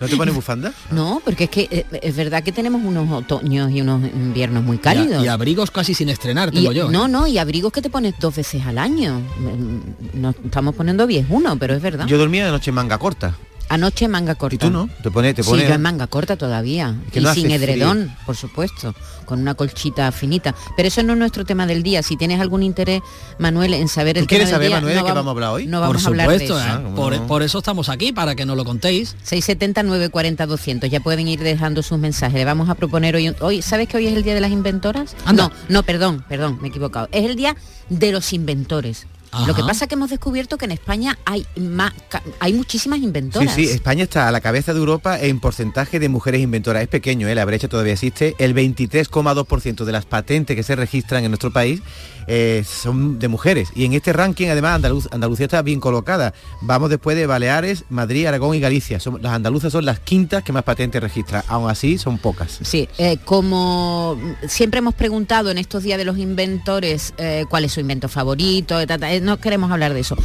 ¿No 0.00 0.06
te 0.08 0.16
pones 0.16 0.34
bufanda? 0.34 0.72
No, 0.90 1.20
porque 1.24 1.44
es 1.44 1.50
que 1.50 1.68
eh, 1.70 1.86
es 2.02 2.16
verdad 2.16 2.42
que 2.42 2.52
tenemos 2.52 2.82
unos 2.84 3.10
otoños 3.10 3.70
y 3.70 3.80
unos 3.80 4.02
inviernos 4.04 4.62
muy 4.64 4.76
Y, 4.76 4.78
a- 4.78 4.82
cálidos. 4.82 5.24
y 5.24 5.28
abrigos 5.28 5.70
casi 5.70 5.94
sin 5.94 6.08
estrenar, 6.08 6.50
tengo 6.50 6.72
Y- 6.72 6.74
yo. 6.76 6.88
¿eh? 6.88 6.92
No, 6.92 7.08
no, 7.08 7.26
y 7.26 7.38
abrigos 7.38 7.72
que 7.72 7.82
te 7.82 7.90
pones 7.90 8.14
dos 8.20 8.34
veces 8.36 8.64
al 8.66 8.78
año. 8.78 9.20
Mm, 9.20 10.20
Nos 10.20 10.34
estamos 10.44 10.74
poniendo 10.74 11.06
viejuno, 11.06 11.58
pero 11.58 11.74
es 11.74 11.82
verdad. 11.82 12.06
Yo 12.06 12.18
dormía 12.18 12.44
de 12.44 12.50
noche 12.52 12.70
en 12.70 12.74
manga 12.76 12.98
corta. 12.98 13.34
Anoche 13.68 14.08
manga 14.08 14.34
corta. 14.34 14.54
¿Y 14.54 14.58
tú 14.58 14.70
no? 14.70 14.88
Te 15.02 15.10
pones, 15.10 15.34
te 15.34 15.42
Sí, 15.42 15.50
pones... 15.50 15.68
yo 15.68 15.74
en 15.74 15.82
manga 15.82 16.06
corta 16.06 16.36
todavía. 16.36 16.94
Es 17.06 17.12
que 17.12 17.20
y 17.20 17.22
no 17.22 17.34
sin 17.34 17.50
edredón, 17.50 18.14
por 18.24 18.34
supuesto, 18.36 18.94
con 19.26 19.40
una 19.40 19.54
colchita 19.54 20.10
finita. 20.10 20.54
Pero 20.76 20.88
eso 20.88 21.02
no 21.02 21.12
es 21.12 21.18
nuestro 21.18 21.44
tema 21.44 21.66
del 21.66 21.82
día. 21.82 22.02
Si 22.02 22.16
tienes 22.16 22.40
algún 22.40 22.62
interés, 22.62 23.02
Manuel, 23.38 23.74
en 23.74 23.88
saber 23.88 24.16
el 24.16 24.24
¿Tú 24.24 24.28
quieres 24.28 24.48
tema 24.48 24.58
del 24.60 24.68
saber, 24.68 24.68
día, 24.68 24.76
Manuel, 24.76 24.94
no 24.96 25.02
de 25.02 25.06
qué 25.06 25.14
vamos 25.14 25.28
a 25.28 25.32
hablar 25.32 25.50
hoy? 25.50 25.66
No 25.66 25.80
vamos 25.80 25.96
por 26.02 26.04
a 26.04 26.08
hablar 26.08 26.28
de 26.38 26.46
supuesto, 26.46 26.58
eso. 26.66 26.78
¿eh? 26.88 26.92
por, 26.96 27.26
por 27.26 27.42
eso 27.42 27.58
estamos 27.58 27.88
aquí, 27.90 28.12
para 28.12 28.34
que 28.34 28.46
nos 28.46 28.56
lo 28.56 28.64
contéis. 28.64 29.10
670 29.22 29.82
940 29.82 30.46
200 30.46 30.90
ya 30.90 31.00
pueden 31.00 31.28
ir 31.28 31.40
dejando 31.40 31.82
sus 31.82 31.98
mensajes 31.98 32.34
le 32.38 32.44
vamos 32.44 32.68
a 32.70 32.74
proponer 32.74 33.16
hoy 33.16 33.28
un- 33.28 33.36
hoy 33.40 33.60
sabes 33.62 33.88
que 33.88 33.96
hoy 33.98 34.06
es 34.06 34.14
el 34.14 34.22
día 34.22 34.34
de 34.34 34.40
las 34.40 34.50
inventoras 34.50 35.14
Anda. 35.24 35.48
no 35.48 35.52
no 35.68 35.82
perdón 35.82 36.24
perdón 36.28 36.58
me 36.60 36.68
he 36.68 36.70
equivocado 36.70 37.08
es 37.12 37.24
el 37.24 37.36
día 37.36 37.56
de 37.88 38.12
los 38.12 38.32
inventores 38.32 39.06
lo 39.46 39.54
que 39.54 39.62
pasa 39.62 39.84
es 39.84 39.88
que 39.88 39.94
hemos 39.94 40.10
descubierto 40.10 40.56
que 40.58 40.64
en 40.64 40.72
España 40.72 41.18
hay 41.24 41.46
más 41.56 41.92
hay 42.40 42.52
muchísimas 42.54 42.98
Sí, 42.98 43.04
inventoras 43.04 43.54
sí, 43.54 43.64
España 43.64 44.04
está 44.04 44.28
a 44.28 44.32
la 44.32 44.40
cabeza 44.40 44.72
de 44.72 44.78
Europa 44.80 45.18
en 45.20 45.38
porcentaje 45.40 45.98
de 45.98 46.08
mujeres 46.08 46.40
inventoras. 46.40 46.82
Es 46.82 46.88
pequeño, 46.88 47.28
¿eh? 47.28 47.34
la 47.34 47.44
brecha 47.44 47.68
todavía 47.68 47.92
existe. 47.92 48.34
El 48.38 48.54
23,2% 48.54 49.84
de 49.84 49.92
las 49.92 50.04
patentes 50.06 50.56
que 50.56 50.62
se 50.62 50.76
registran 50.76 51.24
en 51.24 51.30
nuestro 51.30 51.52
país 51.52 51.80
eh, 52.26 52.62
son 52.66 53.18
de 53.18 53.28
mujeres. 53.28 53.70
Y 53.74 53.84
en 53.86 53.94
este 53.94 54.12
ranking, 54.12 54.48
además, 54.48 54.80
Andaluz- 54.80 55.08
Andalucía 55.12 55.46
está 55.46 55.62
bien 55.62 55.80
colocada. 55.80 56.34
Vamos 56.60 56.90
después 56.90 57.16
de 57.16 57.26
Baleares, 57.26 57.84
Madrid, 57.88 58.26
Aragón 58.26 58.54
y 58.54 58.60
Galicia. 58.60 59.00
Son- 59.00 59.22
las 59.22 59.32
andaluzas 59.32 59.72
son 59.72 59.84
las 59.86 59.98
quintas 60.00 60.42
que 60.42 60.52
más 60.52 60.62
patentes 60.62 61.02
registran. 61.02 61.42
Aún 61.48 61.70
así, 61.70 61.96
son 61.96 62.18
pocas. 62.18 62.58
Sí, 62.62 62.88
eh, 62.98 63.16
como 63.24 64.18
siempre 64.46 64.78
hemos 64.78 64.94
preguntado 64.94 65.50
en 65.50 65.58
estos 65.58 65.82
días 65.82 65.96
de 65.98 66.04
los 66.04 66.18
inventores 66.18 67.14
cuál 67.48 67.64
es 67.64 67.72
su 67.72 67.80
invento 67.80 68.08
favorito, 68.08 68.86
ta, 68.86 68.98
eh, 69.18 69.20
no 69.20 69.36
queremos 69.38 69.70
hablar 69.70 69.94
de 69.94 70.00
eso. 70.00 70.16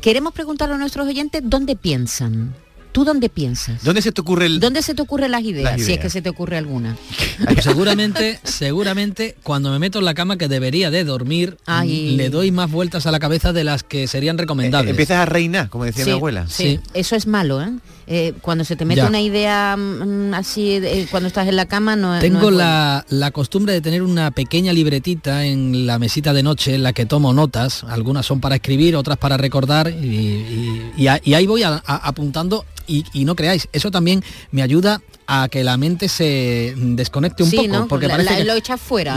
Queremos 0.00 0.32
preguntar 0.32 0.70
a 0.72 0.78
nuestros 0.78 1.06
oyentes 1.06 1.42
dónde 1.44 1.76
piensan. 1.76 2.54
¿Tú 2.92 3.04
dónde 3.04 3.28
piensas? 3.28 3.84
¿Dónde 3.84 4.02
se 4.02 4.10
te 4.10 4.20
ocurre 4.20 4.46
el...? 4.46 4.58
¿Dónde 4.58 4.82
se 4.82 4.94
te 4.94 5.02
ocurren 5.02 5.30
las 5.30 5.42
ideas? 5.42 5.78
Las 5.78 5.86
Si 5.86 5.92
es 5.92 6.00
que 6.00 6.10
se 6.10 6.22
te 6.22 6.28
ocurre 6.28 6.56
alguna. 6.56 6.96
Pues 7.44 7.64
seguramente, 7.64 8.38
seguramente 8.44 9.36
cuando 9.42 9.70
me 9.70 9.78
meto 9.78 10.00
en 10.00 10.04
la 10.04 10.12
cama 10.12 10.36
que 10.36 10.48
debería 10.48 10.90
de 10.90 11.04
dormir, 11.04 11.56
Ay. 11.66 12.16
le 12.16 12.28
doy 12.30 12.50
más 12.50 12.70
vueltas 12.70 13.06
a 13.06 13.12
la 13.12 13.18
cabeza 13.20 13.52
de 13.52 13.64
las 13.64 13.82
que 13.82 14.08
serían 14.08 14.36
recomendables. 14.38 14.90
Empiezas 14.90 15.18
a 15.18 15.24
reinar, 15.26 15.70
como 15.70 15.84
decía 15.84 16.04
Sí, 16.04 16.10
mi 16.10 16.16
abuela. 16.16 16.46
sí, 16.48 16.80
eso 16.92 17.16
es 17.16 17.26
malo, 17.26 17.62
¿eh? 17.62 17.70
Eh, 18.12 18.34
cuando 18.42 18.64
se 18.64 18.74
te 18.74 18.84
mete 18.84 19.04
una 19.04 19.20
idea 19.20 19.76
mm, 19.76 20.34
así, 20.34 20.72
eh, 20.72 21.06
cuando 21.12 21.28
estás 21.28 21.46
en 21.46 21.54
la 21.54 21.66
cama, 21.66 21.94
no 21.94 22.18
Tengo 22.18 22.50
la, 22.50 23.04
costumbre 23.32 23.72
de 23.72 23.80
tener 23.80 24.02
una 24.02 24.32
pequeña 24.32 24.72
libretita 24.72 25.44
en 25.44 25.86
la 25.86 25.96
mesita 26.00 26.32
de 26.32 26.42
noche 26.42 26.74
en 26.74 26.82
la 26.82 26.92
que 26.92 27.06
tomo 27.06 27.32
notas, 27.32 27.84
algunas 27.84 28.26
son 28.26 28.40
para 28.40 28.56
escribir, 28.56 28.96
otras 28.96 29.16
para 29.16 29.36
recordar, 29.36 29.90
y, 29.90 31.06
ahí 31.06 31.46
voy 31.46 31.62
apuntando 31.62 32.64
y, 32.88 33.24
no 33.24 33.36
creáis, 33.36 33.68
eso 33.72 33.92
también 33.92 34.24
me 34.50 34.62
ayuda 34.62 35.00
a 35.32 35.48
que 35.48 35.62
la 35.62 35.76
mente 35.76 36.08
se 36.08 36.74
desconecte 36.76 37.44
un 37.44 37.52
poco. 37.52 37.86
Porque 37.88 38.08
parece 38.08 38.44
lo 38.44 38.54
echas 38.54 38.80
fuera. 38.80 39.16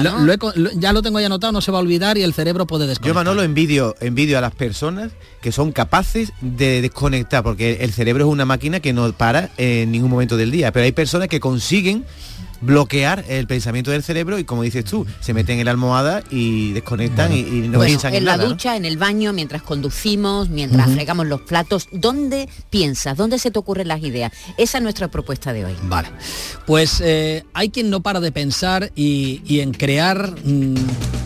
ya 0.76 0.94
lo 0.94 1.02
tengo 1.02 1.20
ya 1.20 1.26
anotado, 1.26 1.52
no 1.52 1.60
se 1.60 1.72
va 1.72 1.80
a 1.80 1.82
olvidar 1.82 2.20
y 2.20 2.22
el 2.22 2.36
cerebro 2.36 2.68
puede 2.68 2.86
desconectar. 2.86 3.08
Yo 3.08 3.16
Manolo 3.16 3.42
envidio, 3.42 3.96
envidio 4.00 4.38
a 4.38 4.42
las 4.42 4.54
personas 4.54 5.12
que 5.42 5.52
son 5.52 5.72
capaces 5.72 6.32
de 6.40 6.84
desconectar, 6.84 7.42
porque 7.42 7.80
el 7.82 7.92
cerebro 7.94 8.26
es 8.26 8.32
una 8.32 8.46
máquina 8.46 8.80
que 8.80 8.94
no 8.94 9.12
para 9.14 9.50
en 9.58 9.92
ningún 9.92 10.12
momento 10.12 10.38
del 10.38 10.52
día. 10.52 10.72
Pero 10.72 10.84
hay 10.84 10.92
personas 10.92 11.30
que 11.30 11.40
consiguen 11.40 12.06
bloquear 12.66 13.24
el 13.28 13.48
pensamiento 13.48 13.92
del 13.92 14.04
cerebro 14.04 14.40
y 14.40 14.44
como 14.44 14.64
dices 14.64 14.86
tú, 14.86 15.06
se 15.20 15.34
meten 15.34 15.60
en 15.60 15.66
la 15.66 15.72
almohada 15.72 16.24
y 16.30 16.74
desconectan 16.74 17.34
y, 17.34 17.44
no 17.68 17.80
piensan 17.82 18.14
en, 18.14 18.20
en 18.20 18.26
la 18.26 18.38
ducha, 18.38 18.76
en 18.76 18.86
el 18.86 18.98
baño, 18.98 19.34
mientras 19.34 19.62
conducimos, 19.62 20.50
mientras 20.50 20.92
fregamos 20.92 21.28
los 21.28 21.42
platos, 21.42 21.88
¿dónde 21.92 22.50
piensas? 22.70 23.18
¿Dónde 23.18 23.40
se 23.40 23.52
te 23.52 23.60
ocurren 23.60 23.88
las 23.88 24.02
ideas? 24.02 24.32
Esa 24.58 24.78
es 24.78 24.84
nuestra 24.84 25.10
propuesta 25.10 25.54
de 25.54 25.66
hoy. 25.66 25.76
Vale. 25.84 26.10
Pues 26.66 27.02
eh, 27.02 27.44
hay 27.54 27.70
quien 27.70 27.90
no 27.90 28.02
para 28.02 28.20
de 28.20 28.32
pensar 28.32 28.92
y, 28.96 29.60
en 29.60 29.72
crear 29.72 30.36
mm, 30.44 30.76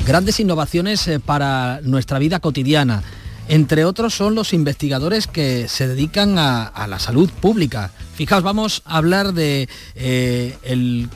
grandes 0.06 0.40
innovaciones 0.40 1.08
eh, 1.08 1.20
para 1.20 1.82
nuestra 1.84 2.20
vida 2.20 2.40
cotidiana. 2.40 3.04
Entre 3.50 3.86
otros 3.86 4.14
son 4.14 4.36
los 4.36 4.54
investigadores 4.54 5.28
que 5.28 5.70
se 5.70 5.88
dedican 5.88 6.38
a, 6.38 6.86
la 6.88 7.00
salud 7.00 7.30
pública. 7.30 7.92
Fijaos, 8.16 8.44
vamos 8.44 8.82
a 8.86 8.98
hablar 8.98 9.34
de 9.34 9.70
eh, 9.96 10.58
el 10.64 11.10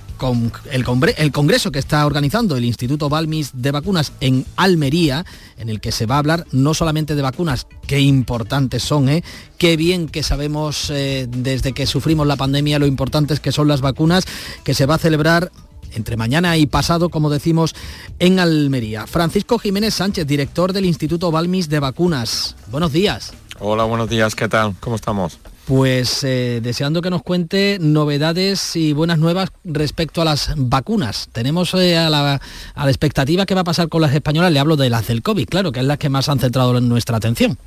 el, 0.71 1.31
congreso 1.31 1.71
que 1.71 1.79
está 1.79 2.05
organizando 2.05 2.55
el 2.55 2.65
Instituto 2.65 3.09
Balmis 3.09 3.51
de 3.53 3.71
Vacunas 3.71 4.13
en 4.19 4.45
Almería, 4.55 5.25
en 5.57 5.69
el 5.69 5.79
que 5.79 5.91
se 5.91 6.05
va 6.05 6.15
a 6.15 6.19
hablar 6.19 6.45
no 6.51 6.73
solamente 6.73 7.15
de 7.15 7.21
vacunas, 7.21 7.67
qué 7.87 7.99
importantes 7.99 8.83
son, 8.83 9.09
¿eh? 9.09 9.23
qué 9.57 9.77
bien 9.77 10.07
que 10.07 10.23
sabemos 10.23 10.89
eh, 10.89 11.27
desde 11.29 11.73
que 11.73 11.85
sufrimos 11.85 12.27
la 12.27 12.35
pandemia 12.35 12.79
lo 12.79 12.85
importantes 12.85 13.39
que 13.39 13.51
son 13.51 13.67
las 13.67 13.81
vacunas, 13.81 14.25
que 14.63 14.73
se 14.73 14.85
va 14.85 14.95
a 14.95 14.99
celebrar 14.99 15.51
entre 15.93 16.17
mañana 16.17 16.57
y 16.57 16.67
pasado, 16.67 17.09
como 17.09 17.29
decimos, 17.29 17.75
en 18.19 18.39
Almería. 18.39 19.07
Francisco 19.07 19.59
Jiménez 19.59 19.93
Sánchez, 19.95 20.25
director 20.25 20.71
del 20.71 20.85
Instituto 20.85 21.31
Balmis 21.31 21.67
de 21.69 21.79
Vacunas. 21.79 22.55
Buenos 22.71 22.93
días. 22.93 23.33
Hola, 23.59 23.83
buenos 23.83 24.09
días, 24.09 24.35
¿qué 24.35 24.47
tal? 24.47 24.75
¿Cómo 24.79 24.95
estamos? 24.95 25.39
Pues 25.65 26.23
eh, 26.23 26.59
deseando 26.61 27.01
que 27.01 27.09
nos 27.09 27.21
cuente 27.21 27.77
novedades 27.79 28.75
y 28.75 28.93
buenas 28.93 29.19
nuevas 29.19 29.51
respecto 29.63 30.21
a 30.21 30.25
las 30.25 30.53
vacunas. 30.57 31.29
Tenemos 31.31 31.73
eh, 31.75 31.97
a, 31.97 32.09
la, 32.09 32.41
a, 32.73 32.85
la, 32.85 32.91
expectativa 32.91 33.45
que 33.45 33.55
va 33.55 33.61
a 33.61 33.65
pasar 33.65 33.87
con 33.87 34.01
las 34.01 34.13
españolas, 34.13 34.51
le 34.51 34.59
hablo 34.59 34.75
de 34.75 34.89
las 34.89 35.07
del 35.07 35.21
COVID, 35.21 35.47
claro, 35.47 35.71
que 35.71 35.79
es 35.79 35.85
la 35.85 35.97
que 35.97 36.09
más 36.09 36.29
han 36.29 36.39
centrado 36.39 36.77
en 36.77 36.89
nuestra 36.89 37.17
atención. 37.17 37.57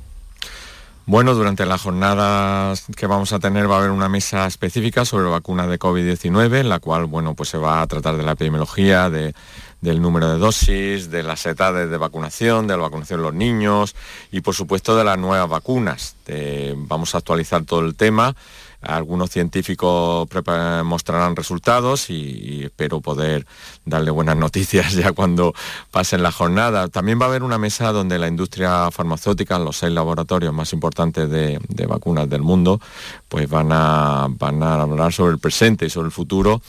Bueno, 1.07 1.35
durante 1.35 1.67
las 1.67 1.83
jornadas 1.83 2.85
que 2.95 3.05
vamos 3.05 3.31
a 3.31 3.37
tener 3.37 3.69
va 3.69 3.75
a 3.75 3.77
haber 3.77 3.91
una 3.91 4.09
mesa 4.09 4.47
específica 4.47 5.05
sobre 5.05 5.29
vacunas 5.29 5.69
de 5.69 5.77
COVID-19, 5.77 6.61
en 6.61 6.69
la 6.69 6.79
cual 6.79 7.05
bueno, 7.05 7.35
pues 7.35 7.49
se 7.49 7.59
va 7.59 7.83
a 7.83 7.87
tratar 7.87 8.17
de 8.17 8.23
la 8.23 8.31
epidemiología, 8.31 9.11
de 9.11 9.35
del 9.85 10.01
número 10.01 10.31
de 10.31 10.39
dosis, 10.39 11.11
de 11.11 11.23
las 11.23 11.45
edades 11.45 11.89
de 11.89 11.97
vacunación, 11.97 12.67
de 12.67 12.75
la 12.75 12.83
vacunación 12.83 13.19
de 13.19 13.23
los 13.23 13.33
niños 13.33 13.95
y 14.31 14.41
por 14.41 14.55
supuesto 14.55 14.97
de 14.97 15.03
las 15.03 15.17
nuevas 15.17 15.47
vacunas. 15.47 16.15
vamos 16.75 17.13
a 17.13 17.19
actualizar 17.19 17.63
todo 17.63 17.81
el 17.81 17.95
tema. 17.95 18.35
Algunos 18.85 19.29
científicos 19.29 20.27
mostrarán 20.83 21.35
resultados 21.35 22.09
y, 22.09 22.63
espero 22.65 23.01
poder 23.01 23.45
darle 23.85 24.11
buenas 24.11 24.37
noticias 24.45 24.93
ya 24.93 25.11
cuando 25.11 25.53
pasen 25.91 26.23
la 26.23 26.31
jornada. 26.31 26.87
También 26.87 27.19
va 27.19 27.25
a 27.25 27.29
haber 27.29 27.43
una 27.43 27.57
mesa 27.57 27.91
donde 27.91 28.19
la 28.19 28.27
industria 28.27 28.89
farmacéutica, 28.91 29.59
los 29.59 29.77
seis 29.77 29.93
laboratorios 29.93 30.53
más 30.53 30.73
importantes 30.73 31.29
de, 31.29 31.59
de 31.67 31.85
vacunas 31.85 32.29
del 32.29 32.41
mundo, 32.41 32.79
pues 33.27 33.49
van 33.49 33.69
a, 33.71 34.27
van 34.29 34.63
a 34.63 34.81
hablar 34.81 35.13
sobre 35.13 35.33
el 35.33 35.39
presente 35.39 35.85
y 35.85 35.89
sobre 35.89 36.07
el 36.07 36.11
futuro 36.11 36.61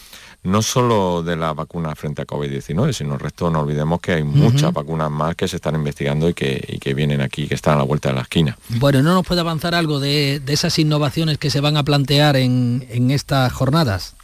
no 0.46 0.62
solo 0.62 1.22
de 1.22 1.36
la 1.36 1.52
vacuna 1.52 1.94
frente 1.94 2.22
a 2.22 2.26
COVID-19, 2.26 2.92
sino 2.92 3.14
el 3.14 3.20
resto 3.20 3.50
no 3.50 3.60
olvidemos 3.60 4.00
que 4.00 4.12
hay 4.12 4.24
muchas 4.24 4.72
vacunas 4.72 5.10
más 5.10 5.34
que 5.34 5.48
se 5.48 5.56
están 5.56 5.74
investigando 5.74 6.28
y 6.28 6.34
que, 6.34 6.94
vienen 6.94 7.20
aquí, 7.20 7.48
que 7.48 7.54
están 7.54 7.74
a 7.74 7.78
la 7.78 7.82
vuelta 7.82 8.10
de 8.10 8.14
la 8.14 8.22
esquina. 8.22 8.56
Bueno, 8.68 9.02
¿no 9.02 9.12
nos 9.12 9.26
puede 9.26 9.40
avanzar 9.40 9.74
algo 9.74 10.00
de, 10.00 10.40
esas 10.46 10.78
innovaciones 10.78 11.38
que 11.38 11.50
se 11.50 11.60
van 11.60 11.76
a 11.76 11.82
plantear 11.82 12.36
en, 12.36 12.86
en 12.90 13.10
estas 13.10 13.52
jornadas? 13.52 14.14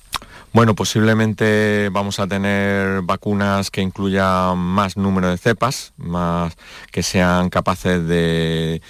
Bueno, 0.54 0.74
posiblemente 0.74 1.88
vamos 1.90 2.20
a 2.20 2.26
tener 2.26 3.00
vacunas 3.02 3.70
que 3.70 3.80
incluyan 3.80 4.58
más 4.58 4.98
número 4.98 5.30
de 5.30 5.38
cepas, 5.38 5.94
más 5.96 6.54
que 6.90 7.02
sean 7.02 7.48
capaces 7.48 8.06
de 8.06 8.82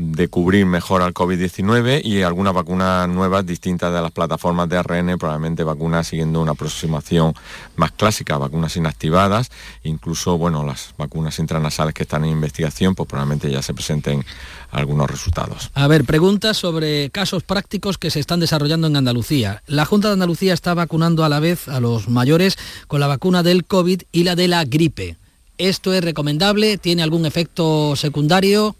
de 0.00 0.28
cubrir 0.28 0.64
mejor 0.64 1.02
al 1.02 1.12
COVID-19 1.12 2.02
y 2.02 2.22
algunas 2.22 2.54
vacunas 2.54 3.06
nuevas 3.08 3.44
distintas 3.44 3.92
de 3.92 4.00
las 4.00 4.10
plataformas 4.10 4.68
de 4.68 4.78
ARN, 4.78 5.18
probablemente 5.18 5.62
vacunas 5.62 6.08
siguiendo 6.08 6.40
una 6.40 6.52
aproximación 6.52 7.34
más 7.76 7.92
clásica, 7.92 8.38
vacunas 8.38 8.76
inactivadas, 8.76 9.50
incluso 9.84 10.38
bueno, 10.38 10.64
las 10.64 10.94
vacunas 10.96 11.38
intranasales 11.38 11.92
que 11.92 12.04
están 12.04 12.24
en 12.24 12.30
investigación, 12.30 12.94
pues 12.94 13.08
probablemente 13.08 13.50
ya 13.50 13.60
se 13.60 13.74
presenten 13.74 14.24
algunos 14.70 15.10
resultados. 15.10 15.70
A 15.74 15.86
ver, 15.86 16.04
preguntas 16.04 16.56
sobre 16.56 17.10
casos 17.10 17.42
prácticos 17.42 17.98
que 17.98 18.10
se 18.10 18.20
están 18.20 18.40
desarrollando 18.40 18.86
en 18.86 18.96
Andalucía. 18.96 19.62
La 19.66 19.84
Junta 19.84 20.08
de 20.08 20.14
Andalucía 20.14 20.54
está 20.54 20.72
vacunando 20.72 21.24
a 21.24 21.28
la 21.28 21.40
vez 21.40 21.68
a 21.68 21.78
los 21.78 22.08
mayores 22.08 22.56
con 22.86 23.00
la 23.00 23.06
vacuna 23.06 23.42
del 23.42 23.64
COVID 23.64 24.02
y 24.12 24.24
la 24.24 24.34
de 24.34 24.48
la 24.48 24.64
gripe. 24.64 25.16
¿Esto 25.58 25.92
es 25.92 26.02
recomendable? 26.02 26.78
¿Tiene 26.78 27.02
algún 27.02 27.26
efecto 27.26 27.94
secundario? 27.96 28.76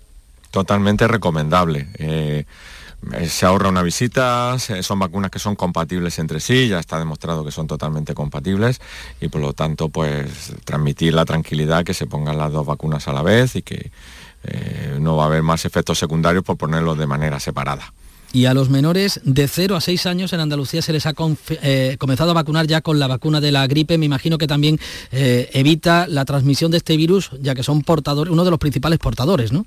Totalmente 0.50 1.06
recomendable. 1.08 1.88
Eh, 1.98 2.44
se 3.28 3.46
ahorra 3.46 3.70
una 3.70 3.82
visita, 3.82 4.56
son 4.58 4.98
vacunas 4.98 5.30
que 5.30 5.38
son 5.38 5.56
compatibles 5.56 6.18
entre 6.18 6.38
sí, 6.38 6.68
ya 6.68 6.78
está 6.78 6.98
demostrado 6.98 7.44
que 7.44 7.50
son 7.50 7.66
totalmente 7.66 8.12
compatibles 8.12 8.78
y 9.22 9.28
por 9.28 9.40
lo 9.40 9.54
tanto 9.54 9.88
pues 9.88 10.52
transmitir 10.64 11.14
la 11.14 11.24
tranquilidad 11.24 11.82
que 11.82 11.94
se 11.94 12.06
pongan 12.06 12.36
las 12.36 12.52
dos 12.52 12.66
vacunas 12.66 13.08
a 13.08 13.14
la 13.14 13.22
vez 13.22 13.56
y 13.56 13.62
que 13.62 13.90
eh, 14.44 14.98
no 15.00 15.16
va 15.16 15.24
a 15.24 15.26
haber 15.26 15.42
más 15.42 15.64
efectos 15.64 15.98
secundarios 15.98 16.44
por 16.44 16.58
ponerlos 16.58 16.98
de 16.98 17.06
manera 17.06 17.40
separada. 17.40 17.94
Y 18.32 18.44
a 18.44 18.54
los 18.54 18.68
menores 18.68 19.20
de 19.24 19.48
0 19.48 19.76
a 19.76 19.80
6 19.80 20.06
años 20.06 20.32
en 20.34 20.40
Andalucía 20.40 20.82
se 20.82 20.92
les 20.92 21.06
ha 21.06 21.14
eh, 21.62 21.96
comenzado 21.98 22.30
a 22.30 22.34
vacunar 22.34 22.66
ya 22.66 22.80
con 22.80 22.98
la 22.98 23.08
vacuna 23.08 23.40
de 23.40 23.50
la 23.50 23.66
gripe. 23.66 23.98
Me 23.98 24.06
imagino 24.06 24.38
que 24.38 24.46
también 24.46 24.78
evita 25.10 26.06
la 26.06 26.24
transmisión 26.24 26.70
de 26.70 26.76
este 26.76 26.96
virus, 26.96 27.30
ya 27.40 27.56
que 27.56 27.64
son 27.64 27.82
portadores, 27.82 28.32
uno 28.32 28.44
de 28.44 28.50
los 28.50 28.60
principales 28.60 29.00
portadores, 29.00 29.50
¿no? 29.50 29.66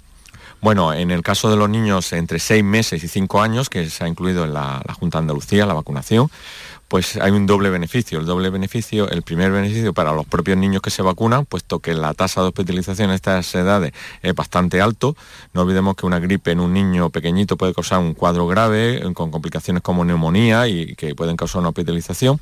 Bueno, 0.64 0.94
en 0.94 1.12
el 1.12 1.24
caso 1.24 1.52
de 1.52 1.58
los 1.58 1.70
niños 1.70 2.14
entre 2.14 2.40
seis 2.40 2.64
meses 2.64 3.04
y 3.04 3.10
cinco 3.10 3.42
años, 3.42 3.70
que 3.70 3.90
se 3.90 4.06
ha 4.06 4.08
incluido 4.08 4.46
en 4.46 4.54
la, 4.54 4.82
la 4.88 4.94
Junta 4.94 5.18
de 5.18 5.24
Andalucía, 5.24 5.66
la 5.66 5.74
vacunación, 5.74 6.32
pues 6.94 7.18
hay 7.18 7.32
un 7.32 7.48
doble 7.48 7.72
beneficio. 7.72 8.20
El 8.20 8.28
doble 8.28 8.52
beneficio, 8.52 9.10
el 9.10 9.24
primer 9.24 9.52
beneficio 9.52 9.94
para 9.96 10.14
los 10.14 10.28
propios 10.28 10.60
niños 10.60 10.80
que 10.80 10.92
se 10.92 11.02
vacunan, 11.02 11.44
puesto 11.44 11.80
que 11.80 11.96
la 11.96 12.14
tasa 12.14 12.42
de 12.42 12.50
hospitalización 12.50 13.10
en 13.10 13.16
estas 13.16 13.56
edades 13.56 13.94
es 14.22 14.36
bastante 14.36 14.80
alto. 14.80 15.16
No 15.54 15.62
olvidemos 15.62 15.96
que 15.96 16.06
una 16.06 16.20
gripe 16.20 16.52
en 16.52 16.60
un 16.60 16.72
niño 16.72 17.10
pequeñito 17.10 17.58
puede 17.58 17.74
causar 17.74 17.98
un 17.98 18.14
cuadro 18.14 18.46
grave 18.46 19.02
con 19.16 19.32
complicaciones 19.32 19.82
como 19.82 20.06
neumonía 20.06 20.68
y 20.68 20.94
que 20.94 21.16
pueden 21.16 21.36
causar 21.36 21.62
una 21.62 21.70
hospitalización. 21.70 22.40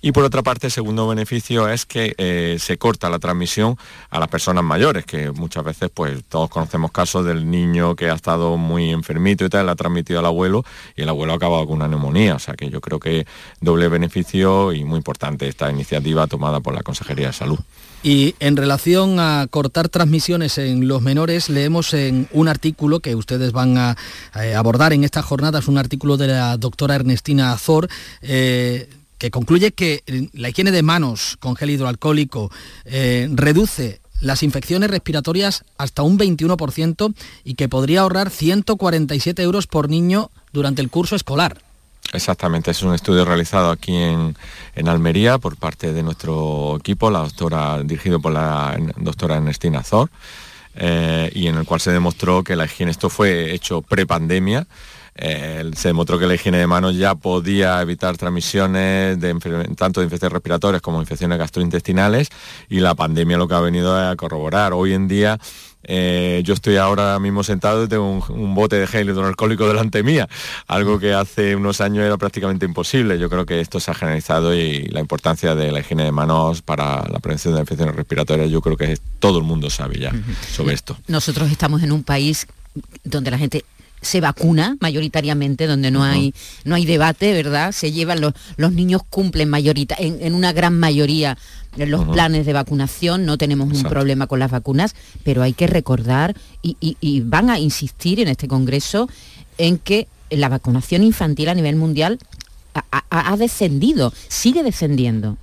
Y 0.00 0.10
por 0.10 0.24
otra 0.24 0.42
parte, 0.42 0.66
el 0.66 0.72
segundo 0.72 1.06
beneficio 1.06 1.68
es 1.68 1.86
que 1.86 2.16
eh, 2.18 2.56
se 2.58 2.78
corta 2.78 3.08
la 3.08 3.20
transmisión 3.20 3.76
a 4.10 4.18
las 4.18 4.26
personas 4.26 4.64
mayores, 4.64 5.06
que 5.06 5.30
muchas 5.30 5.62
veces 5.62 5.90
pues 5.94 6.24
todos 6.28 6.50
conocemos 6.50 6.90
casos 6.90 7.24
del 7.24 7.48
niño 7.48 7.94
que 7.94 8.10
ha 8.10 8.14
estado 8.14 8.56
muy 8.56 8.90
enfermito 8.90 9.44
y 9.44 9.48
tal, 9.48 9.66
le 9.66 9.70
ha 9.70 9.76
transmitido 9.76 10.18
al 10.18 10.26
abuelo 10.26 10.64
y 10.96 11.02
el 11.02 11.08
abuelo 11.08 11.34
ha 11.34 11.36
acabado 11.36 11.68
con 11.68 11.76
una 11.76 11.86
neumonía. 11.86 12.34
O 12.34 12.40
sea 12.40 12.54
que 12.54 12.68
yo 12.68 12.80
creo 12.80 12.98
que 12.98 13.28
doble 13.60 13.91
beneficio 13.92 14.72
y 14.72 14.82
muy 14.82 14.96
importante 14.96 15.46
esta 15.46 15.70
iniciativa 15.70 16.26
tomada 16.26 16.58
por 16.58 16.74
la 16.74 16.82
Consejería 16.82 17.28
de 17.28 17.32
Salud. 17.32 17.58
Y 18.02 18.34
en 18.40 18.56
relación 18.56 19.20
a 19.20 19.46
cortar 19.48 19.88
transmisiones 19.88 20.58
en 20.58 20.88
los 20.88 21.02
menores, 21.02 21.48
leemos 21.48 21.94
en 21.94 22.28
un 22.32 22.48
artículo 22.48 22.98
que 22.98 23.14
ustedes 23.14 23.52
van 23.52 23.78
a 23.78 23.96
eh, 24.34 24.56
abordar 24.56 24.92
en 24.92 25.04
esta 25.04 25.22
jornada, 25.22 25.60
es 25.60 25.68
un 25.68 25.78
artículo 25.78 26.16
de 26.16 26.26
la 26.26 26.56
doctora 26.56 26.96
Ernestina 26.96 27.52
Azor, 27.52 27.88
eh, 28.22 28.88
que 29.18 29.30
concluye 29.30 29.70
que 29.70 30.02
la 30.32 30.48
higiene 30.48 30.72
de 30.72 30.82
manos 30.82 31.36
con 31.38 31.54
gel 31.54 31.70
hidroalcohólico 31.70 32.50
eh, 32.84 33.28
reduce 33.32 34.00
las 34.20 34.42
infecciones 34.42 34.90
respiratorias 34.90 35.64
hasta 35.78 36.02
un 36.02 36.18
21% 36.18 37.14
y 37.44 37.54
que 37.54 37.68
podría 37.68 38.00
ahorrar 38.00 38.30
147 38.30 39.42
euros 39.42 39.68
por 39.68 39.88
niño 39.88 40.32
durante 40.52 40.82
el 40.82 40.90
curso 40.90 41.14
escolar. 41.14 41.60
Exactamente, 42.12 42.70
es 42.70 42.82
un 42.82 42.94
estudio 42.94 43.24
realizado 43.24 43.70
aquí 43.70 43.96
en, 43.96 44.36
Almería 44.86 45.38
por 45.38 45.56
parte 45.56 45.94
de 45.94 46.02
nuestro 46.02 46.76
equipo, 46.76 47.10
la 47.10 47.20
doctora, 47.20 47.82
dirigido 47.82 48.20
por 48.20 48.32
la 48.32 48.76
doctora 48.98 49.36
Ernestina 49.36 49.82
Zor, 49.82 50.10
eh, 50.74 51.30
y 51.34 51.46
en 51.46 51.56
el 51.56 51.64
cual 51.64 51.80
se 51.80 51.90
demostró 51.90 52.44
que 52.44 52.54
la 52.54 52.66
higiene, 52.66 52.92
esto 52.92 53.08
fue 53.08 53.54
hecho 53.54 53.80
pre-pandemia, 53.80 54.66
eh, 55.14 55.70
se 55.74 55.88
demostró 55.88 56.18
que 56.18 56.26
la 56.26 56.34
higiene 56.34 56.58
de 56.58 56.66
manos 56.66 56.96
ya 56.96 57.14
podía 57.14 57.80
evitar 57.80 58.16
transmisiones 58.16 59.20
de 59.20 59.34
tanto 59.76 60.00
de 60.00 60.04
infecciones 60.06 60.32
respiratorias 60.32 60.80
como 60.80 61.00
infecciones 61.00 61.38
gastrointestinales 61.38 62.28
y 62.70 62.80
la 62.80 62.94
pandemia 62.94 63.36
lo 63.36 63.46
que 63.46 63.54
ha 63.54 63.60
venido 63.60 63.94
a 63.94 64.16
corroborar. 64.16 64.72
Hoy 64.72 64.94
en 64.94 65.08
día 65.08 65.38
eh, 65.84 66.42
yo 66.44 66.54
estoy 66.54 66.76
ahora 66.76 67.18
mismo 67.18 67.42
sentado 67.42 67.84
y 67.84 67.88
tengo 67.88 68.24
un, 68.28 68.54
bote 68.54 68.76
de 68.76 68.86
gel 68.86 69.08
hidroalcohólico 69.08 69.66
delante 69.66 70.02
mía, 70.02 70.28
algo 70.66 70.98
que 70.98 71.14
hace 71.14 71.56
unos 71.56 71.80
años 71.80 72.04
era 72.04 72.16
prácticamente 72.16 72.66
imposible. 72.66 73.18
Yo 73.18 73.28
creo 73.28 73.46
que 73.46 73.60
esto 73.60 73.80
se 73.80 73.90
ha 73.90 73.94
generalizado 73.94 74.54
y 74.54 74.84
la 74.86 75.00
importancia 75.00 75.54
de 75.54 75.72
la 75.72 75.80
higiene 75.80 76.04
de 76.04 76.12
manos 76.12 76.62
para 76.62 77.08
la 77.08 77.18
prevención 77.18 77.54
de 77.54 77.60
infecciones 77.60 77.94
respiratorias, 77.94 78.50
yo 78.50 78.60
creo 78.60 78.76
que 78.76 78.98
todo 79.18 79.38
el 79.38 79.44
mundo 79.44 79.70
sabe 79.70 79.98
ya 79.98 80.12
sobre 80.50 80.74
esto. 80.74 80.96
Nosotros 81.08 81.50
estamos 81.50 81.82
en 81.82 81.92
un 81.92 82.02
país 82.02 82.46
donde 83.04 83.30
la 83.30 83.38
gente 83.38 83.64
se 84.02 84.20
vacuna 84.20 84.76
mayoritariamente, 84.80 85.66
donde 85.66 85.90
no 85.90 86.02
hay, 86.02 86.34
no 86.64 86.74
hay 86.74 86.84
debate, 86.84 87.32
¿verdad? 87.32 87.72
Se 87.72 87.92
llevan 87.92 88.20
los, 88.20 88.34
los 88.56 88.72
niños 88.72 89.02
cumplen 89.08 89.48
mayorita, 89.48 89.94
en, 89.98 90.34
una 90.34 90.52
gran 90.52 90.78
mayoría 90.78 91.38
los 91.76 92.06
planes 92.06 92.44
de 92.44 92.52
vacunación, 92.52 93.24
no 93.24 93.38
tenemos 93.38 93.72
un 93.72 93.84
problema 93.84 94.26
con 94.26 94.38
las 94.38 94.50
vacunas, 94.50 94.94
pero 95.24 95.42
hay 95.42 95.54
que 95.54 95.66
recordar 95.66 96.36
y, 96.62 97.20
van 97.24 97.48
a 97.48 97.58
insistir 97.58 98.20
en 98.20 98.28
este 98.28 98.46
Congreso 98.46 99.08
en 99.56 99.78
que 99.78 100.06
la 100.28 100.50
vacunación 100.50 101.02
infantil 101.02 101.48
a 101.48 101.54
nivel 101.54 101.76
mundial 101.76 102.18
ha 102.74 103.36
descendido, 103.38 104.12
sigue 104.28 104.62
descendiendo. 104.62 105.38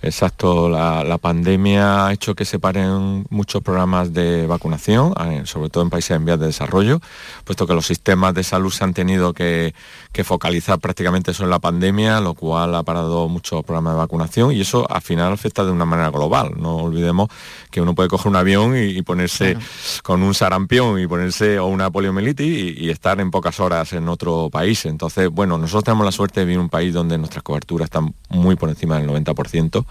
Exacto, 0.00 0.68
la, 0.68 1.18
pandemia 1.18 2.06
ha 2.06 2.12
hecho 2.12 2.36
que 2.36 2.44
se 2.44 2.60
paren 2.60 3.26
muchos 3.30 3.62
programas 3.62 4.12
de 4.12 4.46
vacunación, 4.46 5.12
sobre 5.44 5.70
todo 5.70 5.82
en 5.82 5.90
países 5.90 6.12
en 6.12 6.24
vías 6.24 6.38
de 6.38 6.46
desarrollo, 6.46 7.00
puesto 7.44 7.66
que 7.66 7.74
los 7.74 7.84
sistemas 7.84 8.32
de 8.32 8.44
salud 8.44 8.70
se 8.70 8.84
han 8.84 8.94
tenido 8.94 9.34
que, 9.34 9.74
focalizar 10.22 10.78
prácticamente 10.78 11.32
eso 11.32 11.44
en 11.44 11.50
la 11.50 11.58
pandemia, 11.58 12.20
lo 12.20 12.34
cual 12.34 12.74
ha 12.76 12.82
parado 12.84 13.28
muchos 13.28 13.64
programas 13.64 13.94
de 13.94 13.98
vacunación 13.98 14.52
y 14.52 14.60
eso 14.60 14.88
al 14.90 15.02
final 15.02 15.32
afecta 15.32 15.64
de 15.64 15.72
una 15.72 15.84
manera 15.84 16.10
global. 16.10 16.52
No 16.56 16.76
olvidemos 16.76 17.28
que 17.70 17.80
uno 17.80 17.94
puede 17.94 18.08
coger 18.08 18.28
un 18.28 18.36
avión 18.36 18.74
y, 18.76 19.02
ponerse 19.02 19.56
con 20.02 20.22
un 20.22 20.34
sarampión 20.34 21.00
y 21.00 21.06
ponerse 21.06 21.58
o 21.58 21.66
una 21.66 21.90
poliomielitis 21.90 22.78
y, 22.78 22.90
estar 22.90 23.20
en 23.20 23.30
pocas 23.30 23.60
horas 23.60 23.92
en 23.92 24.08
otro 24.08 24.50
país. 24.50 24.86
Entonces, 24.86 25.28
bueno, 25.30 25.58
nosotros 25.58 25.84
tenemos 25.84 26.04
la 26.04 26.12
suerte 26.12 26.40
de 26.40 26.46
vivir 26.46 26.56
en 26.56 26.62
un 26.62 26.68
país 26.68 26.92
donde 26.92 27.18
nuestras 27.18 27.42
coberturas 27.42 27.86
están 27.86 28.14
muy 28.28 28.56
por 28.56 28.68
encima 28.68 28.98
del 28.98 29.08
90% 29.08 29.84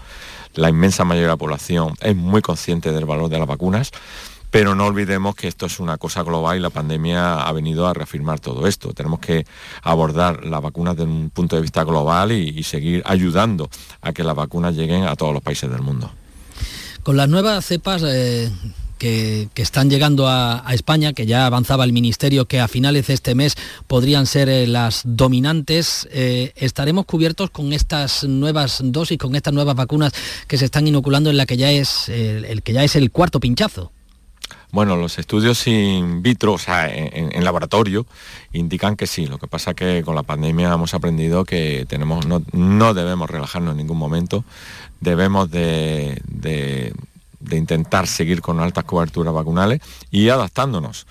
la 0.54 0.68
inmensa 0.68 1.04
mayoría 1.04 1.28
de 1.28 1.32
la 1.32 1.36
población 1.36 1.94
es 2.00 2.16
muy 2.16 2.42
consciente 2.42 2.92
del 2.92 3.04
valor 3.04 3.28
de 3.28 3.38
las 3.38 3.46
vacunas, 3.46 3.90
pero 4.50 4.74
no 4.74 4.86
olvidemos 4.86 5.34
que 5.34 5.46
esto 5.46 5.66
es 5.66 5.78
una 5.78 5.98
cosa 5.98 6.22
global 6.22 6.56
y 6.56 6.60
la 6.60 6.70
pandemia 6.70 7.42
ha 7.42 7.52
venido 7.52 7.86
a 7.86 7.94
reafirmar 7.94 8.40
todo 8.40 8.66
esto. 8.66 8.92
Tenemos 8.94 9.20
que 9.20 9.46
abordar 9.82 10.44
las 10.44 10.62
vacunas 10.62 10.96
desde 10.96 11.10
un 11.10 11.30
punto 11.30 11.56
de 11.56 11.62
vista 11.62 11.84
global 11.84 12.32
y, 12.32 12.62
seguir 12.62 13.02
ayudando 13.06 13.68
a 14.00 14.12
que 14.12 14.24
las 14.24 14.34
vacunas 14.34 14.74
lleguen 14.74 15.04
a 15.04 15.16
todos 15.16 15.34
los 15.34 15.42
países 15.42 15.70
del 15.70 15.82
mundo. 15.82 16.10
Con 17.08 17.16
las 17.16 17.30
nuevas 17.30 17.64
cepas 17.64 18.02
eh, 18.06 18.50
que, 18.98 19.48
están 19.56 19.88
llegando 19.88 20.28
a, 20.28 20.62
España, 20.72 21.14
que 21.14 21.24
ya 21.24 21.46
avanzaba 21.46 21.84
el 21.84 21.94
Ministerio 21.94 22.44
que 22.44 22.60
a 22.60 22.68
finales 22.68 23.06
de 23.06 23.14
este 23.14 23.34
mes 23.34 23.54
podrían 23.86 24.26
ser 24.26 24.50
eh, 24.50 24.66
las 24.66 25.00
dominantes, 25.06 26.06
eh, 26.12 26.52
¿estaremos 26.54 27.06
cubiertos 27.06 27.48
con 27.48 27.72
estas 27.72 28.24
nuevas 28.24 28.82
dosis, 28.84 29.16
con 29.16 29.34
estas 29.36 29.54
nuevas 29.54 29.74
vacunas 29.74 30.12
que 30.46 30.58
se 30.58 30.66
están 30.66 30.86
inoculando 30.86 31.30
en 31.30 31.38
la 31.38 31.46
que 31.46 31.56
ya 31.56 31.70
es 31.70 32.10
el, 32.10 32.62
que 32.62 32.74
ya 32.74 32.84
es 32.84 32.94
el 32.94 33.10
cuarto 33.10 33.40
pinchazo? 33.40 33.90
Bueno, 34.70 34.96
los 34.96 35.18
estudios 35.18 35.66
in 35.66 36.22
vitro, 36.22 36.52
o 36.52 36.58
sea, 36.58 36.88
en, 36.94 37.44
laboratorio, 37.44 38.06
indican 38.52 38.96
que 38.96 39.06
sí. 39.06 39.26
Lo 39.26 39.38
que 39.38 39.46
pasa 39.46 39.74
que 39.74 40.02
con 40.04 40.14
la 40.14 40.22
pandemia 40.22 40.72
hemos 40.72 40.92
aprendido 40.94 41.44
que 41.44 41.86
tenemos, 41.88 42.26
no, 42.26 42.94
debemos 42.94 43.30
relajarnos 43.30 43.72
en 43.72 43.78
ningún 43.78 43.98
momento. 43.98 44.44
Debemos 45.00 45.50
de 45.50 46.20
de 47.40 47.56
intentar 47.56 48.06
seguir 48.06 48.40
con 48.40 48.60
altas 48.60 48.84
coberturas 48.84 49.32
vacunales 49.32 49.80
y 50.10 50.28
adaptándonos. 50.28 51.06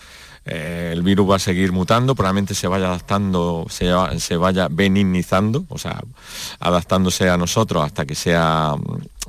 Eh, 0.46 0.92
el 0.94 1.04
virus 1.04 1.30
va 1.30 1.36
a 1.36 1.40
seguir 1.40 1.74
mutando, 1.74 2.16
probablemente 2.16 2.56
se 2.56 2.68
vaya 2.68 2.88
adaptando, 2.88 3.66
se, 3.70 3.92
se, 4.20 4.38
vaya 4.38 4.70
benignizando, 4.72 5.66
o 5.68 5.78
sea, 5.78 6.02
adaptándose 6.60 7.30
a 7.30 7.38
nosotros 7.38 7.84
hasta 7.84 8.06
que 8.06 8.16
sea 8.16 8.76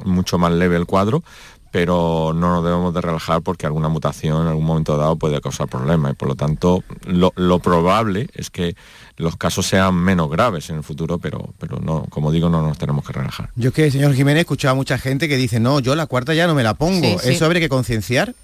mucho 0.04 0.38
más 0.38 0.52
leve 0.52 0.76
el 0.76 0.86
cuadro, 0.86 1.24
pero 1.70 2.32
no 2.34 2.54
nos 2.54 2.64
debemos 2.64 2.94
de 2.94 3.00
relajar 3.00 3.42
porque 3.42 3.66
alguna 3.66 3.88
mutación 3.88 4.42
en 4.42 4.48
algún 4.48 4.64
momento 4.64 4.96
dado 4.96 5.16
puede 5.16 5.40
causar 5.40 5.68
problemas 5.68 6.12
y 6.12 6.14
por 6.14 6.28
lo 6.28 6.34
tanto 6.34 6.82
lo, 7.06 7.58
probable 7.58 8.28
es 8.34 8.50
que 8.50 8.74
los 9.16 9.36
casos 9.36 9.66
sean 9.66 9.94
menos 9.94 10.30
graves 10.30 10.70
en 10.70 10.76
el 10.76 10.82
futuro, 10.82 11.18
pero, 11.18 11.50
pero 11.58 11.78
no, 11.80 12.04
como 12.08 12.30
digo, 12.30 12.48
no 12.48 12.62
nos 12.62 12.78
tenemos 12.78 13.04
que 13.04 13.12
relajar. 13.12 13.50
Yo 13.56 13.72
que, 13.72 13.90
señor 13.90 14.14
Jiménez, 14.14 14.38
he 14.38 14.40
escuchado 14.42 14.72
a 14.72 14.76
mucha 14.76 14.96
gente 14.98 15.28
que 15.28 15.36
dice, 15.36 15.60
no, 15.60 15.80
yo 15.80 15.94
la 15.94 16.06
cuarta 16.06 16.34
ya 16.34 16.46
no 16.46 16.54
me 16.54 16.62
la 16.62 16.74
pongo. 16.74 17.20
¿Eso 17.20 17.44
habría 17.44 17.60
que 17.60 17.68
concienciar? 17.68 18.34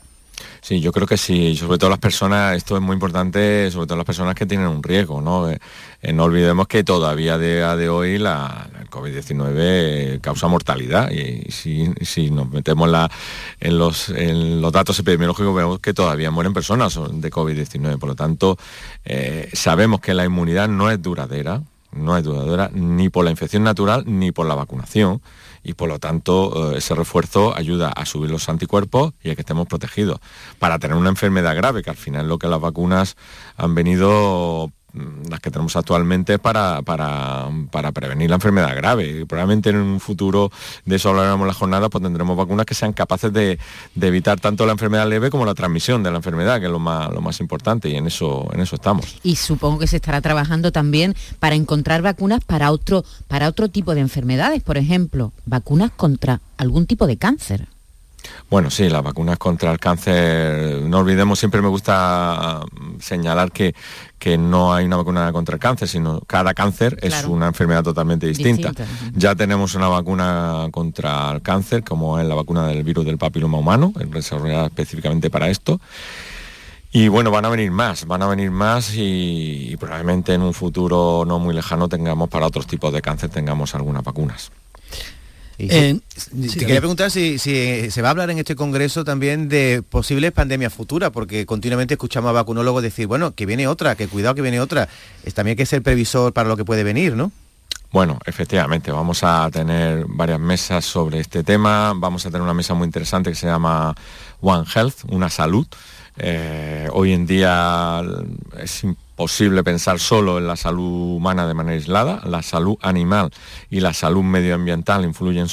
Sí, 0.61 0.81
yo 0.81 0.93
creo 0.93 1.07
que 1.07 1.17
sí, 1.17 1.57
sobre 1.57 1.79
todo 1.79 1.91
las 1.91 1.99
personas, 1.99 2.57
esto 2.57 2.77
es 2.77 2.83
muy 2.83 2.95
importante, 2.95 3.71
sobre 3.71 3.87
todo 3.87 3.97
las 3.97 4.07
personas 4.07 4.35
que 4.35 4.47
tienen 4.47 4.67
un 4.67 4.83
riesgo, 4.83 5.21
¿no? 5.21 5.49
Eh, 6.05 6.11
eh, 6.11 6.13
no 6.13 6.25
olvidemos 6.25 6.69
que 6.69 6.85
todavía 6.85 7.39
de, 7.39 7.65
a 7.65 7.77
de 7.77 7.89
hoy 7.89 8.19
la, 8.19 8.69
el 8.81 8.91
COVID-19 8.91 10.21
causa 10.21 10.49
mortalidad 10.49 11.11
y 11.11 11.51
si, 11.51 12.31
nos 12.31 12.51
metemos 12.51 12.91
en, 13.61 13.79
los, 13.79 14.13
datos 14.73 14.99
epidemiológicos 14.99 15.55
vemos 15.55 15.81
que 15.81 15.95
todavía 15.95 16.31
mueren 16.31 16.53
personas 16.53 16.95
de 16.95 17.31
COVID-19, 17.31 17.99
por 17.99 18.11
lo 18.11 18.15
tanto 18.15 18.59
eh, 19.05 19.49
sabemos 19.55 20.01
que 20.01 20.15
la 20.15 20.25
inmunidad 20.25 20.69
no 20.69 20.91
es 20.91 21.01
duradera, 21.01 21.63
no 21.93 22.17
es 22.17 22.25
duradera 22.25 22.71
ni 22.73 23.09
por 23.09 23.25
la 23.25 23.31
infección 23.31 23.63
natural 23.63 24.05
ni 24.07 24.33
por 24.33 24.47
la 24.47 24.55
vacunación 24.55 25.23
y 25.63 25.73
por 25.73 25.89
lo 25.89 25.99
tanto 25.99 26.73
eh, 26.73 26.79
ese 26.79 26.95
refuerzo 26.95 27.57
ayuda 27.57 27.89
a 27.89 28.05
subir 28.05 28.31
los 28.31 28.49
anticuerpos 28.49 29.15
y 29.23 29.31
a 29.31 29.35
que 29.35 29.41
estemos 29.41 29.67
protegidos. 29.67 30.21
Para 30.59 30.79
tener 30.79 30.97
una 30.97 31.09
enfermedad 31.09 31.57
grave, 31.57 31.83
que 31.83 31.91
al 31.91 31.97
final 31.97 32.29
lo 32.29 32.39
que 32.39 32.49
las 32.49 32.61
vacunas 32.61 33.17
han 33.57 33.75
venido 33.75 34.71
las 35.29 35.41
que 35.41 35.51
tenemos 35.51 35.75
actualmente 35.77 36.39
para, 36.39 36.83
para, 36.83 37.93
prevenir 37.93 38.31
la 38.31 38.37
enfermedad 38.37 38.75
grave. 38.77 39.27
Probablemente 39.27 39.71
en 39.71 39.77
un 39.77 40.01
futuro, 40.01 40.51
de 40.85 40.97
eso 40.97 41.11
hablaremos 41.11 41.47
la 41.47 41.55
jornada, 41.55 41.89
pues 41.89 42.03
tendremos 42.03 42.37
vacunas 42.37 42.67
que 42.67 42.75
sean 42.75 42.93
capaces 42.93 43.33
de, 43.33 43.59
evitar 44.01 44.39
tanto 44.41 44.67
la 44.67 44.73
enfermedad 44.73 45.09
leve 45.09 45.31
como 45.31 45.45
la 45.45 45.55
transmisión 45.55 46.03
de 46.03 46.11
la 46.11 46.19
enfermedad, 46.19 46.61
que 46.61 46.67
es 46.67 46.73
lo 46.73 46.79
más, 46.79 47.11
lo 47.13 47.21
más 47.21 47.41
importante, 47.41 47.89
y 47.89 47.97
en 47.97 48.07
eso, 48.07 48.49
en 48.53 48.61
eso 48.61 48.77
estamos. 48.77 49.19
Y 49.23 49.37
supongo 49.37 49.81
que 49.81 49.87
se 49.87 49.97
estará 49.97 50.21
trabajando 50.21 50.73
también 50.73 51.15
para 51.39 51.55
encontrar 51.55 52.03
vacunas 52.03 52.45
para 52.45 52.71
otro, 52.71 53.05
para 53.29 53.49
otro 53.49 53.69
tipo 53.69 53.95
de 53.95 54.01
enfermedades, 54.01 54.63
por 54.63 54.77
ejemplo, 54.77 55.33
vacunas 55.47 55.91
contra 55.91 56.41
algún 56.57 56.87
tipo 56.87 57.07
de 57.07 57.17
cáncer. 57.17 57.69
Bueno, 58.51 58.71
sí, 58.71 58.89
las 58.89 59.03
vacunas 59.03 59.39
contra 59.39 59.73
el 59.73 59.79
cáncer, 59.79 60.83
no 60.83 60.99
olvidemos, 60.99 61.39
siempre 61.39 61.61
me 61.61 61.69
gusta 61.69 62.61
señalar 63.01 63.53
que, 63.53 63.75
que 64.19 64.39
no 64.39 64.75
hay 64.75 64.85
una 64.85 64.97
vacuna 64.97 65.33
contra 65.33 65.55
el 65.55 65.61
cáncer, 65.61 65.89
sino 65.89 66.21
cada 66.27 66.55
cáncer 66.55 66.99
es 67.03 67.25
una 67.25 67.47
enfermedad 67.47 67.83
totalmente 67.83 68.27
distinta. 68.27 68.73
Ya 69.15 69.35
tenemos 69.35 69.75
una 69.75 69.89
vacuna 69.89 70.69
contra 70.71 71.33
el 71.33 71.43
cáncer, 71.43 71.85
como 71.85 72.19
es 72.19 72.27
la 72.27 72.35
vacuna 72.35 72.67
del 72.69 72.83
virus 72.85 73.05
del 73.05 73.19
papiloma 73.19 73.59
humano, 73.59 73.93
desarrollada 73.95 74.67
específicamente 74.67 75.31
para 75.31 75.49
esto. 75.49 75.81
Y 76.93 77.09
bueno, 77.09 77.33
van 77.33 77.45
a 77.45 77.49
venir 77.49 77.73
más, 77.73 78.07
van 78.07 78.23
a 78.23 78.29
venir 78.29 78.53
más 78.53 78.93
y 78.95 79.77
probablemente 79.81 80.33
en 80.33 80.43
un 80.43 80.55
futuro 80.55 81.25
no 81.27 81.41
muy 81.41 81.53
lejano 81.53 81.89
tengamos 81.89 82.29
para 82.29 82.47
otros 82.47 82.69
tipos 82.69 82.93
de 82.93 83.03
cáncer, 83.03 83.31
tengamos 83.31 83.75
algunas 83.75 84.05
vacunas. 84.05 84.53
Eh, 85.59 86.01
te 86.53 86.59
quería 86.59 86.81
preguntar 86.81 87.11
si, 87.11 87.39
se 87.39 88.03
va 88.03 88.09
a 88.09 88.11
hablar 88.11 88.31
en 88.31 88.39
este 88.39 88.57
congreso 88.57 89.05
también 89.05 89.49
de 89.49 89.83
posibles 89.89 90.33
pandemias 90.33 90.73
futuras, 90.73 91.11
porque 91.11 91.47
continuamente 91.47 91.95
escuchamos 91.95 92.31
a 92.31 92.33
vacunólogos 92.33 92.83
decir, 92.83 93.07
bueno, 93.07 93.35
que 93.35 93.47
viene 93.47 93.67
otra, 93.69 93.95
que 93.95 94.09
cuidado 94.09 94.35
que 94.35 94.43
viene 94.43 94.61
otra. 94.61 94.89
Es, 95.25 95.35
también 95.35 95.53
hay 95.53 95.57
que 95.57 95.67
ser 95.67 95.83
previsor 95.83 96.33
para 96.33 96.49
lo 96.49 96.57
que 96.57 96.65
puede 96.65 96.83
venir, 96.83 97.15
¿no? 97.15 97.31
Bueno, 97.93 98.19
efectivamente, 98.27 98.91
vamos 98.91 99.23
a 99.23 99.49
tener 99.53 100.05
varias 100.09 100.41
mesas 100.41 100.85
sobre 100.85 101.21
este 101.21 101.45
tema. 101.45 101.93
Vamos 101.95 102.27
a 102.27 102.31
tener 102.31 102.43
una 102.43 102.55
mesa 102.55 102.75
muy 102.75 102.87
interesante 102.87 103.31
que 103.31 103.37
se 103.37 103.47
llama 103.47 103.95
One 104.41 104.65
Health, 104.75 105.05
una 105.11 105.31
salud. 105.31 105.67
Eh, 106.17 106.89
hoy 106.93 107.13
en 107.13 107.25
día 107.25 108.03
es 108.59 108.85
posible 109.17 109.63
pensar 109.63 109.99
solo 109.99 110.39
en 110.39 110.47
la 110.47 110.57
salud 110.57 111.17
humana 111.17 111.47
de 111.47 111.55
manera 111.55 111.77
aislada, 111.77 112.21
la 112.25 112.43
salud 112.43 112.77
animal 112.81 113.31
y 113.71 113.81
la 113.81 113.95
salud 113.95 114.23
medioambiental 114.23 115.05
influyen 115.05 115.47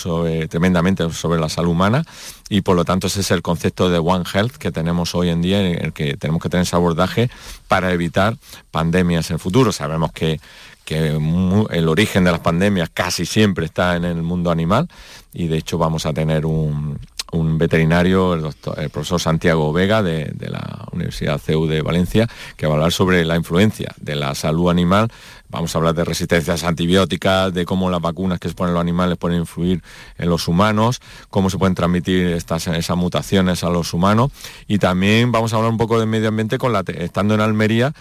tremendamente 0.49 1.09
sobre 1.12 1.39
la 1.39 1.49
salud 1.49 1.72
humana 1.72 2.03
y 2.49 2.62
por 2.62 2.76
lo 2.76 2.86
tanto 2.86 3.07
ese 3.07 3.22
es 3.22 3.32
el 3.32 3.41
concepto 3.41 3.89
de 3.89 3.99
One 3.99 4.26
Health 4.32 4.53
que 4.53 4.72
tenemos 4.72 5.16
hoy 5.16 5.30
en 5.30 5.41
día 5.41 5.62
en 5.62 5.86
el 5.86 5.93
que 5.93 6.18
tenemos 6.18 6.41
que 6.41 6.49
tener 6.49 6.64
ese 6.64 6.76
abordaje 6.76 7.30
para 7.68 7.91
evitar 7.91 8.38
pandemias 8.72 9.30
en 9.30 9.36
el 9.36 9.39
futuro. 9.39 9.72
Sabemos 9.72 10.12
que, 10.12 10.39
que 10.84 11.07
el 11.07 11.88
origen 11.88 12.24
de 12.24 12.32
las 12.32 12.41
pandemias 12.41 12.89
casi 12.93 13.26
siempre 13.26 13.66
está 13.66 13.95
en 13.95 14.05
el 14.05 14.24
mundo 14.24 14.51
animal 14.51 14.88
y 15.34 15.47
de 15.47 15.57
hecho 15.57 15.78
vamos 15.78 16.05
a 16.05 16.14
tener 16.14 16.45
un, 16.45 16.99
un 17.32 17.58
veterinario, 17.58 18.34
el, 18.34 18.42
doctor, 18.42 18.80
el 18.80 18.90
profesor 18.90 19.20
Santiago 19.20 19.72
Vega 19.74 20.04
de, 20.04 20.34
la 20.40 20.88
Universidad 20.92 21.40
CEU 21.40 21.66
de 21.68 21.82
Valencia, 21.82 22.28
que 22.58 22.68
va 22.68 22.74
a 22.74 22.76
hablar 22.76 22.92
sobre 22.92 23.24
la 23.26 23.36
influencia 23.36 23.94
de 23.98 24.16
la 24.16 24.36
salud 24.36 24.70
animal 24.70 25.10
Vamos 25.52 25.76
a 25.76 25.80
hablar 25.80 25.94
de 25.94 26.06
resistencias 26.06 26.64
antibióticas, 26.64 27.54
de 27.54 27.66
cómo 27.66 27.90
las 27.90 28.00
vacunas 28.00 28.40
que 28.40 28.48
se 28.48 28.56
ponen 28.56 28.74
los 28.74 28.80
animales 28.80 29.18
pueden 29.18 29.40
influir 29.40 29.84
en 30.18 30.30
los 30.30 30.48
humanos, 30.48 31.02
cómo 31.30 31.50
se 31.50 31.58
pueden 31.58 31.76
transmitir 31.76 32.28
estas, 32.28 32.68
esas 32.68 32.96
mutaciones 32.96 33.66
a 33.66 33.70
los 33.70 33.94
humanos. 33.94 34.32
Y 34.70 34.78
también 34.78 35.34
vamos 35.34 35.52
a 35.52 35.58
hablar 35.58 35.70
un 35.70 35.78
poco 35.78 36.00
de 36.00 36.06
medio 36.06 36.30
ambiente 36.30 36.58
con 36.58 36.74
estando 36.96 37.34
en 37.34 37.42
Almería, 37.42 37.92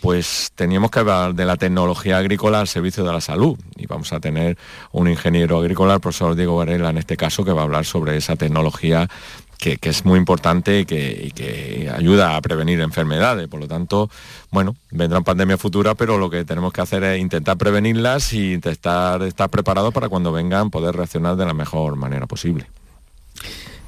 pues 0.00 0.52
teníamos 0.54 0.90
que 0.90 1.00
hablar 1.00 1.34
de 1.34 1.44
la 1.44 1.56
tecnología 1.56 2.18
agrícola 2.18 2.60
al 2.60 2.68
servicio 2.68 3.04
de 3.04 3.12
la 3.12 3.20
salud. 3.20 3.58
Y 3.76 3.86
vamos 3.86 4.12
a 4.12 4.20
tener 4.20 4.56
un 4.92 5.08
ingeniero 5.08 5.58
agrícola, 5.58 5.94
el 5.94 6.00
profesor 6.00 6.34
Diego 6.34 6.56
Varela, 6.56 6.90
en 6.90 6.98
este 6.98 7.16
caso, 7.16 7.44
que 7.44 7.52
va 7.52 7.62
a 7.62 7.64
hablar 7.64 7.84
sobre 7.84 8.16
esa 8.16 8.36
tecnología 8.36 9.08
que, 9.58 9.78
es 9.82 10.04
muy 10.04 10.18
importante 10.18 10.80
y 10.80 10.84
que, 10.86 11.90
ayuda 11.94 12.36
a 12.36 12.40
prevenir 12.40 12.80
enfermedades. 12.80 13.46
Por 13.48 13.60
lo 13.60 13.68
tanto, 13.68 14.10
bueno, 14.50 14.74
vendrán 14.90 15.22
pandemias 15.22 15.60
futuras, 15.60 15.94
pero 15.98 16.18
lo 16.18 16.30
que 16.30 16.44
tenemos 16.44 16.72
que 16.72 16.80
hacer 16.80 17.04
es 17.04 17.20
intentar 17.20 17.58
prevenirlas 17.58 18.32
y 18.32 18.54
intentar 18.54 19.22
estar 19.22 19.50
preparados 19.50 19.92
para 19.92 20.08
cuando 20.08 20.32
vengan 20.32 20.70
poder 20.70 20.96
reaccionar 20.96 21.36
de 21.36 21.44
la 21.44 21.54
mejor 21.54 21.96
manera 21.96 22.26
posible 22.26 22.66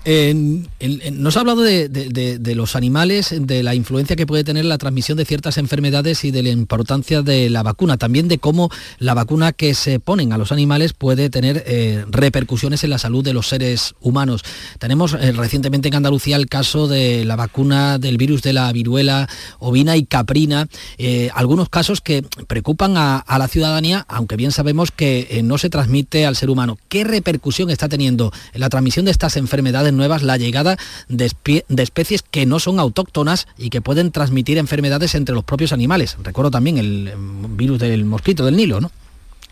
nos 0.05 1.37
ha 1.37 1.41
hablado 1.41 1.63
de, 1.63 2.55
los 2.57 2.75
animales, 2.75 3.35
de 3.39 3.63
la 3.63 3.75
influencia 3.75 4.17
que 4.17 4.27
puede 4.27 4.43
tener 4.43 4.65
la 4.65 4.79
transmisión 4.79 5.17
de 5.17 5.25
ciertas 5.25 5.59
enfermedades 5.59 6.25
y 6.25 6.31
de 6.33 6.43
la 6.43 6.49
importancia 6.49 7.23
de 7.23 7.49
la 7.51 7.63
vacuna, 7.63 7.97
también 7.99 8.27
de 8.27 8.39
cómo 8.39 8.71
la 8.99 9.15
vacuna 9.15 9.53
que 9.53 9.75
se 9.75 10.01
ponen 10.01 10.33
a 10.33 10.39
los 10.39 10.51
animales 10.51 10.93
puede 10.93 11.31
tener 11.31 11.63
eh, 11.67 12.05
repercusiones 12.09 12.83
en 12.83 12.91
la 12.91 12.99
salud 12.99 13.23
de 13.25 13.33
los 13.33 13.49
seres 13.49 13.95
humanos. 14.01 14.43
Tenemos 14.79 15.15
eh, 15.15 15.33
recientemente 15.33 15.89
en 15.89 15.95
Andalucía 15.95 16.37
el 16.37 16.49
caso 16.49 16.89
de 16.89 17.25
la 17.25 17.37
vacuna 17.37 17.99
del 17.99 18.17
virus 18.17 18.43
de 18.43 18.53
la 18.53 18.73
viruela 18.73 19.29
ovina 19.61 19.97
y 19.97 20.05
caprina, 20.05 20.67
eh, 20.99 21.31
algunos 21.35 21.69
casos 21.69 22.01
que 22.01 22.25
preocupan 22.49 22.97
a, 22.97 23.25
la 23.43 23.49
ciudadanía, 23.49 24.05
aunque 24.09 24.37
bien 24.37 24.53
sabemos 24.53 24.91
que 24.93 25.41
no 25.43 25.59
se 25.59 25.69
transmite 25.69 26.27
al 26.27 26.37
ser 26.37 26.49
humano. 26.49 26.79
¿Qué 26.89 27.03
repercusión 27.03 27.71
está 27.71 27.89
teniendo 27.89 28.33
en 28.53 28.61
la 28.61 28.69
transmisión 28.69 29.05
de 29.05 29.11
estas 29.11 29.37
enfermedades? 29.37 29.92
Nuevas 29.93 30.23
la 30.23 30.37
llegada 30.37 30.77
de, 31.09 31.31
especies 31.79 32.23
que 32.23 32.47
no 32.47 32.59
son 32.59 32.81
autóctonas 32.81 33.47
y 33.59 33.71
que 33.71 33.81
pueden 33.81 34.11
transmitir 34.11 34.59
enfermedades 34.59 35.15
entre 35.15 35.35
los 35.35 35.45
propios 35.45 35.73
animales. 35.73 36.17
Recuerdo 36.23 36.51
también 36.51 36.79
el 36.79 37.13
virus 37.51 37.79
del 37.79 38.05
mosquito 38.05 38.45
del 38.45 38.57
Nilo, 38.57 38.81
¿no? 38.81 38.91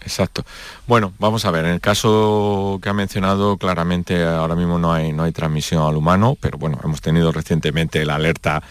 Exacto. 0.03 0.45
Bueno, 0.86 1.12
vamos 1.18 1.45
a 1.45 1.51
ver, 1.51 1.66
en 1.66 1.72
el 1.72 1.80
caso 1.80 2.78
que 2.82 2.88
ha 2.88 2.95
mencionado, 2.95 3.59
claramente 3.59 4.24
ahora 4.24 4.55
mismo 4.55 4.78
no 4.78 4.93
hay, 4.93 5.12
no 5.12 5.24
hay 5.24 5.32
transmisión 5.32 5.82
al 5.82 5.97
humano, 5.97 6.38
pero 6.41 6.57
bueno, 6.57 6.78
hemos 6.82 7.03
tenido 7.03 7.32
recientemente 7.32 8.05
la 8.07 8.14
alerta 8.14 8.62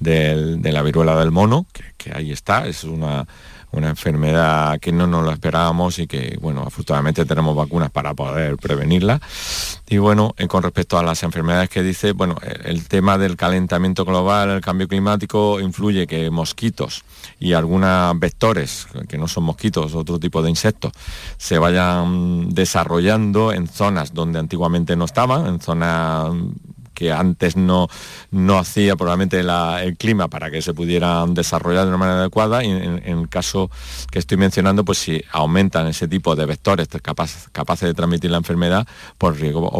de 0.00 0.58
la 0.62 0.82
viruela 0.82 1.18
del 1.18 1.30
mono, 1.30 1.66
que 1.98 2.12
ahí 2.14 2.32
está, 2.32 2.66
es 2.66 2.84
una 2.84 3.26
una 3.72 3.90
enfermedad 3.90 4.78
que 4.80 4.92
no 4.92 5.06
nos 5.06 5.26
la 5.26 5.32
esperábamos 5.32 5.98
y 5.98 6.06
que, 6.06 6.38
bueno, 6.40 6.62
afortunadamente 6.66 7.24
tenemos 7.24 7.54
vacunas 7.54 7.90
para 7.90 8.14
poder 8.14 8.56
prevenirla. 8.56 9.20
Y 9.88 9.98
bueno, 9.98 10.34
eh, 10.36 10.46
con 10.48 10.62
respecto 10.62 10.98
a 10.98 11.02
las 11.02 11.22
enfermedades 11.22 11.68
que 11.68 11.82
dice, 11.82 12.12
bueno, 12.12 12.36
el, 12.64 12.86
tema 12.88 13.18
del 13.18 13.36
calentamiento 13.36 14.04
global, 14.04 14.50
el 14.50 14.60
cambio 14.60 14.88
climático, 14.88 15.60
influye 15.60 16.06
que 16.06 16.30
mosquitos 16.30 17.04
y 17.38 17.52
algunos 17.52 18.18
vectores, 18.18 18.86
que 19.08 19.18
no 19.18 19.28
son 19.28 19.44
mosquitos, 19.44 19.94
otro 19.94 20.18
tipo 20.18 20.42
de 20.42 20.50
insectos, 20.50 20.92
se 21.36 21.58
vayan 21.58 22.50
desarrollando 22.50 23.52
en 23.52 23.68
zonas 23.68 24.14
donde 24.14 24.38
antiguamente 24.38 24.96
no 24.96 25.04
estaban, 25.04 25.46
en 25.46 25.60
zonas 25.60 26.32
que 26.98 27.12
antes 27.12 27.54
no, 27.56 27.86
no 28.32 28.58
hacía 28.58 28.96
probablemente 28.96 29.38
el 29.38 29.96
clima 29.96 30.26
para 30.26 30.50
que 30.50 30.60
se 30.62 30.74
pudieran 30.74 31.32
desarrollar 31.32 31.84
de 31.84 31.90
una 31.90 31.96
manera 31.96 32.18
adecuada 32.18 32.64
y 32.64 32.70
en, 32.72 33.02
el 33.04 33.28
caso 33.28 33.70
que 34.10 34.18
estoy 34.18 34.36
mencionando, 34.36 34.84
pues 34.84 34.98
si 34.98 35.22
aumentan 35.30 35.86
ese 35.86 36.08
tipo 36.08 36.34
de 36.34 36.44
vectores 36.44 36.88
capaces 37.52 37.88
de 37.88 37.94
transmitir 37.94 38.32
la 38.32 38.38
enfermedad, 38.38 38.84
pues 39.16 39.38
riesgo 39.38 39.70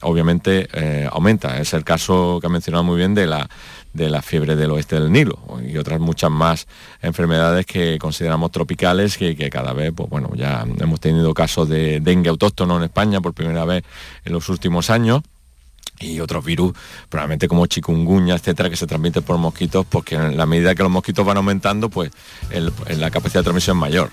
obviamente 0.00 0.66
eh, 0.72 1.06
aumenta. 1.12 1.60
Es 1.60 1.74
el 1.74 1.84
caso 1.84 2.38
que 2.40 2.46
ha 2.46 2.50
mencionado 2.50 2.84
muy 2.84 2.96
bien 2.96 3.14
de 3.14 3.26
la 3.26 3.50
de 3.92 4.08
la 4.08 4.22
fiebre 4.22 4.56
del 4.56 4.70
oeste 4.70 4.98
del 4.98 5.12
Nilo 5.12 5.38
y 5.68 5.76
otras 5.76 6.00
muchas 6.00 6.30
más 6.30 6.66
enfermedades 7.02 7.66
que 7.66 7.98
consideramos 7.98 8.50
tropicales 8.50 9.18
que, 9.18 9.36
que, 9.36 9.50
cada 9.50 9.74
vez, 9.74 9.92
pues 9.94 10.08
bueno, 10.08 10.30
ya 10.34 10.64
hemos 10.78 10.98
tenido 10.98 11.34
casos 11.34 11.68
de 11.68 12.00
dengue 12.00 12.30
autóctono 12.30 12.78
en 12.78 12.84
España 12.84 13.20
por 13.20 13.34
primera 13.34 13.66
vez 13.66 13.84
en 14.24 14.32
los 14.32 14.48
últimos 14.48 14.88
años 14.88 15.20
y 16.00 16.20
otros 16.20 16.44
virus, 16.44 16.72
probablemente 17.08 17.48
como 17.48 17.66
chikungunya, 17.66 18.34
etcétera, 18.34 18.68
que 18.68 18.76
se 18.76 18.86
transmiten 18.86 19.22
por 19.22 19.38
mosquitos, 19.38 19.86
porque 19.88 20.16
en 20.16 20.36
la 20.36 20.46
medida 20.46 20.74
que 20.74 20.82
los 20.82 20.92
mosquitos 20.92 21.24
van 21.24 21.36
aumentando, 21.36 21.88
pues 21.88 22.10
la 22.50 23.10
capacidad 23.10 23.40
de 23.40 23.44
transmisión 23.44 23.76
es 23.76 23.80
mayor. 23.80 24.10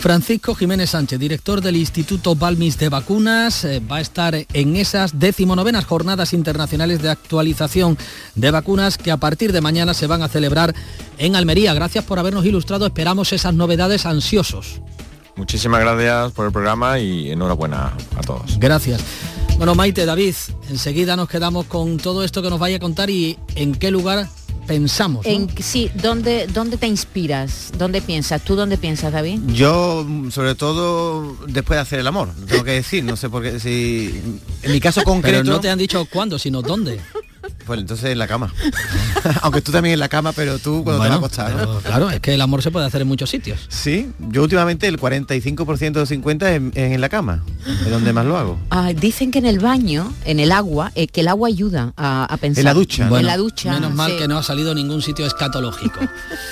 Francisco 0.00 0.54
Jiménez 0.54 0.90
Sánchez, 0.90 1.18
director 1.18 1.60
del 1.60 1.76
Instituto 1.76 2.34
Balmis 2.34 2.78
de 2.78 2.88
Vacunas, 2.88 3.64
eh, 3.66 3.80
va 3.80 3.96
a 3.96 4.00
estar 4.00 4.34
en 4.34 4.76
esas 4.76 5.18
decimonovenas 5.18 5.84
jornadas 5.84 6.32
internacionales 6.32 7.02
de 7.02 7.10
actualización 7.10 7.98
de 8.34 8.50
vacunas 8.50 8.96
que 8.96 9.10
a 9.10 9.18
partir 9.18 9.52
de 9.52 9.60
mañana 9.60 9.92
se 9.92 10.06
van 10.06 10.22
a 10.22 10.28
celebrar 10.28 10.74
en 11.18 11.36
Almería. 11.36 11.74
Gracias 11.74 12.02
por 12.02 12.18
habernos 12.18 12.46
ilustrado, 12.46 12.86
esperamos 12.86 13.34
esas 13.34 13.52
novedades 13.52 14.06
ansiosos. 14.06 14.80
Muchísimas 15.36 15.80
gracias 15.80 16.32
por 16.32 16.46
el 16.46 16.52
programa 16.52 16.98
y 16.98 17.30
enhorabuena 17.30 17.92
a 18.16 18.20
todos. 18.22 18.58
Gracias. 18.58 19.02
Bueno, 19.60 19.74
Maite, 19.74 20.06
David, 20.06 20.34
enseguida 20.70 21.16
nos 21.16 21.28
quedamos 21.28 21.66
con 21.66 21.98
todo 21.98 22.24
esto 22.24 22.40
que 22.40 22.48
nos 22.48 22.58
vaya 22.58 22.76
a 22.76 22.78
contar 22.78 23.10
y 23.10 23.38
en 23.56 23.74
qué 23.74 23.90
lugar 23.90 24.26
pensamos. 24.66 25.26
En, 25.26 25.50
sí, 25.62 25.90
¿dónde, 25.96 26.46
¿dónde 26.46 26.78
te 26.78 26.86
inspiras? 26.86 27.70
¿Dónde 27.76 28.00
piensas? 28.00 28.42
¿Tú 28.42 28.56
dónde 28.56 28.78
piensas, 28.78 29.12
David? 29.12 29.40
Yo, 29.48 30.06
sobre 30.30 30.54
todo, 30.54 31.36
después 31.46 31.76
de 31.76 31.82
hacer 31.82 31.98
el 31.98 32.06
amor, 32.06 32.30
tengo 32.48 32.64
que 32.64 32.70
decir, 32.70 33.04
no 33.04 33.16
sé 33.16 33.28
por 33.28 33.42
qué, 33.42 33.60
si... 33.60 34.22
En 34.62 34.72
mi 34.72 34.80
caso 34.80 35.02
concreto... 35.02 35.40
Pero 35.42 35.52
no 35.56 35.60
te 35.60 35.68
han 35.68 35.78
dicho 35.78 36.06
cuándo, 36.10 36.38
sino 36.38 36.62
dónde. 36.62 36.98
Pues 37.70 37.78
entonces 37.78 38.10
en 38.10 38.18
la 38.18 38.26
cama. 38.26 38.52
Aunque 39.42 39.62
tú 39.62 39.70
también 39.70 39.92
en 39.92 40.00
la 40.00 40.08
cama, 40.08 40.32
pero 40.32 40.58
tú 40.58 40.82
cuando 40.82 41.04
te 41.04 41.08
vas 41.08 41.14
a 41.14 41.18
acostar, 41.18 41.68
Claro, 41.84 42.10
es 42.10 42.18
que 42.18 42.34
el 42.34 42.40
amor 42.40 42.64
se 42.64 42.72
puede 42.72 42.84
hacer 42.84 43.02
en 43.02 43.06
muchos 43.06 43.30
sitios. 43.30 43.60
Sí, 43.68 44.10
yo 44.18 44.42
últimamente 44.42 44.88
el 44.88 44.98
45% 44.98 45.92
de 45.92 46.04
50 46.04 46.50
es 46.52 46.62
en, 46.74 47.00
la 47.00 47.08
cama, 47.08 47.44
es 47.64 47.88
donde 47.88 48.12
más 48.12 48.26
lo 48.26 48.36
hago. 48.36 48.58
Ah, 48.70 48.92
dicen 48.92 49.30
que 49.30 49.38
en 49.38 49.46
el 49.46 49.60
baño, 49.60 50.12
en 50.24 50.40
el 50.40 50.50
agua, 50.50 50.90
eh, 50.96 51.06
que 51.06 51.20
el 51.20 51.28
agua 51.28 51.46
ayuda 51.46 51.92
a, 51.96 52.36
pensar. 52.40 52.62
En 52.62 52.64
la 52.64 52.74
ducha. 52.74 53.06
en 53.06 53.26
la 53.26 53.36
ducha. 53.36 53.74
Menos 53.74 53.94
mal 53.94 54.16
que 54.18 54.26
no 54.26 54.36
ha 54.36 54.42
salido 54.42 54.74
ningún 54.74 55.00
sitio 55.00 55.24
escatológico. 55.24 56.00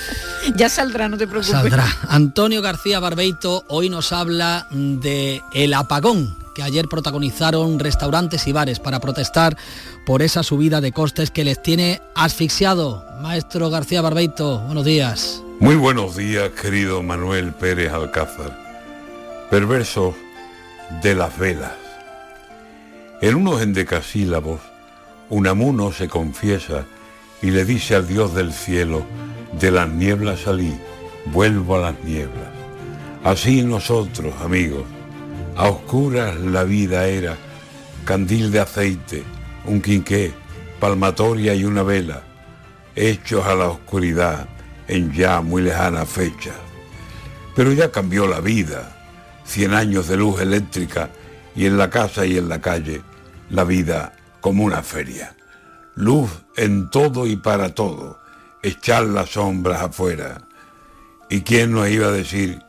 ya 0.55 0.69
saldrá, 0.69 1.09
no 1.09 1.17
te 1.17 1.27
preocupes. 1.27 1.51
Saldrá. 1.51 1.85
Antonio 2.07 2.61
García 2.61 3.01
Barbeito 3.01 3.65
hoy 3.67 3.89
nos 3.89 4.13
habla 4.13 4.69
de 4.71 5.41
el 5.53 5.73
apagón 5.73 6.38
que 6.53 6.63
ayer 6.63 6.87
protagonizaron 6.87 7.79
restaurantes 7.79 8.47
y 8.47 8.51
bares 8.51 8.79
para 8.79 8.99
protestar 8.99 9.57
por 10.05 10.21
esa 10.21 10.43
subida 10.43 10.81
de 10.81 10.91
costes 10.91 11.31
que 11.31 11.43
les 11.43 11.61
tiene 11.61 12.01
asfixiado. 12.15 13.05
Maestro 13.21 13.69
García 13.69 14.01
Barbeito, 14.01 14.59
buenos 14.59 14.85
días. 14.85 15.43
Muy 15.59 15.75
buenos 15.75 16.15
días, 16.15 16.49
querido 16.51 17.03
Manuel 17.03 17.53
Pérez 17.53 17.91
Alcázar. 17.91 18.57
Perverso 19.49 20.15
de 21.01 21.15
las 21.15 21.37
velas. 21.37 21.73
En 23.21 23.35
unos 23.35 23.61
endecasílabos, 23.61 24.61
Unamuno 25.29 25.91
se 25.91 26.07
confiesa 26.07 26.85
y 27.41 27.51
le 27.51 27.65
dice 27.65 27.95
al 27.95 28.07
Dios 28.07 28.33
del 28.33 28.53
cielo, 28.53 29.05
de 29.59 29.71
las 29.71 29.89
nieblas 29.89 30.41
salí, 30.41 30.77
vuelvo 31.25 31.75
a 31.75 31.79
las 31.79 32.03
nieblas. 32.03 32.47
Así 33.23 33.63
nosotros, 33.63 34.33
amigos, 34.41 34.83
a 35.59 35.67
oscuras 35.67 36.39
la 36.39 36.63
vida 36.63 37.05
era, 37.07 37.35
candil 38.05 38.49
de 38.49 38.61
aceite, 38.61 39.23
un 39.65 39.81
quinqué, 39.81 40.31
palmatoria 40.79 41.53
y 41.53 41.65
una 41.65 41.83
vela, 41.83 42.23
hechos 42.95 43.45
a 43.45 43.55
la 43.55 43.67
oscuridad 43.67 44.47
en 44.87 45.11
ya 45.11 45.41
muy 45.41 45.61
lejana 45.61 46.05
fecha. 46.05 46.53
Pero 47.57 47.73
ya 47.73 47.91
cambió 47.91 48.25
la 48.25 48.39
vida, 48.39 48.95
cien 49.43 49.73
años 49.73 50.07
de 50.07 50.15
luz 50.15 50.39
eléctrica 50.39 51.09
y 51.53 51.65
en 51.65 51.77
la 51.77 51.89
casa 51.89 52.25
y 52.25 52.37
en 52.37 52.47
la 52.47 52.61
calle, 52.61 53.01
la 53.49 53.65
vida 53.65 54.13
como 54.39 54.63
una 54.63 54.81
feria. 54.81 55.35
Luz 55.93 56.29
en 56.55 56.89
todo 56.89 57.27
y 57.27 57.35
para 57.35 57.75
todo, 57.75 58.17
echar 58.63 59.03
las 59.03 59.31
sombras 59.31 59.81
afuera. 59.81 60.41
¿Y 61.29 61.41
quién 61.41 61.73
nos 61.73 61.89
iba 61.89 62.07
a 62.07 62.11
decir 62.11 62.61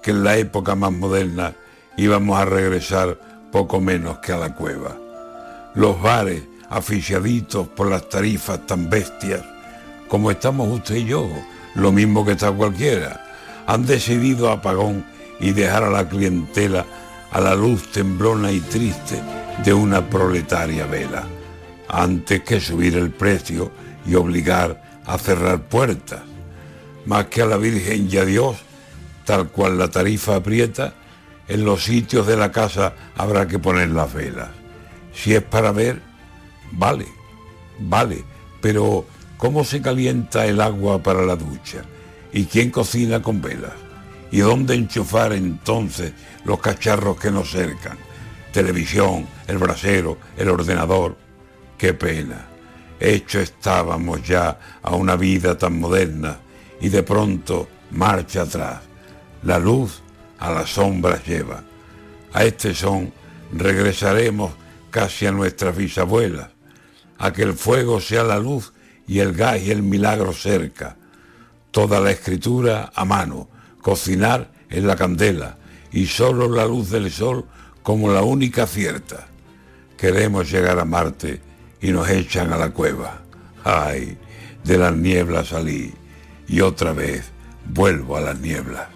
que 0.00 0.12
en 0.12 0.22
la 0.22 0.36
época 0.36 0.76
más 0.76 0.92
moderna 0.92 1.52
íbamos 1.96 2.38
a 2.38 2.44
regresar 2.44 3.18
poco 3.50 3.80
menos 3.80 4.18
que 4.18 4.32
a 4.32 4.38
la 4.38 4.54
cueva. 4.54 4.96
Los 5.74 6.00
bares, 6.00 6.42
aficiaditos 6.68 7.68
por 7.68 7.88
las 7.88 8.08
tarifas 8.08 8.66
tan 8.66 8.90
bestias, 8.90 9.42
como 10.08 10.30
estamos 10.30 10.68
usted 10.68 10.96
y 10.96 11.06
yo, 11.06 11.28
lo 11.74 11.92
mismo 11.92 12.24
que 12.24 12.32
está 12.32 12.52
cualquiera, 12.52 13.24
han 13.66 13.86
decidido 13.86 14.50
apagón 14.50 15.04
y 15.40 15.52
dejar 15.52 15.84
a 15.84 15.90
la 15.90 16.08
clientela 16.08 16.84
a 17.30 17.40
la 17.40 17.54
luz 17.54 17.90
temblona 17.92 18.52
y 18.52 18.60
triste 18.60 19.20
de 19.64 19.74
una 19.74 20.08
proletaria 20.08 20.86
vela, 20.86 21.24
antes 21.88 22.42
que 22.42 22.60
subir 22.60 22.96
el 22.96 23.10
precio 23.10 23.70
y 24.06 24.14
obligar 24.14 25.00
a 25.04 25.18
cerrar 25.18 25.60
puertas, 25.62 26.22
más 27.04 27.26
que 27.26 27.42
a 27.42 27.46
la 27.46 27.56
Virgen 27.56 28.08
y 28.10 28.16
a 28.16 28.24
Dios, 28.24 28.56
tal 29.24 29.48
cual 29.48 29.78
la 29.78 29.88
tarifa 29.88 30.36
aprieta, 30.36 30.94
en 31.48 31.64
los 31.64 31.84
sitios 31.84 32.26
de 32.26 32.36
la 32.36 32.50
casa 32.52 32.94
habrá 33.16 33.46
que 33.46 33.58
poner 33.58 33.90
las 33.90 34.12
velas. 34.12 34.48
Si 35.14 35.34
es 35.34 35.42
para 35.42 35.72
ver, 35.72 36.02
vale, 36.72 37.06
vale, 37.78 38.24
pero 38.60 39.06
¿cómo 39.36 39.64
se 39.64 39.80
calienta 39.80 40.46
el 40.46 40.60
agua 40.60 41.02
para 41.02 41.22
la 41.22 41.36
ducha? 41.36 41.82
¿Y 42.32 42.44
quién 42.44 42.70
cocina 42.70 43.22
con 43.22 43.40
velas? 43.40 43.72
¿Y 44.30 44.40
dónde 44.40 44.74
enchufar 44.74 45.32
entonces 45.32 46.12
los 46.44 46.60
cacharros 46.60 47.18
que 47.18 47.30
nos 47.30 47.50
cercan? 47.50 47.96
Televisión, 48.52 49.26
el 49.46 49.58
brasero, 49.58 50.18
el 50.36 50.48
ordenador. 50.48 51.16
Qué 51.78 51.94
pena. 51.94 52.46
Hecho 52.98 53.40
estábamos 53.40 54.22
ya 54.22 54.58
a 54.82 54.94
una 54.94 55.16
vida 55.16 55.56
tan 55.56 55.78
moderna 55.78 56.38
y 56.80 56.88
de 56.88 57.02
pronto 57.02 57.68
marcha 57.90 58.42
atrás. 58.42 58.80
La 59.42 59.58
luz 59.58 60.02
a 60.38 60.50
las 60.50 60.70
sombras 60.70 61.24
lleva. 61.26 61.62
A 62.32 62.44
este 62.44 62.74
son 62.74 63.12
regresaremos 63.52 64.52
casi 64.90 65.26
a 65.26 65.32
nuestras 65.32 65.76
bisabuelas, 65.76 66.50
a 67.18 67.32
que 67.32 67.42
el 67.42 67.54
fuego 67.54 68.00
sea 68.00 68.24
la 68.24 68.38
luz 68.38 68.72
y 69.06 69.20
el 69.20 69.32
gas 69.32 69.62
y 69.62 69.70
el 69.70 69.82
milagro 69.82 70.32
cerca. 70.32 70.96
Toda 71.70 72.00
la 72.00 72.10
escritura 72.10 72.92
a 72.94 73.04
mano, 73.04 73.48
cocinar 73.82 74.50
en 74.70 74.86
la 74.86 74.96
candela 74.96 75.58
y 75.92 76.06
solo 76.06 76.48
la 76.48 76.66
luz 76.66 76.90
del 76.90 77.10
sol 77.10 77.46
como 77.82 78.12
la 78.12 78.22
única 78.22 78.66
cierta. 78.66 79.28
Queremos 79.96 80.50
llegar 80.50 80.78
a 80.78 80.84
Marte 80.84 81.40
y 81.80 81.92
nos 81.92 82.08
echan 82.08 82.52
a 82.52 82.56
la 82.56 82.70
cueva. 82.70 83.22
Ay, 83.64 84.18
de 84.64 84.78
las 84.78 84.94
nieblas 84.94 85.48
salí 85.48 85.94
y 86.48 86.60
otra 86.60 86.92
vez 86.92 87.30
vuelvo 87.64 88.16
a 88.16 88.20
las 88.20 88.38
nieblas. 88.40 88.95